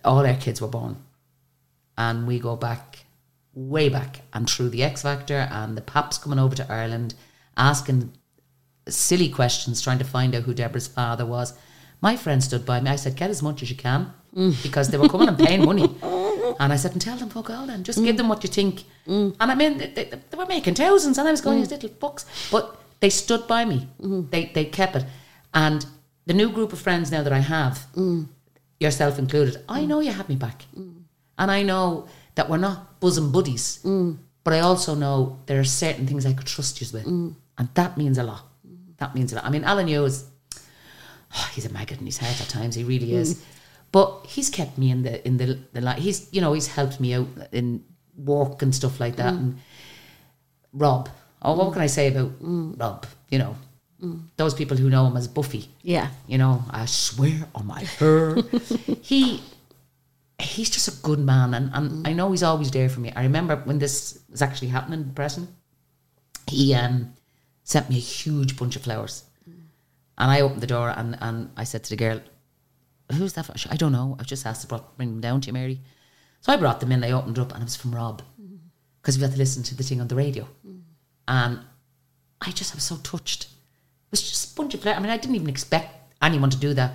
[0.03, 0.97] all our kids were born.
[1.95, 3.05] And we go back,
[3.53, 7.13] way back, and through the X Factor and the Paps coming over to Ireland,
[7.55, 8.13] asking
[8.89, 11.53] silly questions, trying to find out who Deborah's father was.
[12.01, 12.89] My friend stood by me.
[12.89, 14.63] I said, "Get as much as you can," mm.
[14.63, 15.95] because they were coming and paying money.
[16.59, 18.17] And I said, "And tell them fuck all, then just give mm.
[18.17, 19.35] them what you think." Mm.
[19.39, 21.69] And I mean, they, they, they were making thousands, and I was going, mm.
[21.69, 23.87] "You little fucks," but they stood by me.
[24.31, 25.05] They they kept it,
[25.53, 25.85] and
[26.25, 27.85] the new group of friends now that I have,
[28.79, 30.65] yourself included, I know you have me back,
[31.37, 33.79] and I know that we're not bosom buddies,
[34.43, 37.97] but I also know there are certain things I could trust you with, and that
[37.97, 38.43] means a lot.
[38.97, 39.45] That means a lot.
[39.45, 40.25] I mean, Alan Hughes,
[41.35, 42.75] oh, he's a maggot in his heart at times.
[42.75, 43.43] He really is.
[43.91, 45.99] But he's kept me in the in the the light.
[45.99, 47.83] He's you know he's helped me out in
[48.17, 49.33] work and stuff like that.
[49.33, 49.37] Mm.
[49.37, 49.59] And
[50.73, 51.09] Rob,
[51.41, 52.79] oh, what can I say about mm.
[52.79, 53.05] Rob?
[53.29, 53.55] You know,
[54.03, 54.23] mm.
[54.35, 55.69] those people who know him as Buffy.
[55.81, 56.09] Yeah.
[56.27, 58.37] You know, I swear on my hair.
[59.01, 59.41] he
[60.39, 63.11] he's just a good man, and, and I know he's always there for me.
[63.15, 65.47] I remember when this was actually happening in Preston,
[66.47, 67.13] he um,
[67.63, 69.23] sent me a huge bunch of flowers.
[70.19, 72.19] And I opened the door and, and I said to the girl,
[73.13, 73.45] Who's that?
[73.45, 74.15] for?" I don't know.
[74.19, 75.81] I've just asked to brought- bring them down to you, Mary.
[76.41, 78.21] So I brought them in, I opened up, and it was from Rob.
[78.41, 78.59] Mm.
[79.01, 80.47] Because we had to listen to the thing on the radio.
[80.65, 80.81] Mm.
[81.27, 81.59] And
[82.41, 83.43] I just I was so touched.
[83.45, 84.85] It was just a bunch of.
[84.85, 86.93] I mean, I didn't even expect anyone to do that,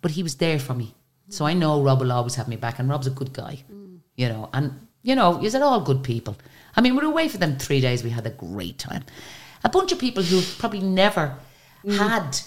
[0.00, 0.94] but he was there for me.
[1.28, 3.98] So I know Rob will always have me back, and Rob's a good guy, mm.
[4.16, 4.50] you know.
[4.52, 6.36] And you know, you're all good people.
[6.76, 8.02] I mean, we were away for them three days.
[8.02, 9.04] We had a great time.
[9.62, 11.36] A bunch of people who probably never
[11.86, 12.40] had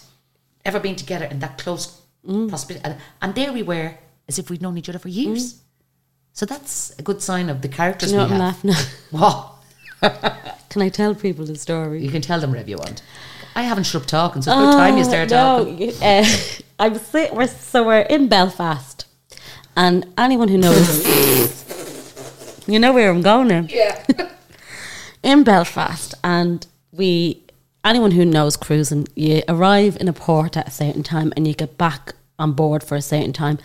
[0.65, 1.96] ever been together in that close
[2.27, 3.93] proximity, and, and there we were
[4.27, 5.61] as if we'd known each other for years.
[6.33, 8.63] So that's a good sign of the characters You know we what I'm have.
[8.65, 10.01] laughing at?
[10.01, 10.59] What?
[10.69, 12.03] Can I tell people the story?
[12.03, 13.01] You can tell them whatever you want.
[13.55, 15.89] I haven't shut up talking, so it's about time you start no, talking.
[16.03, 16.25] uh,
[16.79, 19.05] I'm sit- we're, so we're in Belfast,
[19.75, 21.07] and anyone who knows,
[22.67, 23.65] you know where I'm going now.
[23.67, 24.03] Yeah.
[25.23, 27.41] in Belfast, and we
[27.89, 31.53] anyone who knows cruising, you arrive in a port at a certain time and you
[31.53, 33.59] get back on board for a certain time.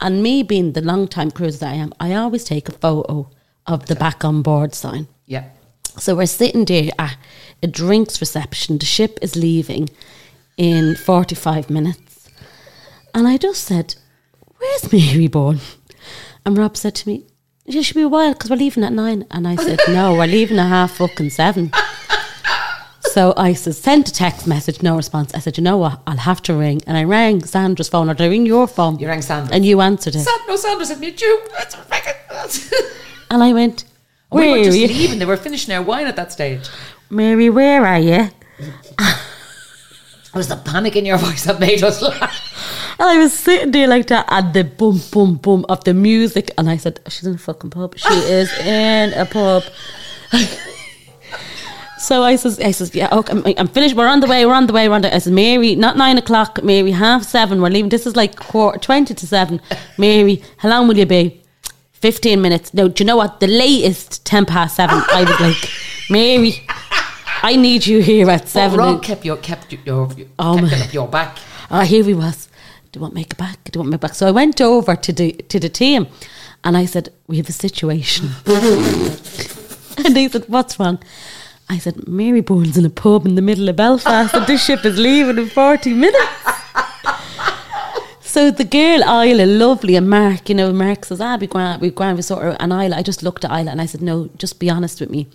[0.00, 3.30] And me being the long time cruiser that I am, I always take a photo
[3.66, 5.08] of the back on board sign.
[5.26, 5.44] yeah.
[5.98, 7.16] So we're sitting there at
[7.62, 8.78] a drinks reception.
[8.78, 9.90] The ship is leaving
[10.56, 12.30] in 45 minutes.
[13.12, 13.96] And I just said,
[14.58, 15.60] Where's Mary Byrne?
[16.46, 17.26] And Rob said to me,
[17.66, 19.26] It should be a while because we're leaving at nine.
[19.32, 21.72] And I said, No, we're leaving at half fucking seven.
[23.12, 25.34] So I said, sent a text message, no response.
[25.34, 26.00] I said, you know what?
[26.06, 26.80] I'll have to ring.
[26.86, 28.98] And I rang Sandra's phone, or did I ring your phone?
[28.98, 29.54] You rang Sandra.
[29.54, 30.20] And you answered it.
[30.20, 31.42] Sand- no, Sandra said me, you.
[31.90, 32.52] Record.
[33.32, 33.84] And I went,
[34.32, 34.88] we where were are just you?
[34.88, 35.18] leaving.
[35.20, 36.68] They were finishing our wine at that stage.
[37.10, 38.28] Mary, where are you?
[38.98, 42.96] It was the panic in your voice that made us laugh.
[42.98, 46.50] And I was sitting there like that, and the boom, boom, boom of the music.
[46.58, 47.96] And I said, She's in a fucking pub.
[47.96, 49.62] She is in a pub.
[52.00, 53.94] so I says, I says, Yeah, okay, I'm, I'm finished.
[53.94, 54.44] We're on the way.
[54.46, 54.88] We're on the way.
[54.88, 57.60] We're on the I said, Mary, not nine o'clock, Mary, half seven.
[57.60, 57.90] We're leaving.
[57.90, 59.60] This is like quarter, 20 to seven.
[59.98, 61.42] Mary, how long will you be?
[61.92, 62.72] 15 minutes.
[62.72, 63.40] No, do you know what?
[63.40, 65.02] The latest 10 past seven.
[65.12, 65.70] I was like,
[66.08, 66.54] Mary,
[67.42, 68.78] I need you here at seven.
[68.78, 71.38] Rob kept your kept your, your Oh, kept my- up your back.
[71.70, 72.48] Oh, here he was.
[72.92, 73.62] Do you want me to back?
[73.64, 74.14] Do you want me back?
[74.14, 76.06] So I went over to the to the team
[76.64, 78.30] and I said, We have a situation.
[78.46, 80.98] and they said, What's wrong?
[81.70, 84.84] I said, Mary Byrne's in a pub in the middle of Belfast and this ship
[84.84, 86.50] is leaving in 40 minutes.
[88.22, 91.90] So the girl Isla, lovely, and Mark, you know, Mark says, "Ah, we grand, we
[91.90, 94.30] grand, we sort of." And Isla, I just looked at Isla and I said, "No,
[94.36, 95.26] just be honest with me."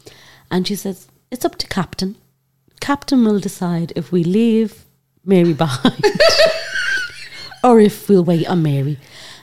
[0.49, 2.15] And she says, "It's up to Captain.
[2.79, 4.85] Captain will decide if we leave
[5.25, 6.03] Mary behind
[7.65, 8.97] or if we'll wait on Mary."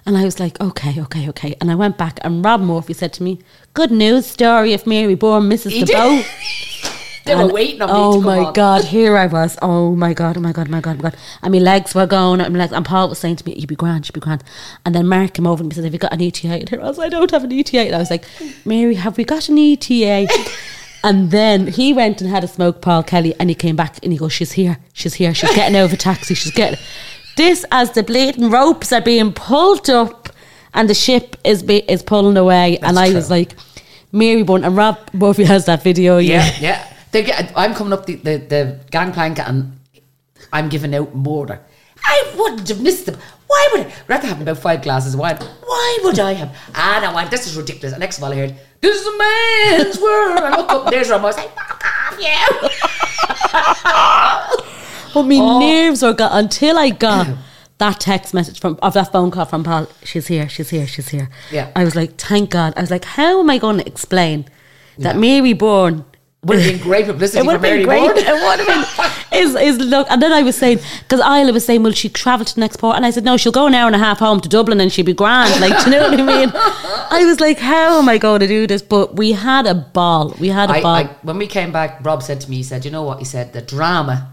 [0.04, 3.12] And I was like, "Okay, okay, okay." And I went back, and Rob Murphy said
[3.14, 3.38] to me,
[3.74, 6.24] "Good news story if Mary Byrne misses He boat."
[7.24, 8.52] They were waiting on me Oh my on.
[8.52, 9.56] god, here I was.
[9.62, 11.16] Oh my god, oh my god, oh my god, oh my god.
[11.42, 13.68] And my legs were going, and, my legs, and Paul was saying to me, You'd
[13.68, 14.42] be grand, you'd be grand.
[14.84, 16.48] And then Mark came over and he said, Have you got an ETA?
[16.48, 17.78] And I was, I don't have an ETA.
[17.78, 18.24] And I was like,
[18.64, 20.26] Mary, have we got an ETA?
[21.04, 24.12] and then he went and had a smoke, Paul Kelly, and he came back and
[24.12, 26.80] he goes, She's here, she's here, she's getting over taxi, she's getting.
[27.36, 30.28] This as the bleeding ropes are being pulled up
[30.74, 32.78] and the ship is be, is pulling away.
[32.78, 33.54] and I was like,
[34.12, 36.18] Mary Byrne, and Rob Murphy has that video.
[36.18, 36.86] Yeah, yeah.
[37.12, 39.78] They get, I'm coming up the, the, the gangplank and
[40.52, 41.60] I'm giving out murder.
[42.04, 43.18] I wouldn't have missed them.
[43.46, 43.92] Why would I?
[44.08, 45.36] Rather having about five glasses of wine.
[45.36, 46.56] Why would I have?
[46.74, 47.28] Ah, no, wine.
[47.30, 47.92] This is ridiculous.
[47.92, 51.10] And next of all, I heard, "This is a man's world." I look up, there's
[51.10, 51.20] Rum.
[51.20, 52.68] I was like, "Fuck off, you!"
[55.14, 55.60] But my oh.
[55.60, 57.28] nerves were got until I got
[57.78, 59.88] that text message from of that phone call from Paul.
[60.04, 60.48] She's here.
[60.48, 60.86] She's here.
[60.86, 61.30] She's here.
[61.50, 61.70] Yeah.
[61.76, 62.74] I was like, thank God.
[62.76, 64.46] I was like, how am I going to explain
[64.98, 66.04] that Mary Byrne
[66.44, 68.06] Would have been great publicity it for Mary great.
[68.06, 68.18] Byrne.
[68.18, 69.12] It would have been.
[69.32, 72.44] Is, is look, and then I was saying because Isla was saying, "Will she travel
[72.44, 74.18] to the next port?" And I said, "No, she'll go an hour and a half
[74.18, 76.52] home to Dublin, and she'll be grand." Like, do you know what I mean?
[76.54, 80.34] I was like, "How am I going to do this?" But we had a ball.
[80.38, 80.94] We had a I, ball.
[80.94, 83.20] I, when we came back, Rob said to me, he said, you know what?
[83.20, 84.32] He said, the drama.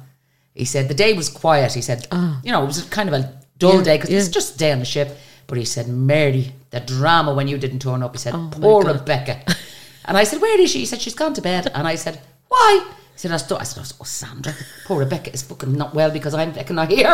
[0.56, 1.74] He said, the day was quiet.
[1.74, 2.08] He said,
[2.44, 3.78] you know, it was kind of a dull Ah.
[3.78, 4.32] Yeah, day because yeah.
[4.32, 5.18] just a day on the ship.
[5.48, 8.14] But he said, Mary, the drama when you didn't turn up.
[8.14, 9.42] He said, Oh, poor Rebecca.
[10.06, 10.80] and I said, where is she?
[10.80, 11.72] He said, she's gone to bed.
[11.74, 12.84] And I said, why?
[13.14, 14.54] He said, I stu- I said, oh, Sandra,
[14.86, 17.10] poor Rebecca is fucking not well because I'm fucking not here.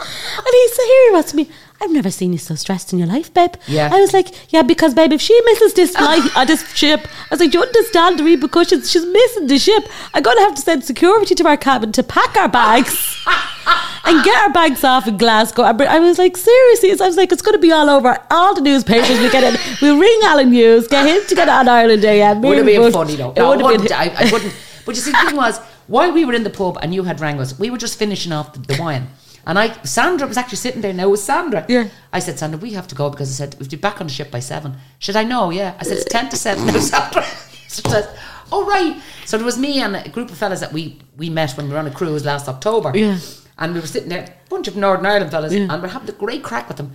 [0.00, 1.50] And he said, here he was to me,
[1.80, 3.52] I've never seen you so stressed in your life, babe.
[3.68, 3.90] Yeah.
[3.92, 7.34] I was like, yeah, because, babe, if she misses this flight, uh, this ship, I
[7.34, 8.90] was like, do you understand the repercussions?
[8.90, 9.84] She's missing the ship.
[10.12, 13.16] I'm to have to send security to our cabin to pack our bags
[14.04, 15.62] and get our bags off in Glasgow.
[15.62, 16.90] I was like, seriously?
[16.90, 19.18] I was like, it's going to be all over all the newspapers.
[19.20, 19.60] We get it.
[19.80, 22.42] We'll ring Alan Hughes, get him to get on Ireland AM.
[22.42, 23.30] Yeah, would have been funny though.
[23.30, 23.92] It No, would I, have wouldn't, been.
[23.98, 24.54] I, I wouldn't.
[24.84, 27.20] But you see, the thing was, while we were in the pub and you had
[27.20, 29.08] rang us, we were just finishing off the, the wine.
[29.46, 31.08] And I, Sandra was actually sitting there now.
[31.08, 31.64] with Sandra.
[31.68, 31.88] Yeah.
[32.12, 34.12] I said, Sandra, we have to go because I said, we'll be back on the
[34.12, 34.76] ship by seven.
[34.98, 35.50] Should I know?
[35.50, 35.74] Yeah.
[35.80, 37.24] I said, it's 10 to 7 now, Sandra.
[37.62, 38.08] she says,
[38.52, 39.00] oh, right.
[39.24, 41.72] So there was me and a group of fellas that we, we met when we
[41.72, 42.92] were on a cruise last October.
[42.94, 43.18] Yeah.
[43.58, 46.12] And we were sitting there, a bunch of Northern Ireland fellas, and we're having a
[46.12, 46.92] great crack with them.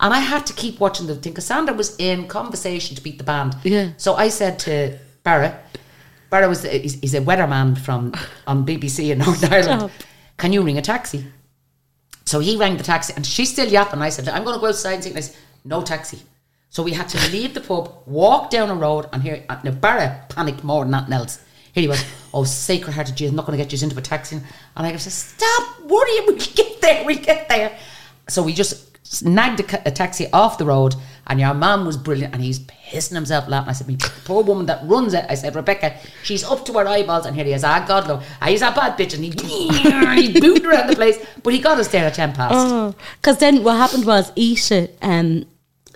[0.00, 3.18] And I had to keep watching the thing because Sandra was in conversation to beat
[3.18, 3.56] the band.
[3.64, 3.90] Yeah.
[3.96, 5.58] So I said to Barra,
[6.30, 8.14] Barra was he's, he's a weatherman from
[8.46, 9.90] on BBC in Northern Ireland.
[10.36, 11.26] Can you ring a taxi?
[12.28, 14.02] So he rang the taxi, and she's still yapping.
[14.02, 16.18] I said, "I'm going to go outside and see." And I said, "No taxi."
[16.68, 20.26] So we had to leave the pub, walk down a road, and here now Barra
[20.28, 21.40] panicked more than nothing else.
[21.72, 24.02] Here he was, "Oh, sacred heart of Jesus, not going to get you into a
[24.02, 24.36] taxi."
[24.76, 27.78] And I said, "Stop worrying, we'll get there, we'll get there."
[28.28, 28.74] So we just
[29.06, 30.96] snagged a, a taxi off the road,
[31.28, 33.68] and your mum was brilliant, and he's pissing himself laughing.
[33.70, 36.86] I said, "Me poor woman that runs it." I said, "Rebecca, she's up to her
[36.88, 37.64] eyeballs," and here he is.
[37.64, 39.30] Ah, God, no, ah, he's a bad bitch, and he
[40.20, 42.96] he's booting around the place, but he got us there at ten past.
[43.20, 45.44] Because then what happened was Isha, um,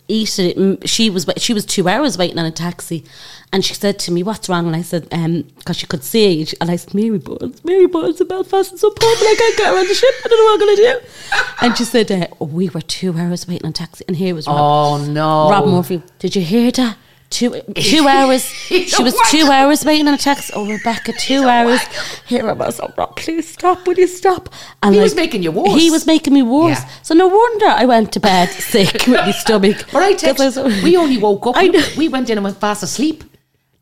[0.09, 3.05] Mm, she was she was two hours waiting on a taxi,
[3.53, 6.47] and she said to me, "What's wrong?" And I said, "Um, because she could see,"
[6.61, 9.57] and I said, "Mary Bones, Mary Bones in Belfast is so poor, but I can't
[9.57, 10.15] get around the ship.
[10.25, 11.07] I don't know what I'm gonna do."
[11.63, 14.35] And she said, uh, oh, "We were two hours waiting on a taxi, and here
[14.35, 16.03] was Rob, Oh no, Rob Murphy.
[16.19, 16.97] Did you hear that?"
[17.33, 18.45] Two, two hours.
[18.45, 20.51] She was two hours waiting on a text.
[20.55, 21.81] Oh, Rebecca, two hours.
[22.27, 22.79] Here I was.
[22.79, 23.87] Oh, Rob, please stop.
[23.87, 24.51] Will you stop?
[24.83, 25.81] And He was making you worse.
[25.81, 26.79] He was making me worse.
[26.79, 26.89] Yeah.
[27.03, 29.87] So no wonder I went to bed sick with my stomach.
[29.93, 31.55] But I 'Cause text, we only woke up.
[31.63, 31.71] I.
[31.97, 33.25] We went in and went fast asleep.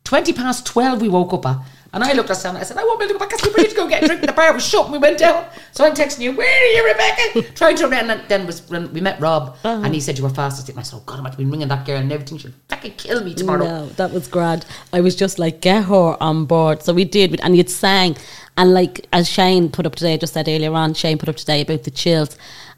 [0.05, 1.57] 20 past 12 we woke up at.
[1.93, 3.69] And I looked at Sam and I said, I want me to go back need
[3.69, 4.21] to go get a drink.
[4.21, 5.45] The bar was shut and we went down.
[5.73, 7.53] So I'm texting you, where are you, Rebecca?
[7.53, 8.09] Trying to run.
[8.09, 9.81] And then was when we met Rob Uh-huh.
[9.83, 10.77] and he said you were fast asleep.
[10.77, 12.37] And I said, oh God, I might be ringing that girl and everything.
[12.37, 13.65] She'll fucking kill me tomorrow.
[13.65, 14.65] No, that was grand.
[14.93, 16.81] I was just like, get her on board.
[16.81, 18.15] So we did, and you'd sang.
[18.57, 21.35] And like, as Shane put up today, I just said earlier on, Shane put up
[21.35, 22.37] today about the chills.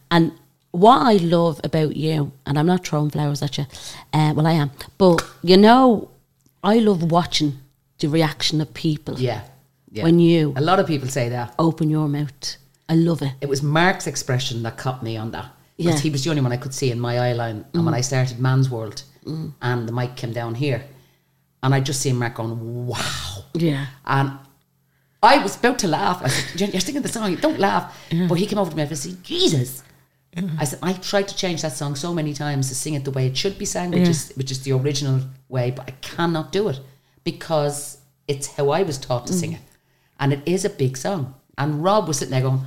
[0.10, 0.32] And
[0.72, 3.66] what I love about you, and I'm not throwing flowers at you,
[4.12, 6.10] uh, well, I am, but you know,
[6.64, 7.60] I love watching
[8.04, 9.42] the reaction of people Yeah.
[9.92, 10.04] yeah.
[10.04, 11.56] when you A lot of people say that.
[11.58, 12.58] open your mouth.
[12.90, 13.34] I love it.
[13.40, 15.48] It was Mark's expression that caught me on that.
[15.78, 15.98] Yeah.
[15.98, 17.66] He was the only one I could see in my eye line.
[17.74, 17.98] And when mm.
[17.98, 19.54] I started Man's World mm.
[19.62, 20.84] and the mic came down here,
[21.64, 23.46] and I just see Mark going, wow.
[23.54, 23.86] Yeah.
[24.06, 24.28] And
[25.24, 26.22] I was about to laugh.
[26.22, 27.86] I said, you're singing the song, don't laugh.
[28.30, 29.82] But he came over to me and said, Jesus.
[30.62, 33.12] I said, I tried to change that song so many times to sing it the
[33.12, 34.10] way it should be sang, which Yeah.
[34.10, 36.80] is which is the original way, but I cannot do it
[37.24, 37.98] because
[38.28, 39.62] it's how I was taught to sing it.
[40.20, 41.36] And it is a big song.
[41.58, 42.62] And Rob was sitting there going,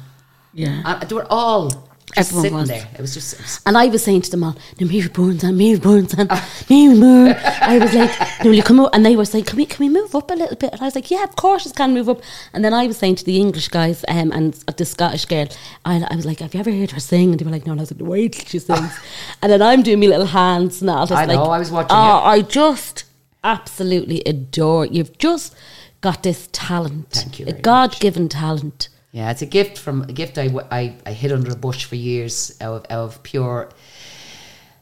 [0.52, 0.82] Yeah.
[0.84, 1.70] and they were all
[2.14, 2.68] just Everyone sitting was.
[2.68, 2.88] there.
[2.94, 5.42] It was just it was- And I was saying to them all, no, Mary Byrne's
[5.42, 6.28] on, Mary Byrne's on,
[6.70, 7.36] Mary Byrne's.
[7.60, 8.94] I was like, no, will you come up?
[8.94, 10.72] And they were saying, can we, can we move up a little bit?
[10.72, 12.20] And I was like, yeah, of course, you can move up.
[12.52, 15.48] And then I was saying to the English guys um, and the Scottish girl,
[15.84, 17.30] I, I was like, have you ever heard her sing?
[17.32, 17.72] And they were like, no.
[17.72, 18.92] And I was like, wait till she sings.
[19.42, 21.06] and then I'm doing my little hands and all.
[21.06, 22.24] Just I know, like, I was watching Oh, you.
[22.24, 23.04] I just
[23.46, 24.86] absolutely adore.
[24.86, 25.54] You've just
[26.00, 27.10] got this talent.
[27.10, 28.88] Thank you A God-given talent.
[29.12, 32.56] Yeah, it's a gift from a gift I I hid under a bush for years
[32.60, 33.70] of, of pure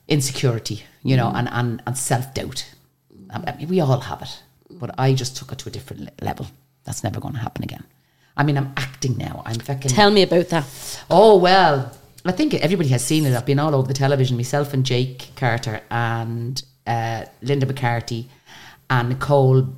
[0.09, 2.61] insecurity, you know, and, and, and self doubt.
[3.31, 6.47] I mean, we all have it, but I just took it to a different level.
[6.85, 7.85] That's never going to happen again.
[8.37, 9.43] I mean, I'm acting now.
[9.45, 9.91] I'm fucking.
[9.91, 10.67] Tell me about that.
[11.11, 11.93] Oh well,
[12.25, 13.35] I think everybody has seen it.
[13.35, 14.37] I've been all over the television.
[14.37, 18.29] Myself and Jake Carter and uh, Linda McCarthy
[18.91, 19.69] and Nicole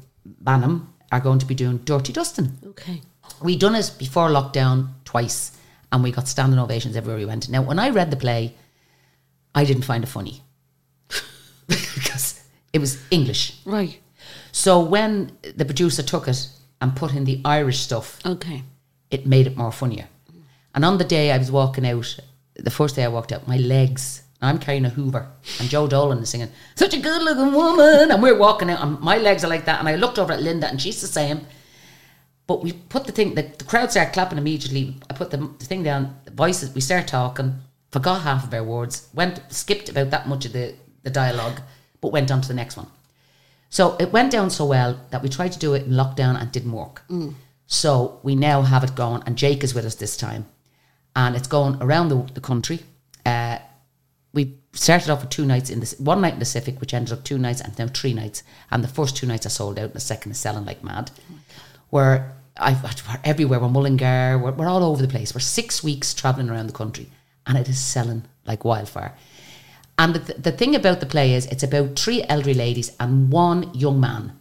[0.43, 2.59] Banham are going to be doing Dirty Dusting.
[2.67, 3.03] Okay.
[3.43, 5.53] We done it before lockdown twice,
[5.93, 7.49] and we got standing ovations everywhere we went.
[7.49, 8.55] Now, when I read the play,
[9.55, 10.43] I didn't find it funny
[11.67, 12.43] because
[12.73, 13.59] it was English.
[13.65, 14.01] Right.
[14.53, 16.49] So when the producer took it
[16.81, 18.63] and put in the Irish stuff, Okay.
[19.11, 20.09] it made it more funnier.
[20.75, 22.19] And on the day I was walking out,
[22.55, 26.19] the first day I walked out, my legs, I'm carrying a Hoover, and Joe Dolan
[26.19, 28.11] is singing, Such a good looking woman.
[28.11, 29.81] And we're walking out, and my legs are like that.
[29.81, 31.47] And I looked over at Linda, and she's the same.
[32.47, 34.97] But we put the thing, the, the crowd started clapping immediately.
[35.11, 37.61] I put the, the thing down, the voices, we start talking,
[37.91, 41.61] forgot half of our words, went, skipped about that much of the, the dialogue,
[42.01, 42.87] but went on to the next one.
[43.69, 46.53] So it went down so well that we tried to do it in lockdown and
[46.53, 47.03] didn't work.
[47.67, 50.47] So we now have it going, and Jake is with us this time,
[51.17, 52.81] and it's going around the, the country.
[53.25, 53.59] Uh,
[54.77, 57.25] started off with two nights in this one night in the Pacific, which ended up
[57.25, 58.43] two nights and now three nights.
[58.71, 61.11] And the first two nights are sold out, and the second is selling like mad.
[61.31, 61.35] Oh
[61.91, 63.61] we're, I've, we're everywhere.
[63.61, 64.39] We're Mullingar.
[64.39, 65.35] We're, we're all over the place.
[65.35, 67.11] We're six weeks traveling around the country,
[67.47, 69.15] and it is selling like wildfire.
[69.99, 73.73] And the, the thing about the play is, it's about three elderly ladies and one
[73.73, 74.39] young man.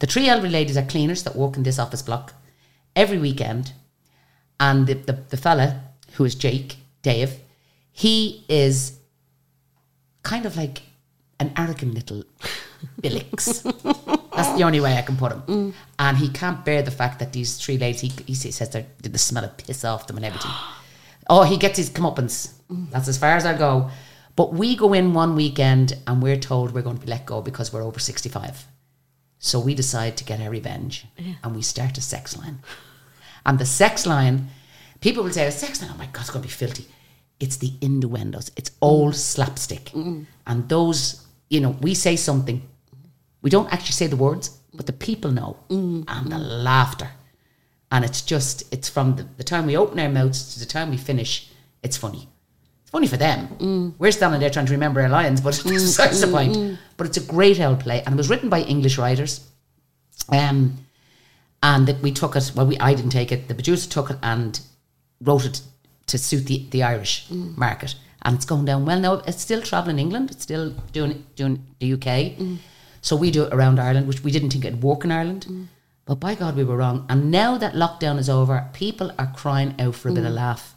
[0.00, 2.34] The three elderly ladies are cleaners that work in this office block
[2.96, 3.72] every weekend.
[4.58, 5.82] And the, the, the fella,
[6.14, 7.38] who is Jake, Dave,
[7.92, 8.99] he is
[10.22, 10.82] kind of like
[11.38, 12.24] an arrogant little
[13.00, 13.62] billix.
[14.34, 15.74] That's the only way I can put him.
[15.98, 19.12] And he can't bear the fact that these three ladies, he, he says they did
[19.12, 20.52] the smell of piss off them and everything.
[21.32, 22.54] Oh, he gets his comeuppance.
[22.90, 23.88] That's as far as I go.
[24.34, 27.40] But we go in one weekend and we're told we're going to be let go
[27.40, 28.66] because we're over 65.
[29.38, 31.06] So we decide to get our revenge
[31.44, 32.58] and we start a sex line.
[33.46, 34.48] And the sex line,
[35.00, 36.86] people will say, a sex line, oh my God, it's going to be filthy.
[37.40, 38.50] It's the innuendos.
[38.56, 39.16] It's old mm.
[39.16, 39.92] slapstick.
[40.46, 42.62] And those, you know, we say something.
[43.42, 45.56] We don't actually say the words, but the people know.
[45.70, 46.02] Mm-hmm.
[46.06, 47.10] And the laughter.
[47.90, 50.90] And it's just, it's from the, the time we open our mouths to the time
[50.90, 51.50] we finish,
[51.82, 52.28] it's funny.
[52.82, 53.48] It's funny for them.
[53.58, 53.94] Mm.
[53.98, 56.78] We're standing there trying to remember our lines, but mm, besides the point.
[56.96, 58.02] But it's a great old play.
[58.02, 59.48] And it was written by English writers.
[60.28, 60.76] Um,
[61.62, 62.52] and that we took it.
[62.54, 63.48] Well, we I didn't take it.
[63.48, 64.60] The producer took it and
[65.20, 65.62] wrote it
[66.10, 67.56] to suit the, the Irish mm.
[67.56, 69.00] market, and it's going down well.
[69.00, 70.30] Now it's still traveling England.
[70.30, 72.36] It's still doing doing the UK.
[72.38, 72.58] Mm.
[73.00, 75.46] So we do it around Ireland, which we didn't think it'd work in Ireland.
[75.48, 75.66] Mm.
[76.04, 77.06] But by God, we were wrong.
[77.08, 80.74] And now that lockdown is over, people are crying out for a bit of laugh.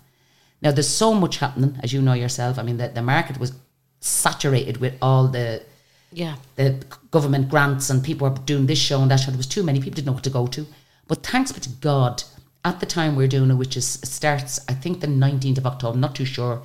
[0.61, 2.59] Now there's so much happening, as you know yourself.
[2.59, 3.53] I mean, the, the market was
[3.99, 5.63] saturated with all the
[6.11, 6.35] Yeah.
[6.55, 9.31] the government grants and people were doing this show and that show.
[9.31, 10.67] There was too many people didn't know what to go to.
[11.07, 12.23] But thanks be to God,
[12.65, 15.93] at the time we're doing it, which is starts I think the nineteenth of October,
[15.95, 16.61] I'm not too sure,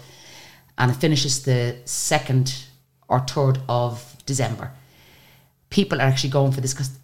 [0.76, 2.64] and it finishes the second
[3.08, 4.72] or third of December.
[5.70, 6.98] People are actually going for this because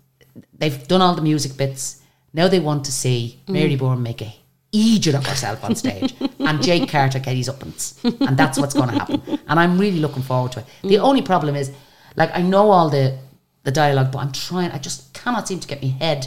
[0.56, 2.00] they've done all the music bits.
[2.32, 3.78] Now they want to see Mary mm.
[3.78, 4.34] Byrne make a
[4.74, 8.02] idiot of herself on stage and Jake Carter get his uppance.
[8.26, 9.22] And that's what's going to happen.
[9.46, 10.66] And I'm really looking forward to it.
[10.82, 11.00] The mm.
[11.00, 11.70] only problem is,
[12.16, 13.18] like, I know all the,
[13.62, 16.26] the dialogue, but I'm trying, I just cannot seem to get my head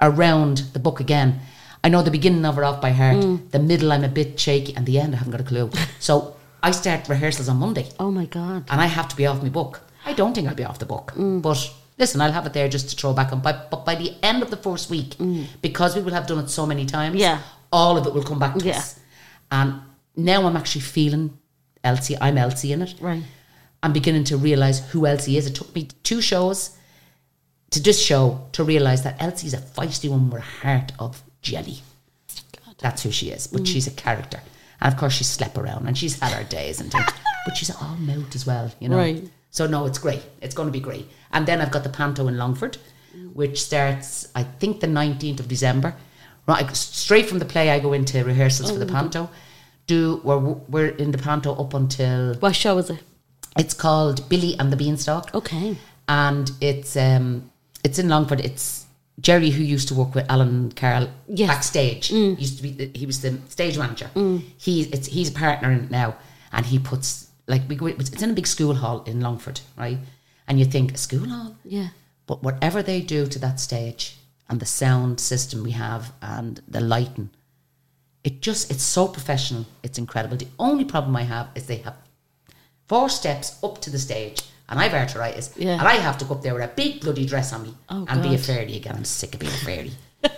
[0.00, 1.40] around the book again.
[1.82, 3.50] I know the beginning of it off by heart, mm.
[3.50, 5.70] the middle I'm a bit shaky, and the end I haven't got a clue.
[5.98, 8.64] So I start rehearsals on Monday Oh my God.
[8.70, 9.80] and I have to be off my book.
[10.04, 11.40] I don't think I'll be off the book, mm.
[11.42, 11.58] but
[11.98, 13.40] listen, I'll have it there just to throw back on.
[13.40, 15.46] But, but by the end of the first week, mm.
[15.62, 17.40] because we will have done it so many times, Yeah.
[17.72, 18.78] all of it will come back to Yeah.
[18.78, 18.98] us.
[19.50, 19.80] And
[20.16, 21.38] now I'm actually feeling
[21.82, 22.16] Elsie.
[22.20, 22.94] I'm Elsie in it.
[23.00, 23.22] Right.
[23.82, 25.46] I'm beginning to realize who Elsie is.
[25.46, 26.76] It took me two shows
[27.70, 31.78] to this show to realize that Elsie's a feisty woman with a heart of jelly.
[32.78, 33.46] That's who she is.
[33.46, 34.40] But she's a character.
[34.80, 37.04] And of course, she's slept around and she's had her days and things.
[37.44, 38.96] but she's all mouth as well, you know.
[38.96, 39.22] Right.
[39.50, 40.22] So, no, it's great.
[40.40, 41.06] It's going to be great.
[41.32, 42.78] And then I've got the Panto in Longford,
[43.34, 45.94] which starts, I think, the 19th of December.
[46.46, 49.28] Right, straight from the play, I go into rehearsals for the Panto.
[49.86, 53.02] Do we're, we're in the Panto up until What show is it?
[53.58, 55.34] it's called Billy and the Beanstalk.
[55.34, 55.76] Okay.
[56.08, 57.50] And it's um
[57.84, 58.40] it's in Longford.
[58.40, 58.79] It's
[59.20, 61.48] Jerry who used to work with Alan Carroll Yes.
[61.48, 62.08] backstage.
[62.10, 62.40] Mm.
[62.40, 64.10] Used to be the, he was the stage manager.
[64.14, 64.42] Mm.
[64.56, 66.16] He it's he's a partner in it now
[66.52, 69.98] and he puts like we go it's in a big school hall in Longford, right?
[70.46, 71.56] And you think a school hall?
[71.64, 71.88] Yeah.
[72.26, 74.16] But whatever they do to that stage
[74.48, 77.30] and the sound system we have and the lighting,
[78.24, 79.66] it just it's so professional.
[79.82, 80.36] It's incredible.
[80.36, 81.96] The only problem I have is they have
[82.86, 85.72] four steps up to the stage, and I've arthritis, Yeah.
[85.78, 88.06] and I have to go up there with a big bloody dress on me Oh,
[88.08, 88.94] and be a fairy again.
[88.96, 89.92] I'm sick of being a fairy.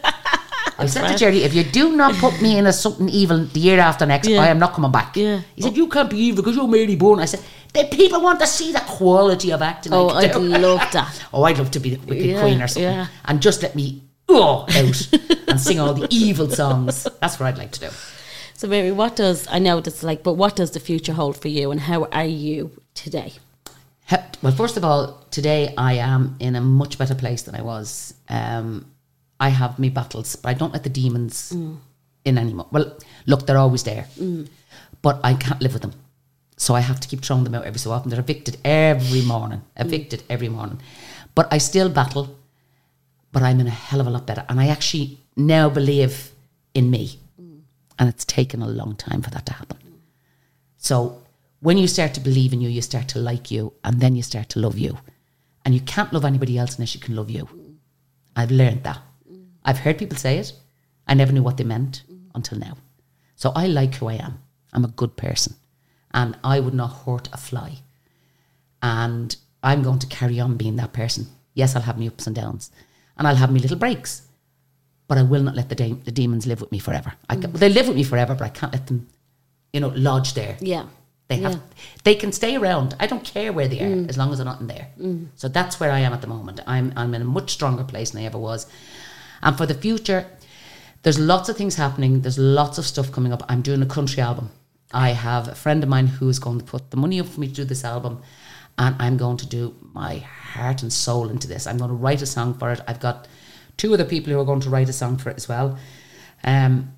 [0.79, 3.61] I said to Jerry, if you do not put me in a something evil the
[3.61, 4.41] year after next, Yeah.
[4.41, 5.17] I am not coming back.
[5.17, 5.43] Yeah.
[5.55, 7.21] He said, you can't be evil because you're Mary Byrne.
[7.21, 7.41] I said,
[7.73, 9.93] the people want to see the quality of acting.
[9.93, 11.23] Oh, I I'd do." love that.
[11.33, 12.83] Oh, I'd love to be the wicked Yeah, queen or something.
[12.91, 13.07] yeah.
[13.27, 15.13] And just let me oh, out
[15.49, 17.07] and sing all the evil songs.
[17.21, 17.89] That's what I'd like to do.
[18.55, 21.49] So, Mary, what does I know this like, but what does the future hold for
[21.49, 23.35] you, and how are you today?
[24.43, 28.15] Well, first of all, today I am in a much better place than I was.
[28.29, 28.87] Um,
[29.39, 31.77] I have me battles, but I don't let the demons mm.
[32.25, 32.67] in anymore.
[32.73, 34.49] Well, look, they're always there, mm.
[35.01, 35.93] but I can't live with them.
[36.57, 38.11] So I have to keep throwing them out every so often.
[38.11, 39.87] They're evicted every morning, mm.
[39.87, 40.81] evicted every morning.
[41.37, 42.37] But I still battle,
[43.31, 44.45] but I'm in a hell of a lot better.
[44.49, 46.33] And I actually now believe
[46.75, 47.21] in me.
[47.99, 49.79] And it's taken a long time for that to happen.
[50.79, 51.22] So
[51.63, 54.23] when you start to believe in you, you start to like you, and then you
[54.23, 54.99] start to love you.
[55.65, 57.49] And you can't love anybody else unless you can love you.
[58.35, 59.01] I've learned that.
[59.65, 60.53] I've heard people say it.
[61.07, 62.03] I never knew what they meant
[62.35, 62.77] until now.
[63.37, 64.43] So I like who I am.
[64.73, 65.55] I'm a good person.
[66.13, 67.77] And I would not hurt a fly.
[68.83, 71.27] And I'm going to carry on being that person.
[71.55, 72.73] Yes, I'll have my ups and downs.
[73.17, 74.23] And I'll have my little breaks.
[75.07, 77.13] But I will not let the, de- the demons live with me forever.
[77.31, 79.07] I ca- They live with me forever, but I can't let them,
[79.73, 80.57] you know, lodge there.
[80.61, 80.87] Yeah,
[81.33, 81.61] They have, Yeah.
[82.05, 82.95] they can stay around.
[83.01, 84.87] I don't care where they are as long as they're not in there.
[85.37, 86.61] So that's where I am at the moment.
[86.67, 88.67] I'm I'm in a much stronger place than I ever was.
[89.43, 90.23] And for the future,
[91.03, 92.13] there's lots of things happening.
[92.23, 93.43] There's lots of stuff coming up.
[93.49, 94.47] I'm doing a country album.
[95.09, 97.41] I have a friend of mine who is going to put the money up for
[97.41, 98.15] me to do this album,
[98.79, 100.19] and I'm going to do my
[100.55, 101.67] heart and soul into this.
[101.67, 102.81] I'm going to write a song for it.
[102.87, 103.27] I've got
[103.77, 105.79] two other people who are going to write a song for it as well,
[106.45, 106.93] um,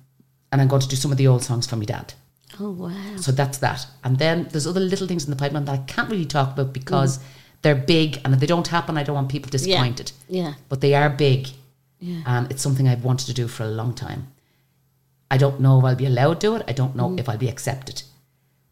[0.51, 2.13] and I'm going to do some of the old songs for my dad.
[2.59, 3.17] Oh wow.
[3.17, 3.85] So that's that.
[4.03, 6.73] And then there's other little things in the pipeline that I can't really talk about
[6.73, 7.23] because mm.
[7.61, 10.11] they're big and if they don't happen, I don't want people disappointed.
[10.29, 10.53] Yeah.
[10.69, 11.49] But they are big.
[11.99, 12.21] Yeah.
[12.25, 14.27] And it's something I've wanted to do for a long time.
[15.31, 16.63] I don't know if I'll be allowed to do it.
[16.67, 17.19] I don't know mm.
[17.19, 18.03] if I'll be accepted.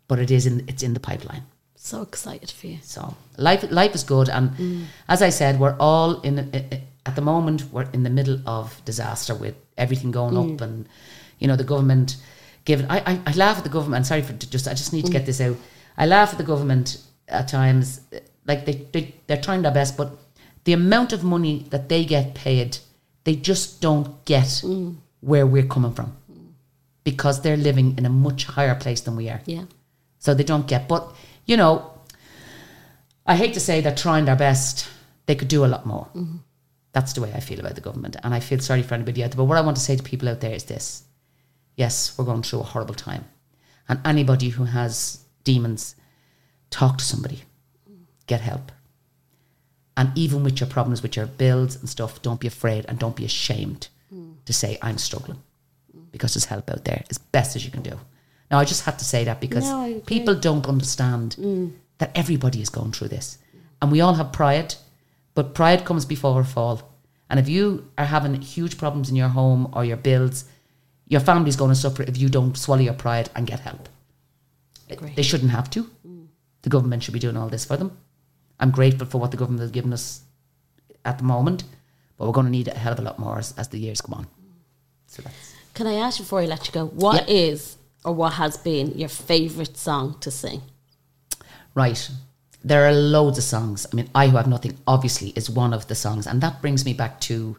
[0.08, 1.44] But it is in it's in the pipeline.
[1.76, 2.78] So excited for you.
[2.82, 4.86] So life life is good, and mm.
[5.08, 7.64] as I said, we're all in i- i- at the moment.
[7.74, 10.88] We're in the middle of disaster with everything going up, and
[11.40, 12.18] you know the government
[12.66, 12.88] giving.
[12.90, 14.06] I, I, I laugh at the government.
[14.06, 14.68] Sorry for just.
[14.68, 15.28] I just need to get mm.
[15.28, 15.58] this out.
[15.98, 19.96] I laugh at the government at times, uh, like they, they they're trying their best,
[19.98, 20.12] but
[20.64, 22.78] the amount of money that they get paid,
[23.24, 24.96] they just don't get mm.
[25.22, 26.16] where we're coming from,
[27.04, 29.66] because they're living in a much higher place than we are Yeah.
[30.20, 30.88] so they don't get.
[30.88, 31.14] But
[31.46, 31.92] you know,
[33.26, 34.88] I hate to say they're trying their best.
[35.26, 36.08] They could do a lot more.
[36.16, 36.38] Mm-hmm.
[36.92, 39.32] That's the way I feel about the government, and I feel sorry for anybody out
[39.32, 39.38] there.
[39.38, 41.04] But what I want to say to people out there is this:
[41.76, 43.26] Yes, we're going through a horrible time,
[43.88, 45.96] and anybody who has demons,
[46.70, 47.44] talk to somebody,
[48.28, 48.72] get help.
[49.96, 53.16] And even with your problems with your bills and stuff, don't be afraid and don't
[53.16, 53.90] be ashamed
[54.46, 55.42] to say I'm struggling
[56.12, 58.00] because there's help out there as best as you can do.
[58.52, 61.72] Now, I just had to say that because No, people don't understand mm.
[61.98, 63.38] that everybody is going through this.
[63.82, 64.76] And we all have pride,
[65.34, 66.92] but pride comes before a fall.
[67.30, 70.46] And if you are having huge problems in your home or your bills,
[71.14, 73.88] your family's going to suffer if you don't swallow your pride and get help.
[75.16, 75.90] They shouldn't have to.
[76.64, 77.90] The government should be doing all this for them.
[78.60, 80.22] I'm grateful for what the government has given us
[81.06, 81.64] at the moment,
[82.18, 84.02] but we're going to need a hell of a lot more as, as the years
[84.02, 84.28] come on.
[85.08, 87.36] So that's Can I ask you before I let you go, what Yeah.
[87.36, 90.62] is or what has been your favourite song to sing?
[91.76, 92.10] Right.
[92.64, 93.86] There are loads of songs.
[93.92, 96.28] I mean, I Who Have Nothing obviously is one of the songs.
[96.28, 97.58] And that brings me back to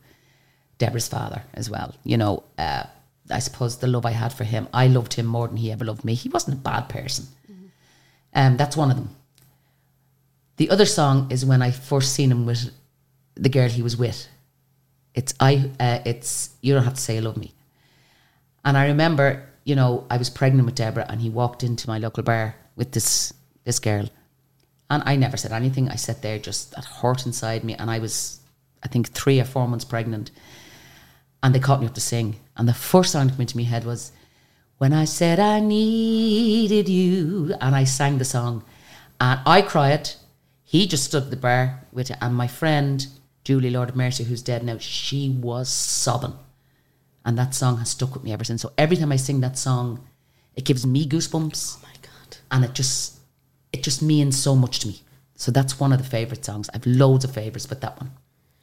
[0.78, 1.94] Deborah's father as well.
[2.04, 2.84] You know, uh,
[3.30, 5.84] I suppose the love I had for him, I loved him more than he ever
[5.84, 6.14] loved me.
[6.14, 7.26] He wasn't a bad person.
[8.34, 9.14] Um, that's one of them.
[10.56, 12.70] The other song is when I first seen him with
[13.34, 14.28] the girl he was with.
[15.14, 15.70] It's I.
[15.78, 17.52] Uh, it's you don't have to say you love me.
[18.64, 21.98] And I remember, you know, I was pregnant with Deborah, and he walked into my
[21.98, 23.32] local bar with this
[23.64, 24.08] this girl,
[24.90, 25.88] and I never said anything.
[25.88, 28.40] I sat there, just that hurt inside me, and I was,
[28.82, 30.30] I think, three or four months pregnant,
[31.42, 33.64] and they caught me up to sing, and the first song that came into my
[33.64, 34.12] head was,
[34.78, 38.64] "When I said I needed you," and I sang the song,
[39.20, 40.10] and I cried.
[40.62, 43.06] He just stood at the bar with it, and my friend
[43.44, 46.34] Julie Lord of Mercy, who's dead now, she was sobbing.
[47.26, 48.62] And that song has stuck with me ever since.
[48.62, 50.00] So every time I sing that song,
[50.56, 51.76] it gives me goosebumps.
[51.76, 52.36] Oh my God.
[52.50, 53.18] And it just
[53.72, 55.02] it just means so much to me.
[55.36, 56.70] So that's one of the favourite songs.
[56.72, 58.12] I've loads of favourites, but that one.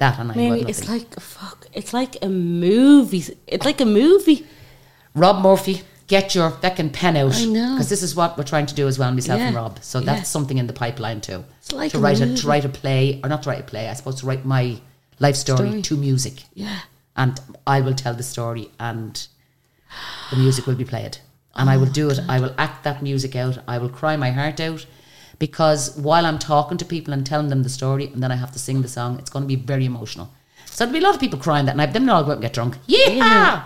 [0.02, 1.68] That and I Mary, it's like fuck.
[1.74, 3.24] It's like a movie.
[3.46, 4.48] It's like a movie.
[5.14, 7.36] Rob Murphy, get your fucking pen out.
[7.36, 7.74] I know.
[7.76, 9.78] Because this is what we're trying to do as well, myself and Rob.
[9.84, 10.06] So Yeah.
[10.06, 11.44] that's something in the pipeline too.
[11.60, 13.64] It's like to a write a to write a play or not to write a
[13.64, 14.82] play, I suppose to write my
[15.20, 15.82] life story, Story.
[15.84, 16.46] to music.
[16.56, 16.80] Yeah.
[17.16, 19.28] and I will tell the story, and
[20.32, 21.20] the music will be played,
[21.54, 22.20] and I oh will do it.
[22.28, 23.60] I will act that music out.
[23.68, 24.88] I will cry my heart out.
[25.42, 28.52] Because while I'm talking to people and telling them the story, and then I have
[28.52, 30.28] to sing the song, it's going to be very emotional.
[30.68, 31.94] So there'll be a lot of people crying that night.
[31.94, 32.78] Then they'll all go out and get drunk.
[32.86, 33.64] Yeah!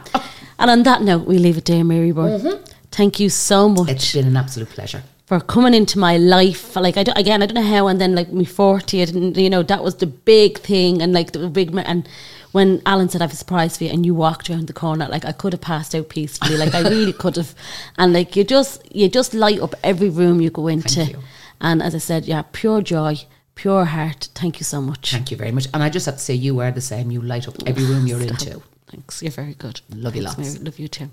[0.57, 2.30] And on that note, we leave it there, Mary Boy.
[2.30, 2.64] Mm-hmm.
[2.91, 3.89] Thank you so much.
[3.89, 5.03] It's been an absolute pleasure.
[5.26, 6.76] for coming into my life.
[6.77, 7.88] Like I don't, again, I don't know how.
[7.88, 11.02] And then like me forty, I didn't, you know, that was the big thing.
[11.02, 12.07] And like the big, and
[12.53, 15.07] when Alan said I have a surprise for you, and you walked around the corner,
[15.10, 16.57] like I could have passed out peacefully.
[16.57, 17.53] Like I really could have.
[17.97, 21.03] And like you just, you just light up every room you go into.
[21.03, 21.19] you.
[21.61, 23.18] And as I said, yeah, pure joy,
[23.56, 24.30] pure heart.
[24.36, 25.11] Thank you so much.
[25.11, 25.68] Thank you very much.
[25.73, 27.11] And I just have to say, you are the same.
[27.11, 28.41] You light up every room you're Stop.
[28.41, 28.61] into.
[28.88, 29.22] Thanks.
[29.22, 29.82] You're very good.
[29.90, 30.38] Love you lots.
[30.38, 30.60] Mary.
[30.60, 31.10] Love you too.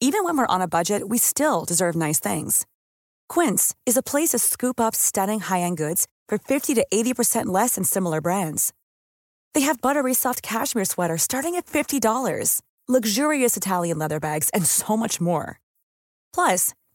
[0.00, 2.66] Even when we're on a budget, we still deserve nice things.
[3.28, 7.76] Quince is a place to scoop up stunning high-end goods for 50 to 80% less
[7.76, 8.74] than similar brands.
[9.54, 14.98] They have buttery soft cashmere sweaters starting at $50, luxurious Italian leather bags, and so
[14.98, 15.60] much more.
[16.34, 16.74] Plus,